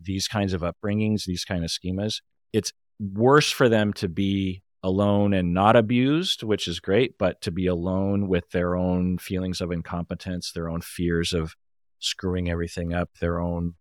these 0.00 0.28
kinds 0.28 0.52
of 0.52 0.62
upbringings, 0.62 1.24
these 1.24 1.44
kind 1.44 1.64
of 1.64 1.70
schemas, 1.70 2.20
it's 2.52 2.72
worse 2.98 3.50
for 3.50 3.68
them 3.68 3.92
to 3.94 4.08
be 4.08 4.62
alone 4.82 5.34
and 5.34 5.52
not 5.52 5.76
abused, 5.76 6.42
which 6.42 6.66
is 6.66 6.80
great, 6.80 7.18
but 7.18 7.40
to 7.42 7.50
be 7.50 7.66
alone 7.66 8.28
with 8.28 8.50
their 8.50 8.76
own 8.76 9.18
feelings 9.18 9.60
of 9.60 9.70
incompetence, 9.70 10.52
their 10.52 10.68
own 10.70 10.80
fears 10.80 11.32
of 11.32 11.54
screwing 11.98 12.50
everything 12.50 12.94
up, 12.94 13.10
their 13.20 13.40
own 13.40 13.74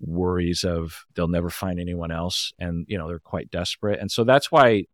worries 0.00 0.64
of 0.64 1.04
they'll 1.14 1.28
never 1.28 1.50
find 1.50 1.80
anyone 1.80 2.10
else 2.10 2.52
and 2.58 2.84
you 2.88 2.98
know 2.98 3.08
they're 3.08 3.18
quite 3.18 3.50
desperate. 3.50 4.00
And 4.00 4.10
so 4.10 4.24
that's 4.24 4.50
why 4.50 4.84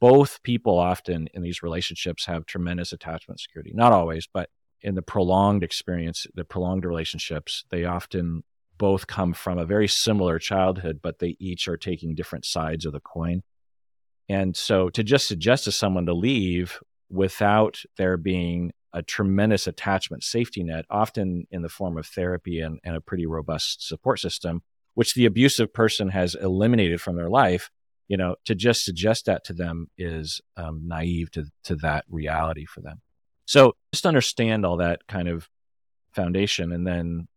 both 0.00 0.42
people 0.42 0.78
often 0.78 1.28
in 1.34 1.42
these 1.42 1.62
relationships 1.62 2.26
have 2.26 2.46
tremendous 2.46 2.92
attachment 2.92 3.40
security. 3.40 3.72
Not 3.74 3.92
always 3.92 4.26
but 4.32 4.50
in 4.80 4.94
the 4.94 5.02
prolonged 5.02 5.62
experience 5.62 6.26
the 6.34 6.44
prolonged 6.44 6.84
relationships 6.84 7.64
they 7.70 7.84
often 7.84 8.44
both 8.78 9.08
come 9.08 9.32
from 9.32 9.58
a 9.58 9.64
very 9.64 9.88
similar 9.88 10.38
childhood 10.38 11.00
but 11.02 11.18
they 11.18 11.36
each 11.40 11.66
are 11.66 11.76
taking 11.76 12.14
different 12.14 12.44
sides 12.44 12.86
of 12.86 12.92
the 12.92 13.00
coin. 13.00 13.42
And 14.28 14.56
so 14.56 14.88
to 14.90 15.02
just 15.02 15.26
suggest 15.26 15.64
to 15.64 15.72
someone 15.72 16.06
to 16.06 16.14
leave 16.14 16.78
without 17.10 17.82
there 17.96 18.16
being 18.16 18.72
a 18.92 19.02
tremendous 19.02 19.66
attachment 19.66 20.22
safety 20.22 20.62
net, 20.62 20.84
often 20.90 21.46
in 21.50 21.62
the 21.62 21.68
form 21.68 21.98
of 21.98 22.06
therapy 22.06 22.60
and, 22.60 22.80
and 22.84 22.96
a 22.96 23.00
pretty 23.00 23.26
robust 23.26 23.86
support 23.86 24.20
system, 24.20 24.62
which 24.94 25.14
the 25.14 25.26
abusive 25.26 25.72
person 25.72 26.08
has 26.10 26.34
eliminated 26.34 27.00
from 27.00 27.16
their 27.16 27.28
life. 27.28 27.70
You 28.08 28.16
know, 28.16 28.36
to 28.46 28.54
just 28.54 28.86
suggest 28.86 29.26
that 29.26 29.44
to 29.44 29.52
them 29.52 29.88
is 29.98 30.40
um, 30.56 30.82
naive 30.86 31.30
to, 31.32 31.44
to 31.64 31.76
that 31.76 32.06
reality 32.08 32.64
for 32.64 32.80
them. 32.80 33.02
So 33.44 33.76
just 33.92 34.06
understand 34.06 34.64
all 34.64 34.78
that 34.78 35.06
kind 35.06 35.28
of 35.28 35.48
foundation 36.12 36.72
and 36.72 36.86
then 36.86 37.28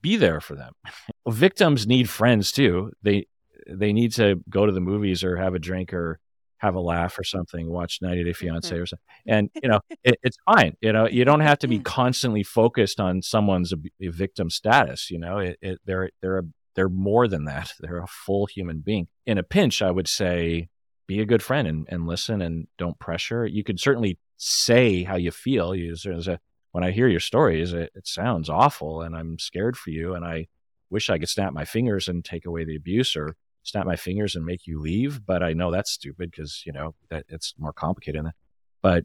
be 0.00 0.16
there 0.16 0.40
for 0.40 0.54
them. 0.54 0.72
Victims 1.28 1.86
need 1.86 2.08
friends 2.08 2.52
too. 2.52 2.92
They 3.02 3.26
they 3.68 3.92
need 3.92 4.12
to 4.12 4.42
go 4.50 4.66
to 4.66 4.72
the 4.72 4.80
movies 4.80 5.22
or 5.22 5.36
have 5.36 5.54
a 5.54 5.58
drink 5.58 5.92
or 5.94 6.18
have 6.62 6.76
a 6.76 6.80
laugh 6.80 7.18
or 7.18 7.24
something, 7.24 7.68
watch 7.68 7.98
90 8.00 8.24
Day 8.24 8.32
Fiance 8.32 8.72
mm-hmm. 8.72 8.82
or 8.82 8.86
something. 8.86 9.04
And, 9.26 9.50
you 9.60 9.68
know, 9.68 9.80
it, 10.04 10.16
it's 10.22 10.36
fine. 10.46 10.76
You 10.80 10.92
know, 10.92 11.08
you 11.08 11.24
don't 11.24 11.40
have 11.40 11.58
to 11.60 11.68
be 11.68 11.78
constantly 11.98 12.44
focused 12.44 13.00
on 13.00 13.20
someone's 13.20 13.74
victim 14.00 14.48
status. 14.48 15.10
You 15.10 15.18
know, 15.18 15.38
it, 15.38 15.58
it, 15.60 15.80
they're, 15.84 16.10
they're, 16.22 16.38
a, 16.38 16.42
they're 16.76 16.88
more 16.88 17.26
than 17.26 17.44
that. 17.46 17.72
They're 17.80 17.98
a 17.98 18.06
full 18.06 18.46
human 18.46 18.78
being. 18.78 19.08
In 19.26 19.38
a 19.38 19.42
pinch, 19.42 19.82
I 19.82 19.90
would 19.90 20.08
say 20.08 20.68
be 21.08 21.20
a 21.20 21.26
good 21.26 21.42
friend 21.42 21.66
and, 21.66 21.86
and 21.90 22.06
listen 22.06 22.40
and 22.40 22.68
don't 22.78 22.98
pressure. 22.98 23.44
You 23.44 23.64
could 23.64 23.80
certainly 23.80 24.18
say 24.36 25.02
how 25.02 25.16
you 25.16 25.32
feel. 25.32 25.74
You, 25.74 25.94
a, 26.06 26.38
when 26.70 26.84
I 26.84 26.92
hear 26.92 27.08
your 27.08 27.20
stories, 27.20 27.72
it, 27.72 27.90
it 27.94 28.06
sounds 28.06 28.48
awful 28.48 29.02
and 29.02 29.16
I'm 29.16 29.38
scared 29.38 29.76
for 29.76 29.90
you. 29.90 30.14
And 30.14 30.24
I 30.24 30.46
wish 30.90 31.10
I 31.10 31.18
could 31.18 31.28
snap 31.28 31.52
my 31.52 31.64
fingers 31.64 32.06
and 32.06 32.24
take 32.24 32.46
away 32.46 32.64
the 32.64 32.76
abuse 32.76 33.16
or 33.16 33.34
snap 33.62 33.86
my 33.86 33.96
fingers 33.96 34.36
and 34.36 34.44
make 34.44 34.66
you 34.66 34.80
leave. 34.80 35.24
But 35.24 35.42
I 35.42 35.52
know 35.52 35.70
that's 35.70 35.90
stupid 35.90 36.30
because 36.30 36.62
you 36.66 36.72
know 36.72 36.94
that 37.10 37.24
it's 37.28 37.54
more 37.58 37.72
complicated 37.72 38.18
than 38.18 38.24
that. 38.26 38.34
But 38.82 39.04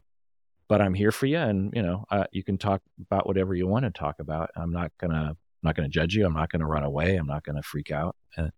but 0.68 0.80
I'm 0.82 0.94
here 0.94 1.12
for 1.12 1.26
you, 1.26 1.38
and 1.38 1.72
you 1.74 1.82
know 1.82 2.04
uh, 2.10 2.24
you 2.32 2.44
can 2.44 2.58
talk 2.58 2.82
about 3.00 3.26
whatever 3.26 3.54
you 3.54 3.66
want 3.66 3.84
to 3.84 3.90
talk 3.90 4.16
about. 4.20 4.50
I'm 4.56 4.72
not 4.72 4.92
gonna 4.98 5.30
I'm 5.30 5.36
not 5.62 5.74
gonna 5.74 5.88
judge 5.88 6.14
you. 6.14 6.26
I'm 6.26 6.34
not 6.34 6.50
gonna 6.50 6.66
run 6.66 6.84
away. 6.84 7.16
I'm 7.16 7.26
not 7.26 7.44
gonna 7.44 7.62
freak 7.62 7.90
out. 7.90 8.16
And 8.36 8.52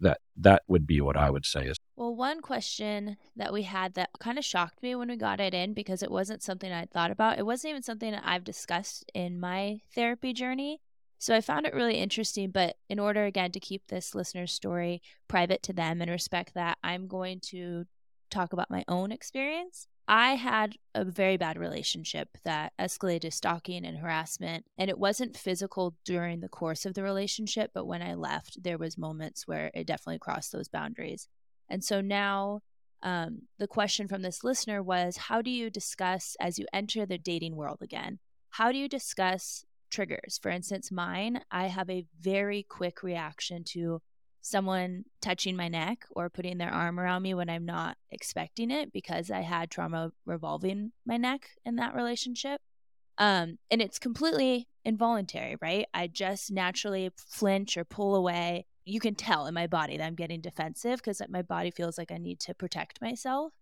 that 0.00 0.20
that 0.36 0.62
would 0.68 0.86
be 0.86 1.00
what 1.00 1.16
I 1.16 1.30
would 1.30 1.44
say 1.44 1.66
is 1.66 1.76
well, 1.96 2.14
one 2.14 2.40
question 2.40 3.16
that 3.34 3.52
we 3.52 3.64
had 3.64 3.94
that 3.94 4.10
kind 4.20 4.38
of 4.38 4.44
shocked 4.44 4.82
me 4.84 4.94
when 4.94 5.08
we 5.08 5.16
got 5.16 5.40
it 5.40 5.52
in 5.52 5.74
because 5.74 6.00
it 6.00 6.12
wasn't 6.12 6.44
something 6.44 6.70
I'd 6.70 6.92
thought 6.92 7.10
about. 7.10 7.38
It 7.38 7.46
wasn't 7.46 7.70
even 7.70 7.82
something 7.82 8.12
that 8.12 8.22
I've 8.24 8.44
discussed 8.44 9.10
in 9.14 9.40
my 9.40 9.80
therapy 9.96 10.32
journey. 10.32 10.80
So 11.18 11.34
I 11.34 11.40
found 11.40 11.66
it 11.66 11.74
really 11.74 11.96
interesting. 11.96 12.50
But 12.50 12.76
in 12.88 12.98
order, 12.98 13.24
again, 13.24 13.52
to 13.52 13.60
keep 13.60 13.86
this 13.88 14.14
listener's 14.14 14.52
story 14.52 15.02
private 15.26 15.62
to 15.64 15.72
them 15.72 16.00
and 16.00 16.10
respect 16.10 16.54
that, 16.54 16.78
I'm 16.82 17.08
going 17.08 17.40
to 17.46 17.86
talk 18.30 18.52
about 18.52 18.70
my 18.70 18.84
own 18.88 19.10
experience. 19.12 19.88
I 20.06 20.36
had 20.36 20.76
a 20.94 21.04
very 21.04 21.36
bad 21.36 21.58
relationship 21.58 22.38
that 22.44 22.72
escalated 22.78 23.22
to 23.22 23.30
stalking 23.30 23.84
and 23.84 23.98
harassment. 23.98 24.64
And 24.78 24.88
it 24.88 24.98
wasn't 24.98 25.36
physical 25.36 25.96
during 26.06 26.40
the 26.40 26.48
course 26.48 26.86
of 26.86 26.94
the 26.94 27.02
relationship, 27.02 27.72
but 27.74 27.86
when 27.86 28.00
I 28.00 28.14
left, 28.14 28.62
there 28.62 28.78
was 28.78 28.96
moments 28.96 29.46
where 29.46 29.70
it 29.74 29.86
definitely 29.86 30.18
crossed 30.18 30.52
those 30.52 30.68
boundaries. 30.68 31.28
And 31.68 31.84
so 31.84 32.00
now 32.00 32.60
um, 33.02 33.42
the 33.58 33.66
question 33.66 34.08
from 34.08 34.22
this 34.22 34.42
listener 34.42 34.82
was 34.82 35.16
how 35.16 35.42
do 35.42 35.50
you 35.50 35.68
discuss 35.68 36.36
as 36.40 36.58
you 36.58 36.64
enter 36.72 37.04
the 37.04 37.18
dating 37.18 37.54
world 37.54 37.78
again? 37.82 38.18
How 38.50 38.72
do 38.72 38.78
you 38.78 38.88
discuss 38.88 39.66
triggers? 39.90 40.38
For 40.42 40.50
instance, 40.50 40.90
mine, 40.92 41.40
I 41.50 41.66
have 41.66 41.90
a 41.90 42.06
very 42.20 42.64
quick 42.68 43.02
reaction 43.02 43.64
to 43.68 44.00
someone 44.40 45.04
touching 45.20 45.56
my 45.56 45.68
neck 45.68 46.04
or 46.10 46.30
putting 46.30 46.58
their 46.58 46.70
arm 46.70 46.98
around 46.98 47.22
me 47.22 47.34
when 47.34 47.50
I'm 47.50 47.66
not 47.66 47.96
expecting 48.10 48.70
it 48.70 48.92
because 48.92 49.30
I 49.30 49.40
had 49.40 49.70
trauma 49.70 50.12
revolving 50.24 50.92
my 51.04 51.16
neck 51.16 51.50
in 51.64 51.76
that 51.76 51.94
relationship. 51.94 52.60
Um, 53.18 53.58
and 53.70 53.82
it's 53.82 53.98
completely 53.98 54.68
involuntary, 54.84 55.56
right? 55.60 55.86
I 55.92 56.06
just 56.06 56.52
naturally 56.52 57.10
flinch 57.16 57.76
or 57.76 57.84
pull 57.84 58.14
away 58.14 58.66
you 58.88 59.00
can 59.00 59.14
tell 59.14 59.46
in 59.46 59.54
my 59.54 59.66
body 59.66 59.98
that 59.98 60.04
I'm 60.04 60.14
getting 60.14 60.40
defensive 60.40 60.98
because 60.98 61.20
my 61.28 61.42
body 61.42 61.70
feels 61.70 61.98
like 61.98 62.10
I 62.10 62.16
need 62.16 62.40
to 62.40 62.54
protect 62.54 63.02
myself. 63.02 63.52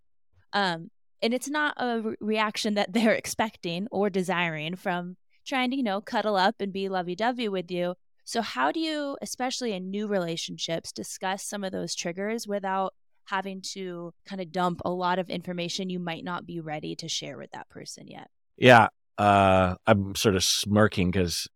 Um, 0.53 0.91
and 1.21 1.35
it's 1.35 1.49
not 1.49 1.75
a 1.79 2.01
re- 2.01 2.17
reaction 2.21 2.75
that 2.75 2.93
they're 2.93 3.13
expecting 3.15 3.89
or 3.91 4.09
desiring 4.09 4.77
from 4.77 5.17
trying 5.47 5.71
to, 5.71 5.77
you 5.77 5.83
know, 5.83 6.01
cuddle 6.01 6.37
up 6.37 6.57
and 6.61 6.73
be 6.73 6.89
lovey 6.89 7.15
dovey 7.15 7.49
with 7.49 7.71
you. 7.71 7.95
So, 8.25 8.43
how 8.43 8.73
do 8.73 8.81
you, 8.81 9.17
especially 9.23 9.73
in 9.73 9.91
new 9.91 10.09
relationships, 10.09 10.93
discuss 10.93 11.45
some 11.45 11.63
of 11.63 11.73
those 11.73 11.95
triggers 11.95 12.47
without 12.47 12.95
having 13.27 13.61
to 13.61 14.13
kind 14.27 14.41
of 14.41 14.51
dump 14.53 14.81
a 14.85 14.91
lot 14.91 15.19
of 15.19 15.31
information 15.31 15.91
you 15.91 15.99
might 15.99 16.25
not 16.25 16.47
be 16.47 16.61
ready 16.61 16.97
to 16.97 17.09
share 17.09 17.39
with 17.39 17.51
that 17.53 17.69
person 17.69 18.09
yet? 18.09 18.29
Yeah. 18.57 18.89
Uh, 19.19 19.77
I'm 19.87 20.15
sort 20.15 20.35
of 20.35 20.45
smirking 20.45 21.11
because 21.11 21.49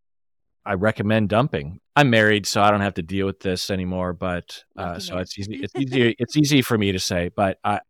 I 0.65 0.75
recommend 0.75 1.29
dumping. 1.29 1.81
I'm 1.97 2.11
married, 2.11 2.47
so 2.47 2.63
I 2.63 2.71
don't 2.71 2.81
have 2.81 2.95
to 2.95 3.03
deal 3.03 3.27
with 3.27 3.41
this 3.41 3.71
anymore. 3.71 4.13
But 4.13 4.65
uh, 4.77 4.99
so 4.99 5.19
it's 5.19 5.39
easy. 5.39 5.61
It's 5.63 5.75
easy. 5.75 6.15
it's 6.19 6.37
easy 6.37 6.63
for 6.63 6.79
me 6.79 6.93
to 6.93 6.99
say. 6.99 7.31
But 7.35 7.59
I, 7.65 7.81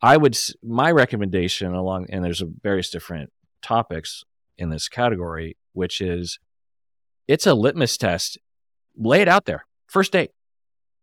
I 0.00 0.16
would. 0.16 0.36
My 0.62 0.90
recommendation 0.90 1.72
along, 1.72 2.06
and 2.10 2.24
there's 2.24 2.42
various 2.62 2.90
different 2.90 3.30
topics 3.62 4.24
in 4.58 4.70
this 4.70 4.88
category, 4.88 5.56
which 5.72 6.00
is, 6.00 6.38
it's 7.28 7.46
a 7.46 7.54
litmus 7.54 7.96
test. 7.96 8.38
Lay 8.96 9.22
it 9.22 9.28
out 9.28 9.46
there, 9.46 9.64
first 9.86 10.12
date, 10.12 10.30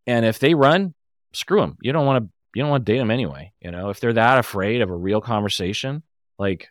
and 0.06 0.24
if 0.24 0.38
they 0.38 0.54
run, 0.54 0.94
screw 1.32 1.60
them. 1.60 1.76
You 1.82 1.92
don't 1.92 2.06
want 2.06 2.24
to. 2.24 2.30
You 2.52 2.62
don't 2.62 2.70
want 2.70 2.84
to 2.84 2.92
date 2.92 2.98
them 2.98 3.12
anyway. 3.12 3.52
You 3.60 3.70
know, 3.70 3.90
if 3.90 4.00
they're 4.00 4.12
that 4.12 4.38
afraid 4.38 4.80
of 4.80 4.90
a 4.90 4.96
real 4.96 5.20
conversation, 5.20 6.02
like 6.38 6.68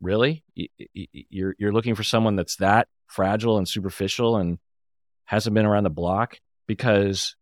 really, 0.00 0.44
you're 0.94 1.54
you're 1.58 1.72
looking 1.72 1.94
for 1.94 2.02
someone 2.02 2.36
that's 2.36 2.56
that 2.56 2.88
fragile 3.06 3.58
and 3.58 3.68
superficial 3.68 4.36
and 4.36 4.58
hasn't 5.24 5.54
been 5.54 5.66
around 5.66 5.84
the 5.84 5.90
block 5.90 6.38
because 6.66 7.36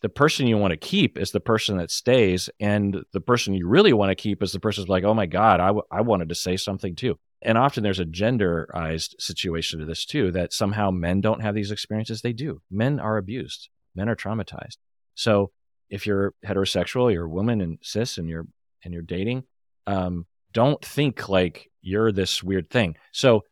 the 0.00 0.08
person 0.08 0.46
you 0.46 0.56
want 0.56 0.70
to 0.70 0.76
keep 0.76 1.18
is 1.18 1.32
the 1.32 1.40
person 1.40 1.78
that 1.78 1.90
stays 1.90 2.48
and 2.60 3.02
the 3.12 3.20
person 3.20 3.54
you 3.54 3.68
really 3.68 3.92
want 3.92 4.10
to 4.10 4.14
keep 4.14 4.42
is 4.42 4.52
the 4.52 4.60
person 4.60 4.82
who's 4.82 4.88
like 4.88 5.04
oh 5.04 5.14
my 5.14 5.26
god 5.26 5.60
I, 5.60 5.66
w- 5.68 5.82
I 5.90 6.02
wanted 6.02 6.28
to 6.28 6.34
say 6.34 6.56
something 6.56 6.94
too 6.94 7.18
and 7.42 7.56
often 7.56 7.82
there's 7.82 8.00
a 8.00 8.04
genderized 8.04 9.14
situation 9.20 9.78
to 9.78 9.86
this 9.86 10.04
too 10.04 10.30
that 10.32 10.52
somehow 10.52 10.90
men 10.90 11.20
don't 11.20 11.42
have 11.42 11.54
these 11.54 11.70
experiences 11.70 12.20
they 12.20 12.32
do 12.32 12.60
men 12.70 12.98
are 12.98 13.16
abused 13.16 13.68
men 13.94 14.08
are 14.08 14.16
traumatized 14.16 14.78
so 15.14 15.50
if 15.90 16.06
you're 16.06 16.34
heterosexual 16.46 17.12
you're 17.12 17.26
a 17.26 17.30
woman 17.30 17.60
and 17.60 17.78
cis 17.82 18.18
and 18.18 18.28
you're 18.28 18.46
and 18.84 18.92
you're 18.92 19.02
dating 19.02 19.44
um, 19.86 20.26
don't 20.52 20.84
think 20.84 21.28
like 21.28 21.70
you're 21.80 22.12
this 22.12 22.42
weird 22.42 22.68
thing 22.70 22.96
so 23.12 23.42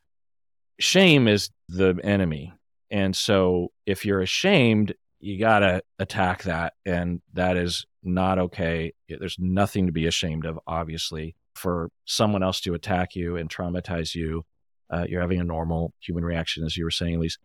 shame 0.79 1.29
is 1.29 1.51
the 1.69 1.99
enemy. 2.03 2.53
And 2.91 3.15
so 3.17 3.73
if 3.85 4.05
you're 4.05 4.21
ashamed, 4.21 4.95
you 5.19 5.39
got 5.39 5.61
to 5.61 5.83
attack 5.99 6.45
that. 6.45 6.75
And 6.85 7.21
that 7.33 7.57
is 7.57 7.87
not 8.03 8.39
okay. 8.39 8.93
There's 9.09 9.39
nothing 9.39 9.87
to 9.87 9.93
be 9.93 10.07
ashamed 10.07 10.47
of, 10.47 10.59
obviously, 10.67 11.35
for 11.57 11.91
someone 12.05 12.43
else 12.43 12.61
to 12.63 12.75
attack 12.75 13.15
you 13.15 13.37
and 13.37 13.51
traumatize 13.51 14.15
you. 14.15 14.45
Uh, 14.89 15.05
you're 15.09 15.21
having 15.21 15.41
a 15.41 15.45
normal 15.45 15.93
human 16.01 16.25
reaction, 16.25 16.65
as 16.65 16.77
you 16.77 16.85
were 16.85 16.91
saying, 16.91 17.19
Elyse. 17.19 17.39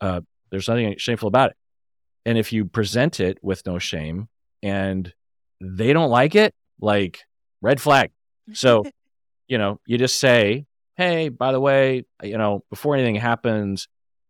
Uh, 0.00 0.20
there's 0.50 0.68
nothing 0.68 0.94
shameful 0.98 1.28
about 1.28 1.50
it. 1.50 1.56
And 2.24 2.38
if 2.38 2.52
you 2.52 2.64
present 2.64 3.20
it 3.20 3.38
with 3.42 3.64
no 3.66 3.78
shame 3.78 4.28
and 4.62 5.12
they 5.60 5.92
don't 5.92 6.10
like 6.10 6.34
it, 6.34 6.54
like 6.80 7.20
red 7.60 7.80
flag. 7.80 8.10
So, 8.52 8.84
you 9.48 9.58
know, 9.58 9.80
you 9.86 9.98
just 9.98 10.18
say, 10.18 10.66
hey, 10.96 11.28
by 11.28 11.52
the 11.52 11.60
way, 11.60 12.04
you 12.22 12.38
know, 12.38 12.64
before 12.70 12.94
anything 12.94 13.16
happens, 13.16 13.88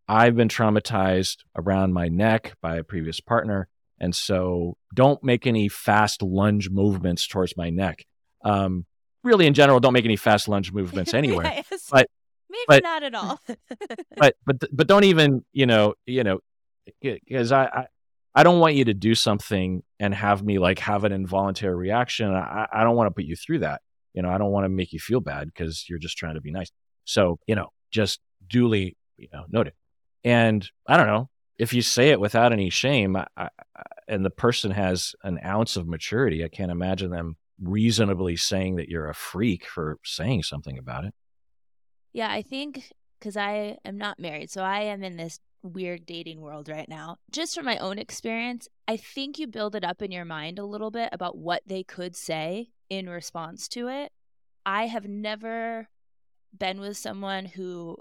I've 0.09 0.37
been 0.37 0.49
traumatized 0.49 1.39
around 1.57 1.93
my 1.93 2.09
neck 2.09 2.55
by 2.61 2.77
a 2.77 2.85
previous 2.85 3.21
partner. 3.21 3.69
And 4.01 4.15
so 4.15 4.77
don't 4.95 5.23
make 5.23 5.47
any 5.47 5.69
fast 5.69 6.23
lunge 6.23 6.71
movements 6.71 7.27
towards 7.29 7.57
my 7.57 7.71
neck. 7.71 8.05
Um, 8.45 8.87
really, 9.23 9.47
in 9.47 9.55
general, 9.55 9.81
don't 9.81 9.93
make 9.93 10.05
any 10.05 10.17
fast 10.17 10.49
lunge 10.49 10.73
movements 10.73 11.15
anywhere. 11.15 11.63
yes. 11.71 11.89
But 11.91 12.09
maybe 12.49 12.65
but, 12.67 12.83
not 12.83 13.03
at 13.03 13.15
all. 13.15 13.41
but 14.17 14.37
but 14.47 14.57
but 14.73 14.87
don't 14.87 15.05
even 15.05 15.45
you 15.53 15.67
know 15.67 15.95
you 16.07 16.25
know 16.25 16.41
because 17.01 17.53
I, 17.53 17.65
I 17.65 17.87
I 18.35 18.43
don't 18.43 18.61
want 18.61 18.75
you 18.75 18.85
to 18.87 18.95
do 18.95 19.15
something 19.15 19.83
and 19.99 20.15
have 20.15 20.43
me 20.43 20.59
like 20.59 20.79
have 20.81 21.05
an 21.05 21.13
involuntary 21.13 21.75
reaction. 21.75 22.33
I, 22.33 22.67
I 22.73 22.85
don't 22.85 22.97
want 22.97 23.09
to 23.09 23.15
put 23.15 23.25
you 23.25 23.37
through 23.37 23.61
that. 23.61 23.83
You 24.15 24.23
know, 24.23 24.31
I 24.31 24.39
don't 24.39 24.51
want 24.51 24.65
to 24.65 24.69
make 24.69 24.93
you 24.93 24.99
feel 24.99 25.21
bad 25.21 25.47
because 25.47 25.89
you're 25.89 25.99
just 25.99 26.17
trying 26.17 26.35
to 26.35 26.41
be 26.41 26.51
nice. 26.51 26.71
So, 27.05 27.39
you 27.47 27.55
know, 27.55 27.69
just 27.91 28.21
duly, 28.47 28.97
you 29.17 29.29
know, 29.33 29.45
noted. 29.49 29.75
And 30.25 30.69
I 30.87 30.97
don't 30.97 31.07
know 31.07 31.29
if 31.59 31.73
you 31.73 31.83
say 31.83 32.11
it 32.11 32.21
without 32.21 32.53
any 32.53 32.71
shame 32.71 33.17
I, 33.17 33.27
I, 33.37 33.49
and 34.09 34.25
the 34.25 34.31
person 34.31 34.71
has 34.71 35.15
an 35.23 35.39
ounce 35.45 35.77
of 35.77 35.87
maturity, 35.87 36.45
I 36.45 36.49
can't 36.49 36.71
imagine 36.71 37.11
them 37.11 37.37
reasonably 37.63 38.37
saying 38.37 38.77
that 38.77 38.89
you're 38.89 39.09
a 39.09 39.15
freak 39.15 39.67
for 39.67 39.99
saying 40.05 40.43
something 40.43 40.79
about 40.79 41.05
it. 41.05 41.15
Yeah, 42.13 42.31
I 42.31 42.43
think 42.43 42.93
because 43.19 43.37
I 43.37 43.77
am 43.85 43.99
not 43.99 44.19
married, 44.19 44.51
so 44.51 44.63
I 44.63 44.81
am 44.83 45.03
in 45.03 45.17
this 45.17 45.39
weird 45.63 46.07
dating 46.07 46.41
world 46.41 46.69
right 46.69 46.89
now. 46.89 47.17
Just 47.31 47.55
from 47.55 47.67
my 47.67 47.77
own 47.79 47.99
experience, 47.99 48.67
I 48.89 48.97
think 48.97 49.39
you 49.39 49.47
build 49.47 49.75
it 49.75 49.85
up 49.85 50.03
in 50.03 50.11
your 50.11 50.25
mind 50.25 50.59
a 50.59 50.65
little 50.65 50.91
bit 50.91 51.11
about 51.13 51.37
what 51.37 51.63
they 51.67 51.83
could 51.83 52.17
say 52.17 52.71
in 52.89 53.09
response 53.09 53.69
to 53.69 53.89
it. 53.89 54.11
I 54.65 54.87
have 54.87 55.07
never 55.07 55.89
been 56.57 56.81
with 56.81 56.97
someone 56.97 57.45
who 57.45 57.99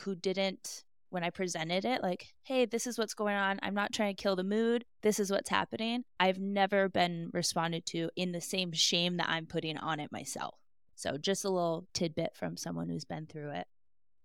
who 0.00 0.14
didn't 0.14 0.83
when 1.14 1.24
I 1.24 1.30
presented 1.30 1.84
it 1.84 2.02
like, 2.02 2.34
"Hey, 2.42 2.66
this 2.66 2.86
is 2.86 2.98
what's 2.98 3.14
going 3.14 3.36
on. 3.36 3.60
I'm 3.62 3.74
not 3.74 3.92
trying 3.92 4.14
to 4.14 4.22
kill 4.22 4.36
the 4.36 4.44
mood. 4.44 4.84
This 5.02 5.18
is 5.20 5.30
what's 5.30 5.48
happening." 5.48 6.04
I've 6.20 6.38
never 6.38 6.88
been 6.88 7.30
responded 7.32 7.86
to 7.86 8.10
in 8.16 8.32
the 8.32 8.40
same 8.40 8.72
shame 8.72 9.16
that 9.18 9.28
I'm 9.28 9.46
putting 9.46 9.78
on 9.78 10.00
it 10.00 10.12
myself. 10.12 10.58
So, 10.96 11.16
just 11.16 11.44
a 11.44 11.50
little 11.50 11.86
tidbit 11.94 12.34
from 12.34 12.56
someone 12.56 12.88
who's 12.88 13.04
been 13.04 13.26
through 13.26 13.52
it. 13.52 13.66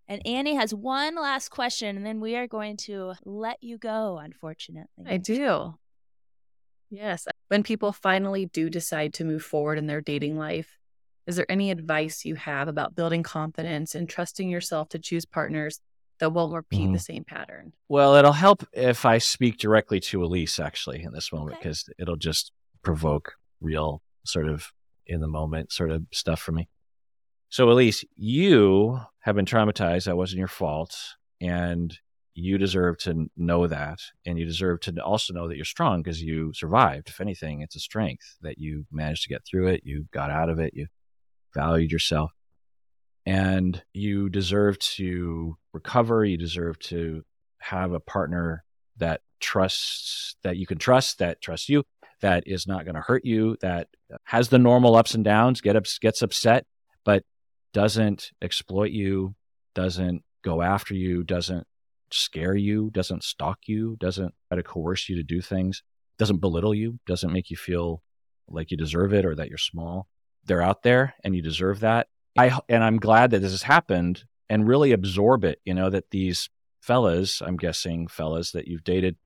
And 0.07 0.25
Annie 0.25 0.55
has 0.55 0.73
one 0.73 1.15
last 1.15 1.49
question, 1.49 1.95
and 1.95 2.05
then 2.05 2.19
we 2.19 2.35
are 2.35 2.47
going 2.47 2.77
to 2.77 3.13
let 3.23 3.61
you 3.61 3.77
go, 3.77 4.17
unfortunately. 4.17 5.05
I 5.05 5.17
do. 5.17 5.75
Yes. 6.89 7.27
When 7.49 7.61
people 7.61 7.91
finally 7.91 8.47
do 8.47 8.69
decide 8.69 9.13
to 9.15 9.23
move 9.23 9.43
forward 9.43 9.77
in 9.77 9.85
their 9.85 10.01
dating 10.01 10.37
life, 10.37 10.79
is 11.27 11.35
there 11.35 11.51
any 11.51 11.69
advice 11.69 12.25
you 12.25 12.33
have 12.33 12.67
about 12.67 12.95
building 12.95 13.21
confidence 13.21 13.93
and 13.93 14.09
trusting 14.09 14.49
yourself 14.49 14.89
to 14.89 14.99
choose 14.99 15.25
partners 15.25 15.79
that 16.19 16.31
won't 16.31 16.53
repeat 16.53 16.83
mm-hmm. 16.83 16.93
the 16.93 16.99
same 16.99 17.23
pattern? 17.23 17.73
Well, 17.87 18.15
it'll 18.15 18.31
help 18.31 18.65
if 18.73 19.05
I 19.05 19.17
speak 19.17 19.57
directly 19.57 19.99
to 20.01 20.19
Elyse 20.19 20.63
actually 20.63 21.03
in 21.03 21.13
this 21.13 21.31
moment 21.31 21.59
because 21.59 21.85
okay. 21.87 21.95
it'll 22.01 22.15
just 22.15 22.51
provoke 22.83 23.33
real 23.61 24.01
sort 24.25 24.47
of 24.47 24.71
in 25.05 25.21
the 25.21 25.27
moment 25.27 25.71
sort 25.71 25.91
of 25.91 26.03
stuff 26.11 26.39
for 26.39 26.51
me. 26.51 26.69
So, 27.49 27.67
Elyse, 27.67 28.05
you 28.15 28.99
have 29.21 29.35
been 29.35 29.45
traumatized. 29.45 30.05
That 30.05 30.17
wasn't 30.17 30.39
your 30.39 30.47
fault. 30.47 30.95
And 31.41 31.97
you 32.39 32.57
deserve 32.57 32.97
to 32.97 33.29
know 33.35 33.67
that 33.67 33.99
and 34.25 34.39
you 34.39 34.45
deserve 34.45 34.79
to 34.81 35.03
also 35.03 35.33
know 35.33 35.47
that 35.47 35.55
you're 35.55 35.65
strong 35.65 36.01
because 36.01 36.21
you 36.21 36.53
survived 36.53 37.09
if 37.09 37.19
anything 37.19 37.61
it's 37.61 37.75
a 37.75 37.79
strength 37.79 38.37
that 38.41 38.57
you 38.57 38.85
managed 38.91 39.23
to 39.23 39.29
get 39.29 39.41
through 39.45 39.67
it 39.67 39.81
you 39.83 40.05
got 40.11 40.29
out 40.29 40.49
of 40.49 40.59
it 40.59 40.73
you 40.73 40.87
valued 41.53 41.91
yourself 41.91 42.31
and 43.29 43.83
you 43.93 44.27
deserve 44.27 44.79
to 44.79 45.55
recover 45.71 46.25
you 46.25 46.35
deserve 46.35 46.79
to 46.79 47.23
have 47.59 47.91
a 47.91 47.99
partner 47.99 48.63
that 48.97 49.21
trusts 49.39 50.35
that 50.41 50.57
you 50.57 50.65
can 50.65 50.79
trust, 50.79 51.19
that 51.19 51.39
trusts 51.39 51.69
you, 51.69 51.83
that 52.21 52.43
is 52.47 52.65
not 52.65 52.85
going 52.85 52.95
to 52.95 53.01
hurt 53.01 53.23
you, 53.23 53.55
that 53.61 53.87
has 54.23 54.49
the 54.49 54.57
normal 54.57 54.95
ups 54.95 55.13
and 55.13 55.23
downs, 55.23 55.61
get 55.61 55.75
ups, 55.75 55.99
gets 55.99 56.23
upset, 56.23 56.65
but 57.05 57.23
doesn't 57.71 58.31
exploit 58.41 58.89
you, 58.89 59.35
doesn't 59.75 60.23
go 60.43 60.63
after 60.63 60.95
you, 60.95 61.23
doesn't 61.23 61.67
scare 62.09 62.55
you, 62.55 62.89
doesn't 62.89 63.23
stalk 63.23 63.59
you, 63.67 63.95
doesn't 63.99 64.33
try 64.47 64.57
to 64.57 64.63
coerce 64.63 65.07
you 65.07 65.15
to 65.15 65.23
do 65.23 65.39
things, 65.39 65.83
doesn't 66.17 66.41
belittle 66.41 66.73
you, 66.73 66.99
doesn't 67.05 67.31
make 67.31 67.51
you 67.51 67.57
feel 67.57 68.01
like 68.47 68.71
you 68.71 68.77
deserve 68.77 69.13
it 69.13 69.23
or 69.23 69.35
that 69.35 69.49
you're 69.49 69.59
small. 69.59 70.07
They're 70.45 70.63
out 70.63 70.81
there 70.81 71.13
and 71.23 71.35
you 71.35 71.43
deserve 71.43 71.81
that. 71.81 72.07
I 72.39 72.59
and 72.69 72.83
I'm 72.83 72.97
glad 72.97 73.31
that 73.31 73.39
this 73.39 73.51
has 73.51 73.63
happened 73.63 74.23
and 74.49 74.67
really 74.67 74.93
absorb 74.93 75.43
it, 75.43 75.59
you 75.65 75.73
know, 75.73 75.89
that 75.89 76.09
these 76.11 76.49
fellas, 76.81 77.41
I'm 77.41 77.57
guessing 77.57 78.07
fellas 78.07 78.51
that 78.51 78.67
you've 78.67 78.83
dated, 78.83 79.17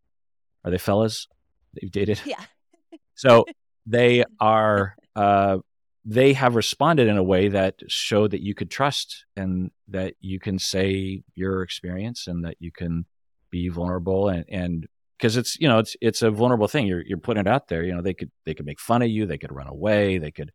are 0.66 0.72
they 0.72 0.78
fellas 0.78 1.28
that 1.74 1.84
you've 1.84 1.92
dated? 1.92 2.22
Yeah. 2.26 2.44
so 3.16 3.46
they 3.86 4.24
are 4.40 4.96
uh 5.16 5.58
they 6.06 6.34
have 6.34 6.56
responded 6.56 7.08
in 7.08 7.18
a 7.18 7.24
way 7.24 7.50
that 7.50 7.76
show 7.88 8.28
that 8.28 8.42
you 8.42 8.54
could 8.56 8.72
trust 8.72 9.26
and 9.38 9.72
that 9.88 10.16
you 10.20 10.40
can 10.40 10.58
say 10.60 11.24
your 11.36 11.62
experience 11.62 12.28
and 12.28 12.44
that 12.44 12.58
you 12.60 12.72
can 12.72 13.06
be 13.52 13.70
vulnerable 13.70 14.28
and 14.28 14.46
and 14.50 14.88
because 15.18 15.38
it's 15.38 15.58
you 15.60 15.68
know 15.68 15.78
it's 15.78 15.96
it's 16.02 16.22
a 16.24 16.32
vulnerable 16.32 16.68
thing 16.68 16.88
you're 16.88 17.04
you're 17.06 17.18
putting 17.18 17.42
it 17.42 17.48
out 17.48 17.68
there 17.68 17.84
you 17.84 17.94
know 17.94 18.02
they 18.02 18.14
could 18.14 18.32
they 18.46 18.54
could 18.54 18.66
make 18.66 18.80
fun 18.80 19.02
of 19.02 19.10
you 19.10 19.26
they 19.26 19.38
could 19.38 19.52
run 19.52 19.68
away 19.68 20.18
they 20.18 20.32
could 20.32 20.52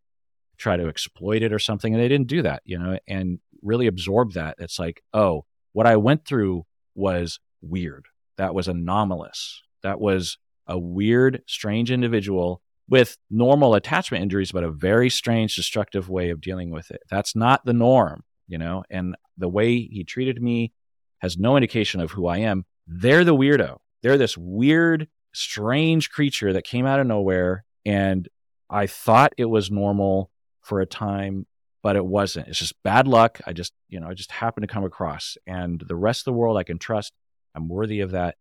try 0.59 0.77
to 0.77 0.89
exploit 0.89 1.43
it 1.43 1.53
or 1.53 1.59
something 1.59 1.95
and 1.95 2.03
they 2.03 2.09
didn't 2.09 2.27
do 2.29 2.43
that 2.43 2.63
you 2.65 2.79
know 2.79 2.99
and 3.07 3.39
really 3.63 3.87
absorb 3.87 4.33
that 4.33 4.55
it's 4.59 4.79
like 4.79 5.03
oh 5.15 5.45
what 5.73 5.87
i 5.87 5.97
went 5.97 6.25
through 6.25 6.65
was 6.95 7.41
weird 7.63 8.07
that 8.37 8.55
was 8.55 8.69
anomalous 8.69 9.63
that 9.83 10.01
was 10.01 10.39
a 10.67 10.79
weird 10.79 11.43
strange 11.47 11.91
individual 11.91 12.63
with 12.89 13.19
normal 13.31 13.75
attachment 13.75 14.23
injuries, 14.23 14.53
but 14.53 14.65
a 14.65 14.71
very 14.71 15.11
strange, 15.11 15.55
destructive 15.55 16.09
way 16.09 16.31
of 16.31 16.41
dealing 16.41 16.71
with 16.71 16.91
it. 16.91 17.03
That's 17.11 17.37
not 17.37 17.65
the 17.65 17.73
norm, 17.73 18.25
you 18.47 18.59
know, 18.59 18.85
and 18.91 19.15
the 19.37 19.49
way 19.49 19.81
he 19.81 20.05
treated 20.05 20.43
me 20.43 20.73
has 21.19 21.37
no 21.37 21.57
indication 21.57 22.01
of 22.01 22.13
who 22.13 22.27
I 22.27 22.39
am. 22.39 22.65
They're 22.87 23.25
the 23.25 23.35
weirdo. 23.35 23.79
They're 24.03 24.19
this 24.19 24.39
weird, 24.39 25.09
strange 25.35 26.11
creature 26.11 26.53
that 26.53 26.65
came 26.65 26.87
out 26.87 27.01
of 27.01 27.07
nowhere. 27.07 27.65
And 27.85 28.29
I 28.71 28.87
thought 28.87 29.35
it 29.37 29.47
was 29.47 29.71
normal 29.71 30.31
for 30.69 30.81
a 30.81 30.87
time, 30.87 31.47
but 31.83 31.97
it 31.97 32.05
wasn't. 32.05 32.49
It's 32.49 32.59
just 32.59 32.81
bad 32.85 33.09
luck. 33.09 33.41
I 33.47 33.53
just, 33.53 33.73
you 33.89 34.01
know, 34.01 34.09
I 34.09 34.15
just 34.15 34.31
happened 34.31 34.69
to 34.69 34.73
come 34.73 34.85
across. 34.85 35.37
And 35.47 35.83
the 35.87 35.97
rest 35.97 36.21
of 36.21 36.25
the 36.27 36.39
world 36.39 36.59
I 36.59 36.63
can 36.63 36.79
trust. 36.79 37.13
I'm 37.55 37.69
worthy 37.69 38.01
of 38.01 38.11
that. 38.13 38.37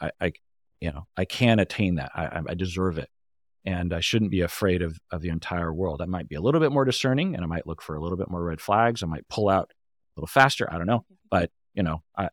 I, 0.00 0.10
I 0.20 0.32
you 0.80 0.90
know, 0.90 1.06
I 1.16 1.24
can 1.26 1.60
attain 1.60 1.96
that. 1.96 2.10
I, 2.14 2.40
I 2.48 2.54
deserve 2.54 2.98
it 2.98 3.08
and 3.64 3.92
I 3.92 4.00
shouldn't 4.00 4.30
be 4.30 4.40
afraid 4.40 4.82
of, 4.82 4.98
of 5.12 5.20
the 5.20 5.28
entire 5.28 5.72
world. 5.72 6.00
I 6.00 6.06
might 6.06 6.28
be 6.28 6.34
a 6.34 6.40
little 6.40 6.60
bit 6.60 6.72
more 6.72 6.84
discerning 6.84 7.34
and 7.34 7.44
I 7.44 7.46
might 7.46 7.66
look 7.66 7.82
for 7.82 7.94
a 7.94 8.00
little 8.00 8.16
bit 8.16 8.30
more 8.30 8.42
red 8.42 8.60
flags. 8.60 9.02
I 9.02 9.06
might 9.06 9.28
pull 9.28 9.48
out 9.48 9.70
a 9.70 10.20
little 10.20 10.26
faster. 10.26 10.68
I 10.72 10.78
don't 10.78 10.86
know. 10.86 11.04
But, 11.30 11.50
you 11.74 11.82
know, 11.82 12.02
I, 12.16 12.30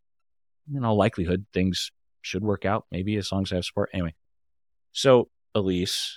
in 0.74 0.84
all 0.84 0.98
likelihood, 0.98 1.46
things 1.54 1.92
should 2.22 2.44
work 2.44 2.66
out 2.66 2.86
maybe 2.92 3.18
as 3.18 3.32
long 3.32 3.44
as 3.44 3.52
I 3.52 3.56
have 3.56 3.66
support. 3.66 3.90
Anyway, 3.94 4.16
so 4.94 5.30
Elyse, 5.56 6.14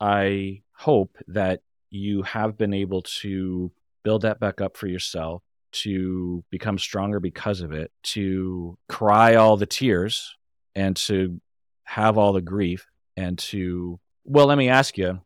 I 0.00 0.62
hope 0.72 1.16
that 1.28 1.60
you 1.94 2.22
have 2.22 2.58
been 2.58 2.74
able 2.74 3.02
to 3.02 3.70
build 4.02 4.22
that 4.22 4.40
back 4.40 4.60
up 4.60 4.76
for 4.76 4.86
yourself, 4.86 5.42
to 5.72 6.44
become 6.50 6.78
stronger 6.78 7.20
because 7.20 7.60
of 7.60 7.72
it, 7.72 7.90
to 8.02 8.76
cry 8.88 9.36
all 9.36 9.56
the 9.56 9.66
tears 9.66 10.36
and 10.74 10.96
to 10.96 11.40
have 11.84 12.18
all 12.18 12.32
the 12.32 12.40
grief 12.40 12.86
and 13.16 13.38
to 13.38 13.98
well, 14.24 14.46
let 14.46 14.58
me 14.58 14.68
ask 14.70 14.96
you. 14.96 15.20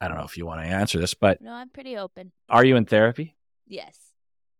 I 0.00 0.08
don't 0.08 0.16
know 0.16 0.24
if 0.24 0.36
you 0.36 0.46
want 0.46 0.62
to 0.62 0.68
answer 0.68 0.98
this, 0.98 1.14
but 1.14 1.40
no, 1.40 1.52
I'm 1.52 1.70
pretty 1.70 1.96
open. 1.96 2.32
Are 2.48 2.64
you 2.64 2.76
in 2.76 2.84
therapy? 2.84 3.36
Yes. 3.66 3.96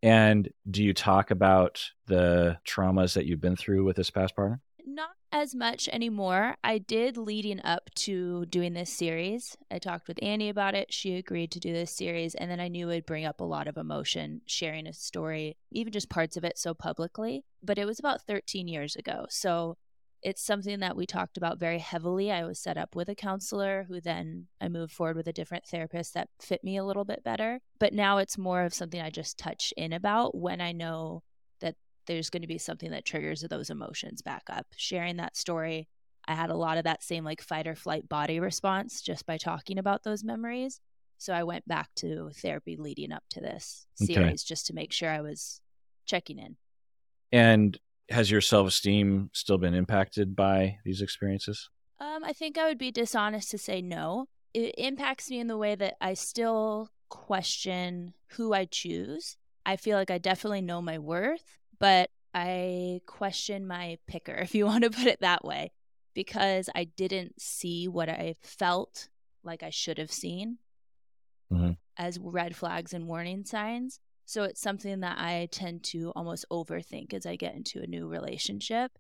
And 0.03 0.49
do 0.68 0.82
you 0.82 0.95
talk 0.95 1.30
about 1.30 1.82
the 2.07 2.59
traumas 2.66 3.14
that 3.14 3.26
you've 3.26 3.41
been 3.41 3.57
through 3.57 3.84
with 3.84 3.97
this 3.97 4.11
past 4.11 4.36
partner? 4.36 4.61
Not 4.91 5.11
as 5.30 5.55
much 5.55 5.86
anymore. 5.93 6.57
I 6.64 6.78
did 6.78 7.18
leading 7.18 7.61
up 7.62 7.91
to 7.97 8.47
doing 8.47 8.72
this 8.72 8.91
series. 8.91 9.55
I 9.70 9.78
talked 9.78 10.09
with 10.09 10.18
Annie 10.22 10.49
about 10.49 10.74
it. 10.74 10.95
She 10.95 11.16
agreed 11.16 11.51
to 11.53 11.61
do 11.61 11.74
this 11.74 11.95
series. 11.95 12.34
And 12.34 12.51
then 12.51 12.59
I 12.59 12.68
knew 12.68 12.89
it 12.89 12.95
would 12.95 13.07
bring 13.07 13.26
up 13.26 13.43
a 13.43 13.45
lot 13.45 13.68
of 13.68 13.76
emotion 13.76 14.41
sharing 14.47 14.86
a 14.86 14.95
story, 14.95 15.59
even 15.70 15.93
just 15.93 16.09
parts 16.09 16.39
of 16.39 16.45
it 16.45 16.57
so 16.57 16.72
publicly. 16.72 17.45
But 17.62 17.76
it 17.76 17.84
was 17.84 17.99
about 17.99 18.22
13 18.22 18.66
years 18.66 18.97
ago. 18.97 19.26
So 19.28 19.76
it's 20.22 20.43
something 20.43 20.80
that 20.80 20.97
we 20.97 21.05
talked 21.05 21.36
about 21.36 21.61
very 21.61 21.80
heavily. 21.80 22.32
I 22.32 22.47
was 22.47 22.59
set 22.59 22.78
up 22.78 22.97
with 22.97 23.11
a 23.11 23.14
counselor 23.14 23.84
who 23.89 24.01
then 24.01 24.47
I 24.59 24.68
moved 24.68 24.95
forward 24.95 25.16
with 25.16 25.28
a 25.28 25.34
different 25.34 25.66
therapist 25.66 26.14
that 26.14 26.30
fit 26.41 26.64
me 26.64 26.78
a 26.78 26.84
little 26.84 27.05
bit 27.05 27.22
better. 27.22 27.61
But 27.78 27.93
now 27.93 28.16
it's 28.16 28.39
more 28.39 28.62
of 28.62 28.72
something 28.72 29.03
I 29.03 29.11
just 29.11 29.36
touch 29.36 29.74
in 29.76 29.93
about 29.93 30.34
when 30.34 30.62
I 30.62 30.72
know 30.72 31.24
that 31.61 31.74
there's 32.09 32.30
going 32.30 32.42
to 32.42 32.48
be 32.48 32.59
something 32.59 32.90
that 32.90 33.04
triggers 33.04 33.42
those 33.42 33.70
emotions 33.70 34.20
back 34.22 34.42
up. 34.50 34.66
Sharing 34.76 35.18
that 35.18 35.36
story, 35.36 35.88
I 36.26 36.34
had 36.34 36.50
a 36.50 36.56
lot 36.56 36.78
of 36.78 36.84
that 36.84 37.04
same 37.04 37.22
like 37.22 37.40
fight 37.40 37.68
or 37.68 37.76
flight 37.76 38.09
body 38.09 38.40
response 38.40 39.00
just 39.00 39.24
by 39.26 39.36
talking 39.36 39.78
about 39.78 40.02
those 40.02 40.24
memories. 40.24 40.80
So 41.18 41.32
I 41.32 41.44
went 41.44 41.66
back 41.68 41.90
to 41.96 42.30
therapy 42.34 42.76
leading 42.76 43.12
up 43.12 43.22
to 43.30 43.40
this 43.40 43.86
series 43.94 44.18
okay. 44.18 44.46
just 44.46 44.66
to 44.66 44.74
make 44.74 44.92
sure 44.92 45.11
I 45.11 45.20
was 45.20 45.61
checking 46.04 46.38
in. 46.38 46.56
And 47.30 47.78
has 48.11 48.30
your 48.30 48.40
self 48.40 48.68
esteem 48.68 49.30
still 49.32 49.59
been 49.59 49.74
impacted 49.74 50.34
by 50.34 50.78
these 50.84 51.02
experiences? 51.02 51.68
Um, 52.00 52.24
I 52.24 52.32
think 52.32 52.56
I 52.56 52.68
would 52.68 52.78
be 52.78 52.90
dishonest 52.90 53.50
to 53.50 53.59
say 53.59 53.82
no. 53.82 54.26
It 54.54 54.74
impacts 54.78 55.30
me 55.30 55.40
in 55.40 55.46
the 55.46 55.59
way 55.59 55.74
that 55.74 55.94
I 56.00 56.14
still 56.14 56.88
question 57.09 58.14
who 58.32 58.52
I 58.52 58.64
choose. 58.64 59.36
I 59.66 59.76
feel 59.76 59.98
like 59.98 60.11
I 60.11 60.18
definitely 60.18 60.62
know 60.62 60.80
my 60.80 60.98
worth, 60.98 61.57
but 61.79 62.11
I 62.35 63.01
question 63.07 63.66
my 63.66 63.99
picker, 64.07 64.35
if 64.37 64.55
you 64.55 64.66
want 64.66 64.85
to 64.85 64.91
put 64.91 65.07
it 65.07 65.20
that 65.20 65.45
way, 65.45 65.72
because 66.14 66.68
I 66.74 66.85
didn't 66.85 67.41
see 67.41 67.89
what 67.89 68.09
I 68.09 68.37
felt 68.43 69.09
like 69.45 69.62
I 69.62 69.70
should 69.70 69.99
have 69.99 70.12
seen 70.12 70.59
mm-hmm. 71.53 71.72
as 71.97 72.18
red 72.18 72.57
flags 72.57 72.93
and 72.93 73.07
warning 73.07 73.45
signs. 73.45 74.01
So 74.26 74.43
it's 74.43 74.61
something 74.61 75.01
that 75.01 75.18
I 75.18 75.49
tend 75.51 75.85
to 75.85 76.12
almost 76.14 76.45
overthink 76.53 77.14
as 77.14 77.24
I 77.24 77.37
get 77.37 77.55
into 77.55 77.81
a 77.81 77.87
new 77.87 78.09
relationship 78.09 78.93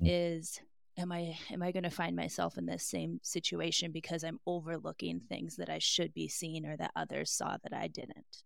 mm. 0.00 0.08
is 0.08 0.60
am 0.96 1.10
I 1.10 1.36
am 1.50 1.62
I 1.62 1.72
going 1.72 1.82
to 1.82 1.90
find 1.90 2.14
myself 2.14 2.56
in 2.56 2.66
this 2.66 2.84
same 2.84 3.18
situation 3.22 3.90
because 3.90 4.22
I'm 4.22 4.38
overlooking 4.46 5.20
things 5.20 5.56
that 5.56 5.68
I 5.68 5.78
should 5.78 6.14
be 6.14 6.28
seeing 6.28 6.66
or 6.66 6.76
that 6.76 6.92
others 6.94 7.32
saw 7.32 7.56
that 7.62 7.72
I 7.72 7.88
didn't. 7.88 8.44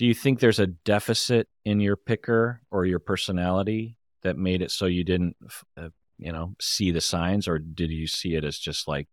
Do 0.00 0.06
you 0.06 0.14
think 0.14 0.40
there's 0.40 0.58
a 0.58 0.66
deficit 0.66 1.46
in 1.62 1.78
your 1.78 1.94
picker 1.94 2.62
or 2.70 2.86
your 2.86 3.00
personality 3.00 3.98
that 4.22 4.38
made 4.38 4.62
it 4.62 4.70
so 4.70 4.86
you 4.86 5.04
didn't 5.04 5.36
uh, 5.76 5.90
you 6.16 6.32
know 6.32 6.54
see 6.58 6.90
the 6.90 7.02
signs 7.02 7.46
or 7.46 7.58
did 7.58 7.90
you 7.90 8.06
see 8.06 8.34
it 8.34 8.42
as 8.42 8.58
just 8.58 8.88
like 8.88 9.08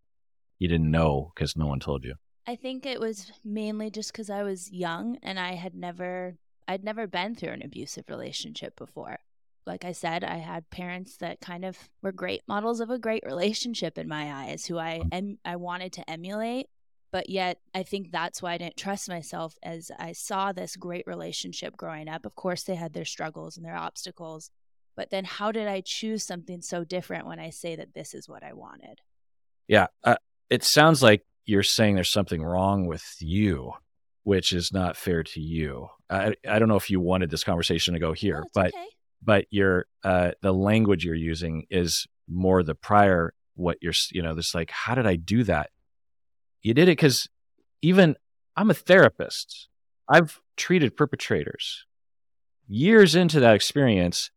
you 0.59 0.69
didn't 0.69 0.89
know 0.89 1.33
because 1.35 1.57
no 1.57 1.67
one 1.67 1.81
told 1.81 2.05
you? 2.05 2.15
I 2.47 2.55
think 2.55 2.85
it 2.85 3.01
was 3.01 3.33
mainly 3.43 3.91
just 3.91 4.13
because 4.13 4.29
I 4.29 4.43
was 4.43 4.71
young 4.71 5.17
and 5.21 5.37
I 5.37 5.55
had 5.55 5.75
never 5.75 6.37
I'd 6.69 6.85
never 6.85 7.05
been 7.05 7.35
through 7.35 7.51
an 7.51 7.63
abusive 7.65 8.05
relationship 8.07 8.77
before. 8.77 9.17
Like 9.65 9.83
I 9.83 9.91
said, 9.91 10.23
I 10.23 10.37
had 10.37 10.69
parents 10.69 11.17
that 11.17 11.41
kind 11.41 11.65
of 11.65 11.77
were 12.01 12.13
great 12.13 12.43
models 12.47 12.79
of 12.79 12.91
a 12.91 12.97
great 12.97 13.23
relationship 13.25 13.97
in 13.97 14.07
my 14.07 14.31
eyes, 14.31 14.65
who 14.65 14.77
I 14.77 15.01
em- 15.11 15.39
I 15.43 15.57
wanted 15.57 15.91
to 15.91 16.09
emulate. 16.09 16.67
But 17.11 17.29
yet, 17.29 17.59
I 17.73 17.83
think 17.83 18.11
that's 18.11 18.41
why 18.41 18.53
I 18.53 18.57
didn't 18.57 18.77
trust 18.77 19.07
myself 19.07 19.55
as 19.63 19.91
I 19.97 20.11
saw 20.11 20.51
this 20.51 20.75
great 20.75 21.05
relationship 21.07 21.77
growing 21.77 22.09
up. 22.09 22.25
Of 22.25 22.35
course, 22.35 22.63
they 22.63 22.75
had 22.75 22.93
their 22.93 23.05
struggles 23.05 23.55
and 23.55 23.65
their 23.65 23.77
obstacles. 23.77 24.51
But 24.95 25.09
then, 25.09 25.23
how 25.23 25.51
did 25.51 25.67
I 25.67 25.81
choose 25.81 26.23
something 26.23 26.61
so 26.61 26.83
different 26.83 27.27
when 27.27 27.39
I 27.39 27.49
say 27.49 27.75
that 27.75 27.93
this 27.93 28.13
is 28.13 28.27
what 28.27 28.43
I 28.43 28.53
wanted? 28.53 28.99
Yeah. 29.67 29.87
Uh, 30.03 30.15
it 30.49 30.63
sounds 30.63 31.01
like 31.01 31.25
you're 31.45 31.63
saying 31.63 31.95
there's 31.95 32.11
something 32.11 32.43
wrong 32.43 32.87
with 32.87 33.15
you 33.19 33.73
which 34.27 34.51
is 34.51 34.73
not 34.73 34.97
fair 34.97 35.23
to 35.23 35.39
you. 35.39 35.87
I, 36.09 36.35
I 36.45 36.59
don't 36.59 36.67
know 36.67 36.75
if 36.75 36.89
you 36.89 36.99
wanted 36.99 37.29
this 37.29 37.45
conversation 37.45 37.93
to 37.93 37.99
go 38.01 38.11
here, 38.11 38.43
oh, 38.45 38.49
but 38.53 38.73
okay. 38.73 38.87
but 39.23 39.45
your 39.51 39.85
uh, 40.03 40.31
the 40.41 40.53
language 40.53 41.05
you're 41.05 41.15
using 41.15 41.65
is 41.69 42.05
more 42.27 42.61
the 42.61 42.75
prior 42.75 43.33
what 43.55 43.77
you're 43.79 43.93
you 44.11 44.21
know 44.21 44.35
this 44.35 44.53
like 44.53 44.69
how 44.69 44.95
did 44.95 45.07
I 45.07 45.15
do 45.15 45.45
that? 45.45 45.69
You 46.61 46.73
did 46.73 46.89
it 46.89 46.97
because 46.97 47.27
even 47.81 48.15
I'm 48.55 48.69
a 48.69 48.73
therapist. 48.73 49.67
I've 50.09 50.39
treated 50.55 50.95
perpetrators. 50.97 51.85
Years 52.67 53.15
into 53.15 53.39
that 53.39 53.55
experience, 53.55 54.31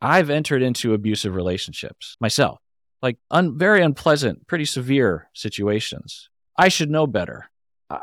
I've 0.00 0.30
entered 0.30 0.62
into 0.62 0.94
abusive 0.94 1.34
relationships 1.34 2.16
myself, 2.20 2.60
like 3.02 3.18
un- 3.30 3.58
very 3.58 3.82
unpleasant, 3.82 4.46
pretty 4.46 4.64
severe 4.64 5.28
situations. 5.34 6.28
I 6.56 6.68
should 6.68 6.90
know 6.90 7.06
better. 7.06 7.50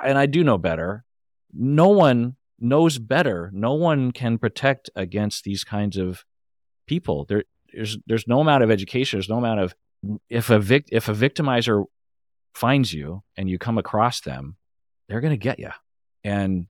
And 0.03 0.17
I 0.17 0.25
do 0.25 0.43
know 0.43 0.57
better 0.57 1.05
no 1.53 1.89
one 1.89 2.35
knows 2.59 2.97
better. 2.97 3.49
No 3.53 3.73
one 3.73 4.11
can 4.11 4.37
protect 4.37 4.89
against 4.95 5.43
these 5.43 5.63
kinds 5.63 5.97
of 5.97 6.23
people. 6.87 7.25
There, 7.25 7.43
there's 7.73 7.97
there's 8.05 8.27
no 8.27 8.39
amount 8.39 8.63
of 8.63 8.71
education, 8.71 9.17
there's 9.17 9.29
no 9.29 9.37
amount 9.37 9.59
of 9.59 9.75
if 10.29 10.49
a 10.49 10.59
vic, 10.59 10.87
if 10.91 11.07
a 11.09 11.13
victimizer 11.13 11.85
finds 12.53 12.93
you 12.93 13.23
and 13.37 13.49
you 13.49 13.57
come 13.57 13.77
across 13.77 14.21
them, 14.21 14.55
they're 15.07 15.21
going 15.21 15.33
to 15.33 15.37
get 15.37 15.59
you. 15.59 15.69
And 16.23 16.67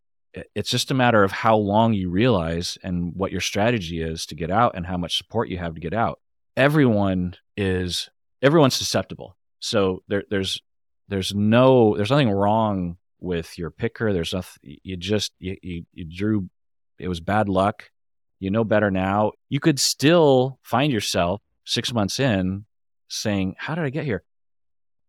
it's 0.55 0.69
just 0.69 0.91
a 0.91 0.95
matter 0.95 1.23
of 1.23 1.31
how 1.31 1.57
long 1.57 1.93
you 1.93 2.09
realize 2.09 2.77
and 2.83 3.13
what 3.15 3.31
your 3.31 3.41
strategy 3.41 4.01
is 4.01 4.25
to 4.27 4.35
get 4.35 4.49
out 4.49 4.75
and 4.75 4.85
how 4.85 4.97
much 4.97 5.17
support 5.17 5.49
you 5.49 5.57
have 5.57 5.75
to 5.75 5.81
get 5.81 5.93
out. 5.93 6.19
Everyone 6.55 7.35
is 7.57 8.09
everyone's 8.41 8.75
susceptible. 8.75 9.37
So 9.59 10.03
there, 10.07 10.23
there's 10.29 10.61
there's 11.07 11.33
no 11.35 11.95
there's 11.95 12.11
nothing 12.11 12.31
wrong 12.31 12.97
with 13.19 13.57
your 13.57 13.71
picker. 13.71 14.13
There's 14.13 14.33
nothing 14.33 14.77
you 14.83 14.97
just 14.97 15.33
you, 15.39 15.57
you, 15.61 15.85
you 15.93 16.05
drew 16.05 16.49
it 16.97 17.07
was 17.07 17.19
bad 17.19 17.49
luck. 17.49 17.91
You 18.39 18.49
know 18.49 18.63
better 18.63 18.89
now. 18.89 19.33
You 19.49 19.59
could 19.59 19.79
still 19.79 20.59
find 20.63 20.91
yourself 20.91 21.41
six 21.65 21.93
months 21.93 22.19
in 22.19 22.65
saying, 23.07 23.55
"How 23.57 23.75
did 23.75 23.83
I 23.83 23.89
get 23.89 24.05
here?" 24.05 24.23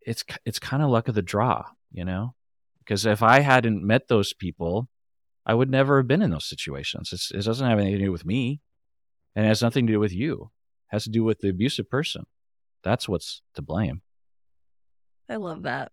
It's 0.05 0.23
it's 0.45 0.59
kind 0.59 0.83
of 0.83 0.89
luck 0.89 1.07
of 1.07 1.15
the 1.15 1.21
draw, 1.21 1.65
you 1.91 2.05
know. 2.05 2.35
Because 2.79 3.05
if 3.05 3.23
I 3.23 3.39
hadn't 3.39 3.83
met 3.83 4.07
those 4.07 4.33
people, 4.33 4.89
I 5.45 5.53
would 5.53 5.69
never 5.69 5.97
have 5.97 6.07
been 6.07 6.21
in 6.21 6.31
those 6.31 6.45
situations. 6.45 7.11
It's, 7.13 7.31
it 7.31 7.43
doesn't 7.43 7.67
have 7.67 7.79
anything 7.79 7.99
to 7.99 8.05
do 8.05 8.11
with 8.11 8.25
me, 8.25 8.59
and 9.35 9.45
it 9.45 9.47
has 9.47 9.61
nothing 9.61 9.87
to 9.87 9.93
do 9.93 9.99
with 9.99 10.13
you. 10.13 10.51
It 10.91 10.95
has 10.95 11.03
to 11.05 11.09
do 11.09 11.23
with 11.23 11.39
the 11.39 11.49
abusive 11.49 11.89
person. 11.89 12.25
That's 12.83 13.07
what's 13.07 13.41
to 13.55 13.61
blame. 13.61 14.01
I 15.29 15.37
love 15.37 15.63
that. 15.63 15.91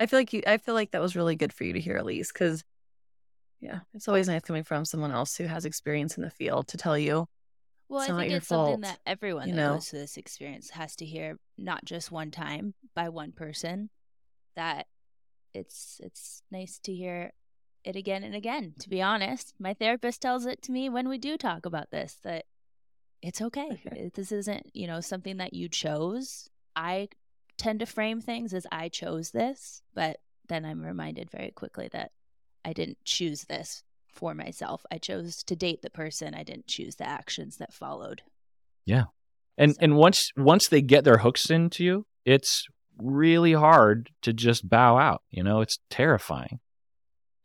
I 0.00 0.06
feel 0.06 0.18
like 0.18 0.32
you. 0.32 0.42
I 0.46 0.56
feel 0.58 0.74
like 0.74 0.90
that 0.90 1.00
was 1.00 1.14
really 1.14 1.36
good 1.36 1.52
for 1.52 1.64
you 1.64 1.74
to 1.74 1.80
hear, 1.80 1.96
at 1.96 2.04
least, 2.04 2.32
because 2.34 2.64
yeah, 3.60 3.80
it's 3.94 4.08
always 4.08 4.26
nice 4.26 4.42
coming 4.42 4.64
from 4.64 4.84
someone 4.84 5.12
else 5.12 5.36
who 5.36 5.44
has 5.44 5.64
experience 5.64 6.16
in 6.16 6.24
the 6.24 6.30
field 6.30 6.66
to 6.68 6.76
tell 6.76 6.98
you. 6.98 7.28
Well, 7.92 8.02
it's 8.02 8.10
I 8.10 8.20
think 8.20 8.32
it's 8.32 8.46
fault, 8.46 8.68
something 8.68 8.80
that 8.82 9.00
everyone 9.04 9.48
you 9.48 9.54
that 9.54 9.60
know? 9.60 9.74
goes 9.74 9.90
through 9.90 9.98
this 9.98 10.16
experience 10.16 10.70
has 10.70 10.96
to 10.96 11.04
hear, 11.04 11.38
not 11.58 11.84
just 11.84 12.10
one 12.10 12.30
time 12.30 12.72
by 12.94 13.10
one 13.10 13.32
person. 13.32 13.90
That 14.56 14.86
it's 15.52 16.00
it's 16.02 16.42
nice 16.50 16.78
to 16.84 16.94
hear 16.94 17.32
it 17.84 17.94
again 17.94 18.24
and 18.24 18.34
again. 18.34 18.72
To 18.80 18.88
be 18.88 19.02
honest, 19.02 19.52
my 19.58 19.74
therapist 19.74 20.22
tells 20.22 20.46
it 20.46 20.62
to 20.62 20.72
me 20.72 20.88
when 20.88 21.06
we 21.06 21.18
do 21.18 21.36
talk 21.36 21.66
about 21.66 21.90
this 21.90 22.18
that 22.22 22.46
it's 23.20 23.42
okay. 23.42 23.82
Okay. 23.86 24.10
This 24.14 24.32
isn't 24.32 24.70
you 24.72 24.86
know 24.86 25.00
something 25.00 25.36
that 25.36 25.52
you 25.52 25.68
chose. 25.68 26.48
I 26.74 27.08
tend 27.58 27.80
to 27.80 27.86
frame 27.86 28.22
things 28.22 28.54
as 28.54 28.66
I 28.72 28.88
chose 28.88 29.32
this, 29.32 29.82
but 29.92 30.16
then 30.48 30.64
I'm 30.64 30.80
reminded 30.80 31.30
very 31.30 31.50
quickly 31.50 31.90
that 31.92 32.12
I 32.64 32.72
didn't 32.72 33.04
choose 33.04 33.44
this 33.44 33.84
for 34.12 34.34
myself. 34.34 34.84
I 34.90 34.98
chose 34.98 35.42
to 35.44 35.56
date 35.56 35.82
the 35.82 35.90
person. 35.90 36.34
I 36.34 36.42
didn't 36.42 36.66
choose 36.66 36.96
the 36.96 37.08
actions 37.08 37.56
that 37.56 37.72
followed. 37.72 38.22
Yeah. 38.84 39.04
And 39.58 39.74
So- 39.74 39.78
and 39.80 39.96
once 39.96 40.30
once 40.36 40.68
they 40.68 40.82
get 40.82 41.04
their 41.04 41.18
hooks 41.18 41.50
into 41.50 41.84
you, 41.84 42.06
it's 42.24 42.66
really 42.98 43.52
hard 43.52 44.10
to 44.22 44.32
just 44.32 44.68
bow 44.68 44.96
out. 44.98 45.22
You 45.30 45.42
know, 45.42 45.60
it's 45.60 45.78
terrifying. 45.90 46.60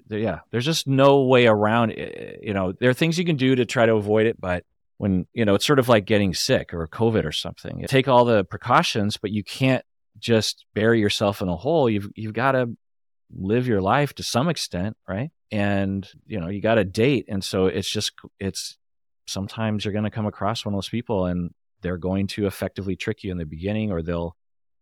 Yeah, 0.10 0.40
there's 0.52 0.66
just 0.66 0.88
no 0.88 1.24
way 1.24 1.48
around 1.48 1.92
it. 1.92 2.40
You 2.42 2.54
know, 2.54 2.72
there 2.72 2.90
are 2.90 2.94
things 2.94 3.18
you 3.18 3.26
can 3.26 3.36
do 3.36 3.56
to 3.56 3.66
try 3.66 3.86
to 3.86 3.96
avoid 3.96 4.26
it, 4.26 4.40
but 4.40 4.64
when 4.98 5.28
you 5.34 5.44
know, 5.46 5.56
it's 5.56 5.66
sort 5.66 5.80
of 5.80 5.90
like 5.90 6.06
getting 6.06 6.34
sick 6.34 6.74
or 6.74 6.88
COVID 6.88 7.26
or 7.26 7.32
something. 7.34 7.80
You 7.80 7.88
take 7.88 8.08
all 8.08 8.24
the 8.24 8.46
precautions, 8.46 9.18
but 9.18 9.32
you 9.32 9.44
can't 9.44 9.84
just 10.18 10.66
bury 10.74 11.00
yourself 11.02 11.42
in 11.42 11.50
a 11.50 11.56
hole. 11.58 11.90
You've 11.90 12.10
you've 12.16 12.34
got 12.34 12.54
to 12.54 12.76
live 13.36 13.68
your 13.68 13.82
life 13.82 14.14
to 14.16 14.24
some 14.24 14.50
extent, 14.50 14.98
right? 15.08 15.30
And 15.52 16.08
you 16.26 16.40
know, 16.40 16.50
you 16.50 16.62
got 16.62 16.76
to 16.76 16.84
date, 16.84 17.26
and 17.28 17.44
so 17.44 17.68
it's 17.68 17.90
just 17.90 18.14
it's 18.40 18.78
sometimes 19.28 19.84
you're 19.84 19.94
going 19.94 20.04
to 20.04 20.12
come 20.12 20.26
across 20.26 20.66
one 20.66 20.74
of 20.74 20.78
those 20.78 20.90
people 20.90 21.26
and 21.26 21.52
they're 21.82 21.98
going 21.98 22.28
to 22.28 22.48
effectively 22.48 22.96
trick 22.96 23.24
you 23.24 23.32
in 23.32 23.38
the 23.38 23.46
beginning 23.46 23.92
or 23.92 24.02
they'll 24.02 24.36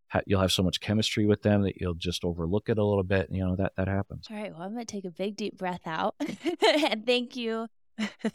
ha- 0.08 0.22
you'll 0.26 0.40
have 0.40 0.52
so 0.52 0.62
much 0.62 0.80
chemistry 0.80 1.26
with 1.26 1.42
them 1.42 1.62
that 1.62 1.80
you'll 1.80 1.94
just 1.94 2.24
overlook 2.24 2.68
it 2.68 2.78
a 2.78 2.84
little 2.84 3.02
bit 3.02 3.28
you 3.30 3.44
know 3.44 3.56
that 3.56 3.72
that 3.76 3.88
happens 3.88 4.26
All 4.30 4.36
right. 4.36 4.52
Well, 4.52 4.62
I'm 4.62 4.72
going 4.72 4.86
to 4.86 4.92
take 4.92 5.04
a 5.04 5.10
big, 5.10 5.36
deep 5.36 5.58
breath 5.58 5.86
out. 5.86 6.14
and 6.90 7.04
thank 7.04 7.36
you 7.36 7.66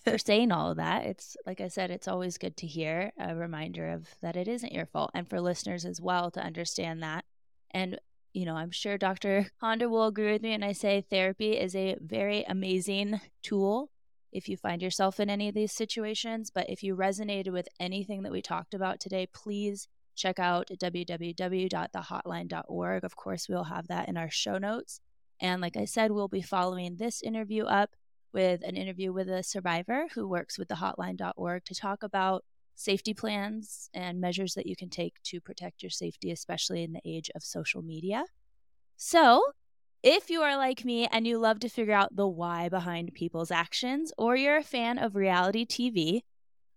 for 0.03 0.17
saying 0.17 0.51
all 0.51 0.71
of 0.71 0.77
that. 0.77 1.05
It's 1.05 1.37
like 1.45 1.61
I 1.61 1.67
said, 1.67 1.91
it's 1.91 2.07
always 2.07 2.37
good 2.37 2.57
to 2.57 2.67
hear 2.67 3.11
a 3.17 3.35
reminder 3.35 3.89
of 3.89 4.07
that 4.21 4.35
it 4.35 4.47
isn't 4.47 4.73
your 4.73 4.85
fault, 4.85 5.11
and 5.13 5.29
for 5.29 5.39
listeners 5.39 5.85
as 5.85 6.01
well 6.01 6.31
to 6.31 6.41
understand 6.41 7.03
that. 7.03 7.25
And 7.71 7.99
you 8.33 8.45
know, 8.45 8.55
I'm 8.55 8.71
sure 8.71 8.97
Dr. 8.97 9.51
Honda 9.61 9.89
will 9.89 10.07
agree 10.07 10.31
with 10.31 10.41
me, 10.41 10.53
and 10.53 10.63
I 10.63 10.71
say 10.71 11.01
therapy 11.01 11.57
is 11.57 11.75
a 11.75 11.97
very 11.99 12.43
amazing 12.43 13.19
tool 13.43 13.89
if 14.31 14.47
you 14.47 14.55
find 14.55 14.81
yourself 14.81 15.19
in 15.19 15.29
any 15.29 15.49
of 15.49 15.55
these 15.55 15.73
situations. 15.73 16.49
But 16.49 16.69
if 16.69 16.83
you 16.83 16.95
resonated 16.95 17.51
with 17.51 17.67
anything 17.79 18.23
that 18.23 18.31
we 18.31 18.41
talked 18.41 18.73
about 18.73 18.99
today, 18.99 19.27
please 19.33 19.87
check 20.15 20.39
out 20.39 20.69
www.thehotline.org. 20.69 23.03
Of 23.03 23.15
course, 23.15 23.47
we'll 23.49 23.65
have 23.65 23.87
that 23.87 24.07
in 24.07 24.17
our 24.17 24.29
show 24.29 24.57
notes. 24.57 25.01
And 25.39 25.61
like 25.61 25.75
I 25.75 25.85
said, 25.85 26.11
we'll 26.11 26.27
be 26.27 26.41
following 26.41 26.97
this 26.97 27.21
interview 27.21 27.65
up 27.65 27.91
with 28.31 28.61
an 28.63 28.77
interview 28.77 29.11
with 29.11 29.29
a 29.29 29.43
survivor 29.43 30.07
who 30.13 30.27
works 30.27 30.57
with 30.57 30.69
the 30.69 30.75
hotline.org 30.75 31.65
to 31.65 31.75
talk 31.75 32.03
about 32.03 32.45
safety 32.75 33.13
plans 33.13 33.89
and 33.93 34.19
measures 34.19 34.53
that 34.55 34.65
you 34.65 34.75
can 34.75 34.89
take 34.89 35.21
to 35.23 35.39
protect 35.39 35.83
your 35.83 35.89
safety, 35.89 36.31
especially 36.31 36.83
in 36.83 36.93
the 36.93 37.01
age 37.05 37.29
of 37.35 37.43
social 37.43 37.81
media. 37.81 38.25
So, 38.97 39.43
if 40.03 40.29
you 40.29 40.41
are 40.41 40.57
like 40.57 40.83
me 40.83 41.07
and 41.11 41.27
you 41.27 41.37
love 41.37 41.59
to 41.59 41.69
figure 41.69 41.93
out 41.93 42.15
the 42.15 42.27
why 42.27 42.69
behind 42.69 43.13
people's 43.13 43.51
actions, 43.51 44.11
or 44.17 44.35
you're 44.35 44.57
a 44.57 44.63
fan 44.63 44.97
of 44.97 45.15
reality 45.15 45.65
TV, 45.65 46.21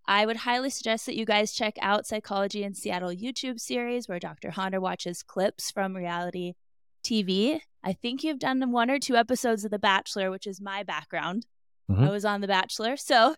I 0.06 0.26
would 0.26 0.38
highly 0.38 0.68
suggest 0.68 1.06
that 1.06 1.16
you 1.16 1.24
guys 1.24 1.54
check 1.54 1.76
out 1.80 2.06
Psychology 2.06 2.62
in 2.62 2.74
Seattle 2.74 3.10
YouTube 3.10 3.58
series 3.58 4.08
where 4.08 4.18
Dr. 4.18 4.50
Honda 4.50 4.80
watches 4.80 5.22
clips 5.22 5.70
from 5.70 5.96
reality 5.96 6.54
TV. 7.02 7.60
I 7.82 7.94
think 7.94 8.22
you've 8.22 8.38
done 8.38 8.70
one 8.70 8.90
or 8.90 8.98
two 8.98 9.16
episodes 9.16 9.64
of 9.64 9.70
The 9.70 9.78
Bachelor, 9.78 10.30
which 10.30 10.46
is 10.46 10.60
my 10.60 10.82
background. 10.82 11.46
Mhm. 11.90 12.06
I 12.06 12.10
was 12.10 12.24
on 12.24 12.42
The 12.42 12.48
Bachelor, 12.48 12.96
so 12.98 13.36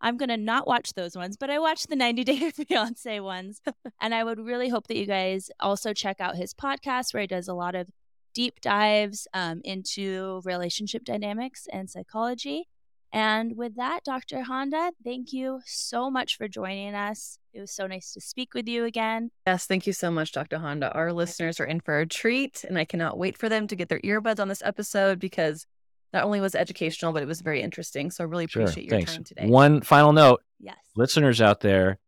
I'm 0.00 0.16
going 0.16 0.28
to 0.30 0.36
not 0.36 0.66
watch 0.66 0.94
those 0.94 1.16
ones, 1.16 1.36
but 1.36 1.50
I 1.50 1.58
watched 1.58 1.88
the 1.88 1.96
90 1.96 2.24
Day 2.30 2.50
Fiance 2.50 3.20
ones. 3.20 3.60
and 4.00 4.14
I 4.14 4.24
would 4.24 4.40
really 4.40 4.68
hope 4.68 4.86
that 4.88 4.96
you 4.96 5.06
guys 5.06 5.50
also 5.60 5.92
check 5.92 6.20
out 6.20 6.36
his 6.36 6.54
podcast 6.54 7.12
where 7.12 7.22
he 7.22 7.26
does 7.26 7.48
a 7.48 7.54
lot 7.54 7.74
of 7.74 7.88
deep 8.32 8.60
dives 8.60 9.26
um, 9.34 9.60
into 9.64 10.40
relationship 10.44 11.04
dynamics 11.04 11.66
and 11.72 11.90
psychology. 11.90 12.68
And 13.12 13.56
with 13.56 13.74
that, 13.74 14.04
Dr. 14.04 14.42
Honda, 14.42 14.92
thank 15.02 15.32
you 15.32 15.60
so 15.66 16.10
much 16.10 16.36
for 16.36 16.46
joining 16.46 16.94
us. 16.94 17.38
It 17.52 17.60
was 17.60 17.72
so 17.72 17.88
nice 17.88 18.12
to 18.12 18.20
speak 18.20 18.54
with 18.54 18.68
you 18.68 18.84
again. 18.84 19.32
Yes, 19.48 19.66
thank 19.66 19.84
you 19.86 19.92
so 19.92 20.12
much, 20.12 20.30
Dr. 20.30 20.58
Honda. 20.58 20.92
Our 20.92 21.12
listeners 21.12 21.58
are 21.58 21.64
in 21.64 21.80
for 21.80 21.98
a 21.98 22.06
treat, 22.06 22.62
and 22.62 22.78
I 22.78 22.84
cannot 22.84 23.18
wait 23.18 23.36
for 23.36 23.48
them 23.48 23.66
to 23.66 23.74
get 23.74 23.88
their 23.88 23.98
earbuds 24.00 24.38
on 24.38 24.46
this 24.46 24.62
episode 24.64 25.18
because 25.18 25.66
not 26.12 26.24
only 26.24 26.40
was 26.40 26.54
educational, 26.54 27.12
but 27.12 27.22
it 27.22 27.26
was 27.26 27.40
very 27.40 27.62
interesting. 27.62 28.10
So 28.10 28.24
I 28.24 28.26
really 28.26 28.46
sure 28.46 28.62
appreciate 28.62 28.86
your 28.86 28.96
thanks 28.98 29.14
time 29.14 29.24
today. 29.24 29.46
one 29.46 29.80
final 29.82 30.12
note 30.12 30.42
Yes. 30.58 30.76
listeners 30.96 31.40
out 31.40 31.60
there 31.60 31.98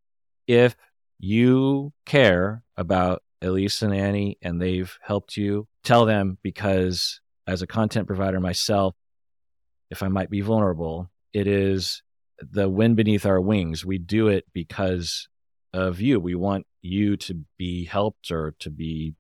if 0.47 0.77
you 1.19 1.93
care 2.05 2.63
about 2.77 3.23
Elyse 3.43 3.83
and 3.83 3.95
annie 3.95 4.37
and 4.43 4.61
they've 4.61 4.97
helped 5.03 5.37
you 5.37 5.67
tell 5.85 6.05
them 6.05 6.39
because 6.43 7.21
as 7.47 7.63
a 7.63 7.67
content 7.67 8.07
provider 8.07 8.39
myself 8.41 8.95
if 9.91 10.03
i 10.03 10.09
might 10.09 10.31
be 10.31 10.41
vulnerable 10.43 11.11
it 11.33 11.47
is 11.47 12.03
the 12.41 12.69
wind 12.69 12.97
beneath 12.97 13.25
our 13.25 13.41
wings 13.41 13.85
we 13.85 13.99
do 13.99 14.29
it 14.29 14.45
because 14.53 15.29
of 15.73 16.01
you 16.01 16.21
we 16.21 16.35
want 16.35 16.67
you 16.83 17.17
to 17.17 17.45
be 17.57 17.85
helped 17.85 18.31
or 18.31 18.55
to 18.59 18.69
be 18.71 19.15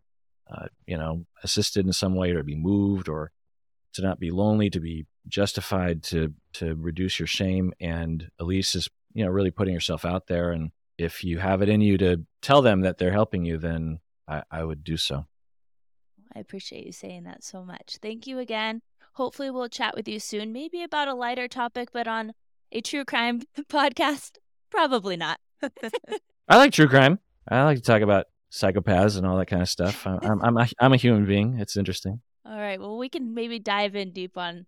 uh, 0.52 0.66
you 0.86 0.98
know 0.98 1.24
assisted 1.42 1.86
in 1.86 1.92
some 1.92 2.14
way 2.14 2.30
or 2.32 2.38
to 2.38 2.44
be 2.44 2.56
moved 2.56 3.08
or 3.08 3.32
to 3.94 4.02
not 4.02 4.18
be 4.18 4.30
lonely 4.30 4.70
to 4.70 4.80
be 4.80 5.06
justified 5.28 6.02
to 6.02 6.32
to 6.52 6.74
reduce 6.74 7.18
your 7.18 7.26
shame 7.26 7.72
and 7.80 8.30
Elyse 8.40 8.76
is 8.76 8.88
you 9.14 9.24
know 9.24 9.30
really 9.30 9.50
putting 9.50 9.74
herself 9.74 10.04
out 10.04 10.26
there 10.26 10.50
and 10.50 10.70
if 10.98 11.24
you 11.24 11.38
have 11.38 11.62
it 11.62 11.68
in 11.68 11.80
you 11.80 11.96
to 11.98 12.24
tell 12.40 12.62
them 12.62 12.82
that 12.82 12.98
they're 12.98 13.12
helping 13.12 13.44
you 13.44 13.58
then 13.58 13.98
i, 14.28 14.42
I 14.50 14.64
would 14.64 14.84
do 14.84 14.96
so 14.96 15.26
I 16.34 16.38
appreciate 16.38 16.86
you 16.86 16.92
saying 16.92 17.24
that 17.24 17.44
so 17.44 17.62
much. 17.62 17.98
Thank 18.00 18.26
you 18.26 18.38
again. 18.38 18.80
Hopefully, 19.16 19.50
we'll 19.50 19.68
chat 19.68 19.94
with 19.94 20.08
you 20.08 20.18
soon, 20.18 20.50
maybe 20.50 20.82
about 20.82 21.06
a 21.06 21.12
lighter 21.12 21.46
topic, 21.46 21.90
but 21.92 22.08
on 22.08 22.32
a 22.72 22.80
true 22.80 23.04
crime 23.04 23.42
podcast. 23.68 24.38
Probably 24.70 25.18
not. 25.18 25.38
i 26.48 26.56
like 26.56 26.72
true 26.72 26.88
crime 26.88 27.18
i 27.48 27.62
like 27.64 27.76
to 27.76 27.82
talk 27.82 28.02
about 28.02 28.26
psychopaths 28.50 29.16
and 29.16 29.26
all 29.26 29.36
that 29.36 29.46
kind 29.46 29.62
of 29.62 29.68
stuff 29.68 30.06
i'm 30.06 30.18
i'm, 30.22 30.42
I'm, 30.42 30.56
a, 30.58 30.68
I'm 30.80 30.92
a 30.92 30.96
human 30.96 31.24
being 31.24 31.58
it's 31.58 31.76
interesting 31.76 32.20
All 32.44 32.58
right. 32.58 32.80
Well, 32.80 32.98
we 32.98 33.08
can 33.08 33.34
maybe 33.34 33.58
dive 33.58 33.94
in 33.94 34.12
deep 34.12 34.36
on 34.36 34.66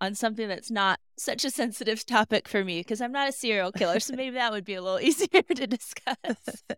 on 0.00 0.14
something 0.14 0.46
that's 0.46 0.70
not 0.70 1.00
such 1.16 1.44
a 1.44 1.50
sensitive 1.50 2.06
topic 2.06 2.48
for 2.48 2.64
me 2.64 2.80
because 2.80 3.00
I'm 3.00 3.10
not 3.10 3.28
a 3.28 3.32
serial 3.32 3.72
killer, 3.72 3.98
so 3.98 4.14
maybe 4.14 4.36
that 4.36 4.52
would 4.52 4.64
be 4.64 4.74
a 4.74 4.82
little 4.82 5.00
easier 5.06 5.42
to 5.42 5.66
discuss. 5.66 6.62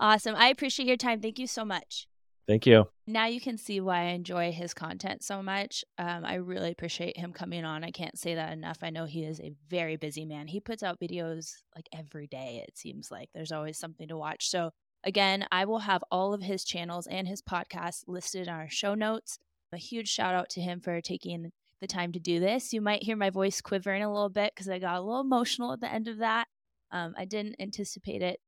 Awesome. 0.00 0.36
I 0.36 0.48
appreciate 0.48 0.86
your 0.86 0.96
time. 0.96 1.20
Thank 1.20 1.38
you 1.38 1.48
so 1.48 1.64
much. 1.64 2.06
Thank 2.46 2.66
you. 2.66 2.88
Now 3.06 3.26
you 3.26 3.40
can 3.40 3.58
see 3.58 3.80
why 3.80 4.02
I 4.02 4.10
enjoy 4.10 4.52
his 4.52 4.72
content 4.72 5.22
so 5.22 5.42
much. 5.42 5.84
Um, 5.98 6.24
I 6.24 6.34
really 6.34 6.70
appreciate 6.70 7.16
him 7.18 7.32
coming 7.32 7.64
on. 7.64 7.84
I 7.84 7.90
can't 7.90 8.16
say 8.16 8.34
that 8.36 8.52
enough. 8.52 8.78
I 8.80 8.90
know 8.90 9.04
he 9.04 9.24
is 9.24 9.40
a 9.40 9.52
very 9.68 9.96
busy 9.96 10.24
man. 10.24 10.46
He 10.46 10.60
puts 10.60 10.82
out 10.82 11.00
videos 11.00 11.50
like 11.74 11.88
every 11.92 12.26
day, 12.26 12.64
it 12.66 12.78
seems 12.78 13.10
like. 13.10 13.28
There's 13.34 13.52
always 13.52 13.76
something 13.76 14.08
to 14.08 14.16
watch. 14.16 14.48
So, 14.48 14.70
again, 15.04 15.46
I 15.50 15.66
will 15.66 15.80
have 15.80 16.02
all 16.10 16.32
of 16.32 16.42
his 16.42 16.64
channels 16.64 17.06
and 17.06 17.28
his 17.28 17.42
podcasts 17.42 18.04
listed 18.06 18.46
in 18.46 18.54
our 18.54 18.70
show 18.70 18.94
notes. 18.94 19.38
A 19.72 19.76
huge 19.76 20.08
shout 20.08 20.34
out 20.34 20.48
to 20.50 20.60
him 20.60 20.80
for 20.80 21.00
taking 21.00 21.52
the 21.80 21.86
time 21.86 22.12
to 22.12 22.18
do 22.18 22.40
this. 22.40 22.72
You 22.72 22.80
might 22.80 23.02
hear 23.02 23.16
my 23.16 23.30
voice 23.30 23.60
quivering 23.60 24.02
a 24.02 24.12
little 24.12 24.30
bit 24.30 24.52
because 24.54 24.68
I 24.68 24.78
got 24.78 24.96
a 24.96 25.00
little 25.00 25.20
emotional 25.20 25.72
at 25.72 25.80
the 25.80 25.92
end 25.92 26.08
of 26.08 26.18
that. 26.18 26.48
Um, 26.90 27.14
I 27.16 27.24
didn't 27.24 27.56
anticipate 27.60 28.22
it 28.22 28.40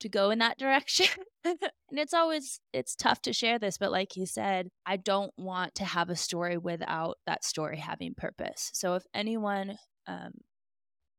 to 0.00 0.08
go 0.08 0.30
in 0.30 0.38
that 0.40 0.58
direction. 0.58 1.06
and 1.44 1.58
it's 1.92 2.14
always 2.14 2.60
it's 2.72 2.94
tough 2.94 3.22
to 3.22 3.32
share 3.32 3.58
this, 3.58 3.78
but 3.78 3.92
like 3.92 4.16
you 4.16 4.26
said, 4.26 4.68
I 4.86 4.96
don't 4.96 5.32
want 5.36 5.74
to 5.76 5.84
have 5.84 6.10
a 6.10 6.16
story 6.16 6.58
without 6.58 7.18
that 7.26 7.44
story 7.44 7.78
having 7.78 8.14
purpose. 8.14 8.70
So 8.74 8.94
if 8.94 9.04
anyone 9.14 9.76
um 10.06 10.32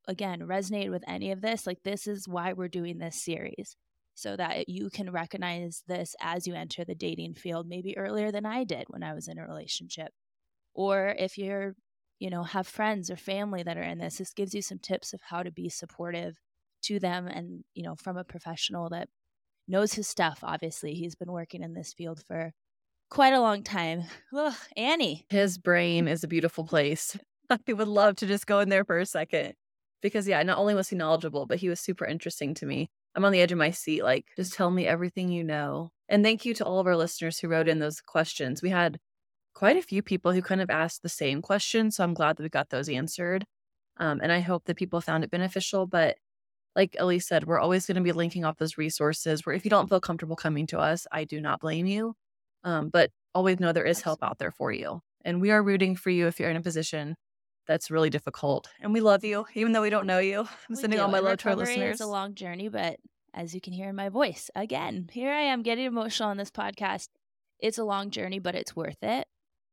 again 0.08 0.42
resonated 0.42 0.92
with 0.92 1.04
any 1.08 1.32
of 1.32 1.42
this, 1.42 1.66
like 1.66 1.80
this 1.84 2.08
is 2.08 2.28
why 2.28 2.54
we're 2.54 2.68
doing 2.68 2.98
this 2.98 3.24
series. 3.24 3.76
So 4.16 4.36
that 4.36 4.70
you 4.70 4.90
can 4.90 5.12
recognize 5.12 5.84
this 5.88 6.16
as 6.22 6.46
you 6.46 6.54
enter 6.54 6.86
the 6.86 6.94
dating 6.94 7.34
field, 7.34 7.68
maybe 7.68 7.98
earlier 7.98 8.32
than 8.32 8.46
I 8.46 8.64
did 8.64 8.86
when 8.90 9.04
I 9.04 9.14
was 9.14 9.28
in 9.28 9.40
a 9.40 9.48
relationship. 9.48 10.12
Or 10.76 11.16
if 11.18 11.38
you're, 11.38 11.76
you 12.20 12.30
know, 12.30 12.44
have 12.44 12.68
friends 12.68 13.10
or 13.10 13.16
family 13.16 13.64
that 13.64 13.78
are 13.78 13.84
in 13.84 13.98
this, 13.98 14.18
this 14.18 14.34
gives 14.34 14.54
you 14.54 14.62
some 14.62 14.80
tips 14.80 15.14
of 15.14 15.22
how 15.22 15.42
to 15.42 15.52
be 15.52 15.68
supportive 15.68 16.38
to 16.84 17.00
them 17.00 17.28
and 17.28 17.64
you 17.74 17.84
know 17.84 17.96
from 17.96 18.18
a 18.18 18.24
professional 18.24 18.90
that 18.90 19.10
knows 19.68 19.94
his 19.94 20.08
stuff 20.08 20.40
obviously. 20.44 20.94
He's 20.94 21.16
been 21.16 21.32
working 21.32 21.64
in 21.64 21.74
this 21.74 21.94
field 21.94 22.22
for 22.28 22.52
quite 23.10 23.34
a 23.34 23.42
long 23.42 23.64
time. 23.64 24.04
Ugh, 24.36 24.54
annie. 24.78 25.26
His 25.30 25.58
brain 25.58 26.08
is 26.08 26.24
a 26.24 26.28
beautiful 26.28 26.66
place. 26.66 27.18
I 27.50 27.74
would 27.74 27.88
love 27.88 28.18
to 28.18 28.28
just 28.28 28.48
go 28.48 28.60
in 28.60 28.70
there 28.70 28.86
for 28.86 29.00
a 29.00 29.06
second 29.06 29.54
because 30.02 30.28
yeah 30.28 30.44
not 30.44 30.58
only 30.58 30.76
was 30.76 30.90
he 30.90 30.96
knowledgeable 30.96 31.46
but 31.46 31.60
he 31.60 31.70
was 31.70 31.80
super 31.80 32.06
interesting 32.06 32.54
to 32.56 32.66
me 32.66 32.90
i'm 33.16 33.26
on 33.26 33.32
the 33.32 33.42
edge 33.42 33.52
of 33.52 33.58
my 33.58 33.72
seat 33.72 34.04
like 34.04 34.26
just 34.36 34.54
tell 34.54 34.72
me 34.72 34.86
everything 34.86 35.30
you 35.30 35.44
know 35.44 35.92
and 36.10 36.24
thank 36.24 36.46
you 36.46 36.54
to 36.54 36.66
all 36.66 36.80
of 36.80 36.88
our 36.88 36.98
listeners 36.98 37.40
who 37.40 37.48
wrote 37.48 37.68
in 37.68 37.80
those 37.80 38.02
questions 38.02 38.62
we 38.62 38.70
had 38.70 39.00
quite 39.54 39.78
a 39.78 39.82
few 39.82 40.02
people 40.02 40.32
who 40.32 40.42
kind 40.42 40.62
of 40.62 40.70
asked 40.70 41.04
the 41.04 41.10
same 41.10 41.42
question 41.42 41.92
so 41.92 42.04
i'm 42.04 42.14
glad 42.14 42.38
that 42.38 42.44
we 42.44 42.50
got 42.50 42.70
those 42.70 42.90
answered 42.90 43.46
um, 43.98 44.20
and 44.22 44.32
i 44.32 44.40
hope 44.40 44.66
that 44.66 44.78
people 44.78 45.02
found 45.02 45.24
it 45.24 45.32
beneficial 45.32 45.86
but 45.86 46.18
like 46.76 46.96
Elyse 47.00 47.24
said, 47.24 47.46
we're 47.46 47.60
always 47.60 47.86
going 47.86 47.96
to 47.96 48.02
be 48.02 48.12
linking 48.12 48.46
off 48.46 48.58
those 48.58 48.78
resources 48.78 49.46
where 49.46 49.56
if 49.56 49.64
you 49.64 49.70
don't 49.70 49.88
feel 49.90 50.00
comfortable 50.00 50.36
coming 50.36 50.66
to 50.68 50.80
us, 50.80 51.06
I 51.12 51.24
do 51.24 51.40
not 51.40 51.60
blame 51.60 51.86
you. 51.86 52.16
Um, 52.64 52.90
but 52.90 53.12
always 53.36 53.60
know 53.60 53.72
there 53.72 53.86
is 53.86 54.02
help 54.02 54.24
out 54.24 54.40
there 54.40 54.52
for 54.52 54.72
you. 54.72 55.02
And 55.26 55.42
we 55.42 55.52
are 55.52 55.62
rooting 55.62 55.96
for 55.96 56.10
you 56.10 56.28
if 56.28 56.40
you're 56.40 56.50
in 56.50 56.56
a 56.56 56.62
position 56.62 57.16
that's 57.68 57.90
really 57.92 58.10
difficult. 58.10 58.68
And 58.82 58.94
we 58.94 59.02
love 59.02 59.24
you, 59.24 59.46
even 59.54 59.72
though 59.72 59.82
we 59.82 59.90
don't 59.90 60.08
know 60.08 60.20
you. 60.20 60.40
I'm 60.42 60.48
We 60.70 60.76
sending 60.76 60.98
do. 60.98 61.04
all 61.04 61.10
my 61.12 61.20
And 61.20 61.28
love 61.28 61.38
to 61.40 61.50
our 61.50 61.56
listeners. 61.56 61.92
It's 61.94 62.02
a 62.02 62.08
long 62.08 62.36
journey, 62.36 62.68
but 62.70 62.98
as 63.34 63.56
you 63.56 63.62
can 63.62 63.74
hear 63.74 63.90
in 63.90 63.96
my 63.96 64.10
voice, 64.10 64.50
again, 64.56 65.10
here 65.12 65.32
I 65.32 65.42
am 65.42 65.64
getting 65.64 65.86
emotional 65.86 66.30
on 66.30 66.38
this 66.38 66.52
podcast. 66.52 67.08
It's 67.60 67.78
a 67.78 67.84
long 67.84 68.10
journey, 68.12 68.40
but 68.40 68.56
it's 68.56 68.76
worth 68.76 69.02
it. 69.02 69.28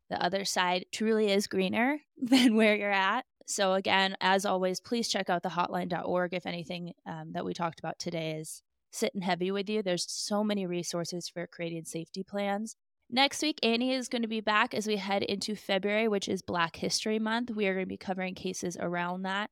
The 0.09 0.22
other 0.22 0.45
side 0.45 0.86
truly 0.93 1.30
is 1.30 1.47
greener 1.47 1.99
than 2.16 2.57
where 2.57 2.74
you're 2.76 2.91
at. 2.91 3.24
So, 3.47 3.74
again, 3.74 4.16
as 4.20 4.47
always, 4.47 4.80
please 4.80 5.09
check 5.09 5.28
out 5.28 5.43
the 5.43 5.49
hotline.org 5.49 6.34
if 6.34 6.47
anything 6.47 6.93
um, 7.05 7.32
that 7.32 7.45
we 7.45 7.53
talked 7.53 7.80
about 7.80 7.99
today 7.99 8.32
is 8.32 8.62
sitting 8.93 9.22
heavy 9.22 9.51
with 9.51 9.68
you. 9.68 9.82
There's 9.82 10.07
so 10.09 10.45
many 10.45 10.66
resources 10.66 11.28
for 11.28 11.47
creating 11.49 11.84
safety 11.84 12.22
plans. 12.22 12.76
Next 13.13 13.43
week, 13.43 13.59
Annie 13.65 13.93
is 13.93 14.09
going 14.09 14.23
to 14.23 14.29
be 14.29 14.41
back 14.41 14.73
as 14.73 14.87
we 14.87 14.95
head 14.95 15.25
into 15.25 15.57
February, 15.57 16.07
which 16.07 16.29
is 16.29 16.43
Black 16.43 16.77
History 16.77 17.19
Month. 17.19 17.51
We 17.51 17.67
are 17.67 17.75
going 17.75 17.85
to 17.85 17.89
be 17.89 17.97
covering 17.97 18.37
cases 18.37 18.77
around 18.79 19.23
that. 19.23 19.51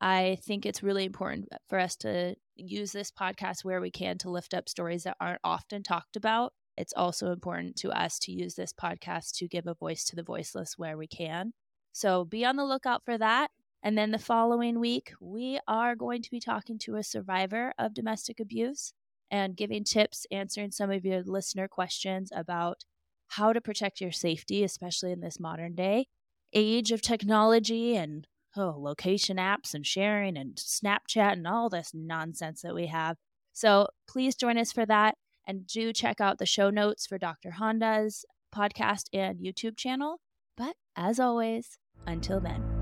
I 0.00 0.38
think 0.42 0.66
it's 0.66 0.82
really 0.82 1.04
important 1.04 1.48
for 1.68 1.78
us 1.78 1.94
to 1.98 2.34
use 2.56 2.90
this 2.90 3.12
podcast 3.12 3.64
where 3.64 3.80
we 3.80 3.92
can 3.92 4.18
to 4.18 4.30
lift 4.30 4.54
up 4.54 4.68
stories 4.68 5.04
that 5.04 5.16
aren't 5.20 5.38
often 5.44 5.84
talked 5.84 6.16
about. 6.16 6.52
It's 6.76 6.92
also 6.96 7.30
important 7.30 7.76
to 7.76 7.90
us 7.90 8.18
to 8.20 8.32
use 8.32 8.56
this 8.56 8.72
podcast 8.72 9.36
to 9.36 9.46
give 9.46 9.68
a 9.68 9.74
voice 9.74 10.04
to 10.06 10.16
the 10.16 10.24
voiceless 10.24 10.76
where 10.76 10.98
we 10.98 11.06
can. 11.06 11.52
So 11.92 12.24
be 12.24 12.44
on 12.44 12.56
the 12.56 12.64
lookout 12.64 13.04
for 13.04 13.16
that. 13.18 13.52
And 13.84 13.96
then 13.96 14.10
the 14.10 14.18
following 14.18 14.80
week, 14.80 15.12
we 15.20 15.60
are 15.68 15.94
going 15.94 16.22
to 16.22 16.30
be 16.32 16.40
talking 16.40 16.76
to 16.80 16.96
a 16.96 17.04
survivor 17.04 17.72
of 17.78 17.94
domestic 17.94 18.40
abuse 18.40 18.92
and 19.30 19.56
giving 19.56 19.84
tips, 19.84 20.26
answering 20.32 20.72
some 20.72 20.90
of 20.90 21.04
your 21.04 21.22
listener 21.22 21.68
questions 21.68 22.32
about 22.34 22.84
how 23.28 23.52
to 23.52 23.60
protect 23.60 24.00
your 24.00 24.12
safety, 24.12 24.62
especially 24.64 25.12
in 25.12 25.20
this 25.20 25.40
modern 25.40 25.74
day 25.74 26.06
age 26.52 26.92
of 26.92 27.02
technology 27.02 27.96
and 27.96 28.26
oh, 28.56 28.74
location 28.78 29.36
apps 29.36 29.74
and 29.74 29.86
sharing 29.86 30.36
and 30.36 30.56
Snapchat 30.56 31.32
and 31.32 31.46
all 31.46 31.68
this 31.68 31.90
nonsense 31.94 32.62
that 32.62 32.74
we 32.74 32.86
have. 32.86 33.16
So 33.52 33.88
please 34.08 34.34
join 34.34 34.58
us 34.58 34.72
for 34.72 34.86
that. 34.86 35.16
And 35.46 35.66
do 35.66 35.92
check 35.92 36.20
out 36.20 36.38
the 36.38 36.46
show 36.46 36.70
notes 36.70 37.06
for 37.06 37.18
Dr. 37.18 37.52
Honda's 37.52 38.24
podcast 38.54 39.04
and 39.12 39.38
YouTube 39.38 39.76
channel. 39.76 40.18
But 40.56 40.74
as 40.96 41.20
always, 41.20 41.78
until 42.06 42.40
then. 42.40 42.75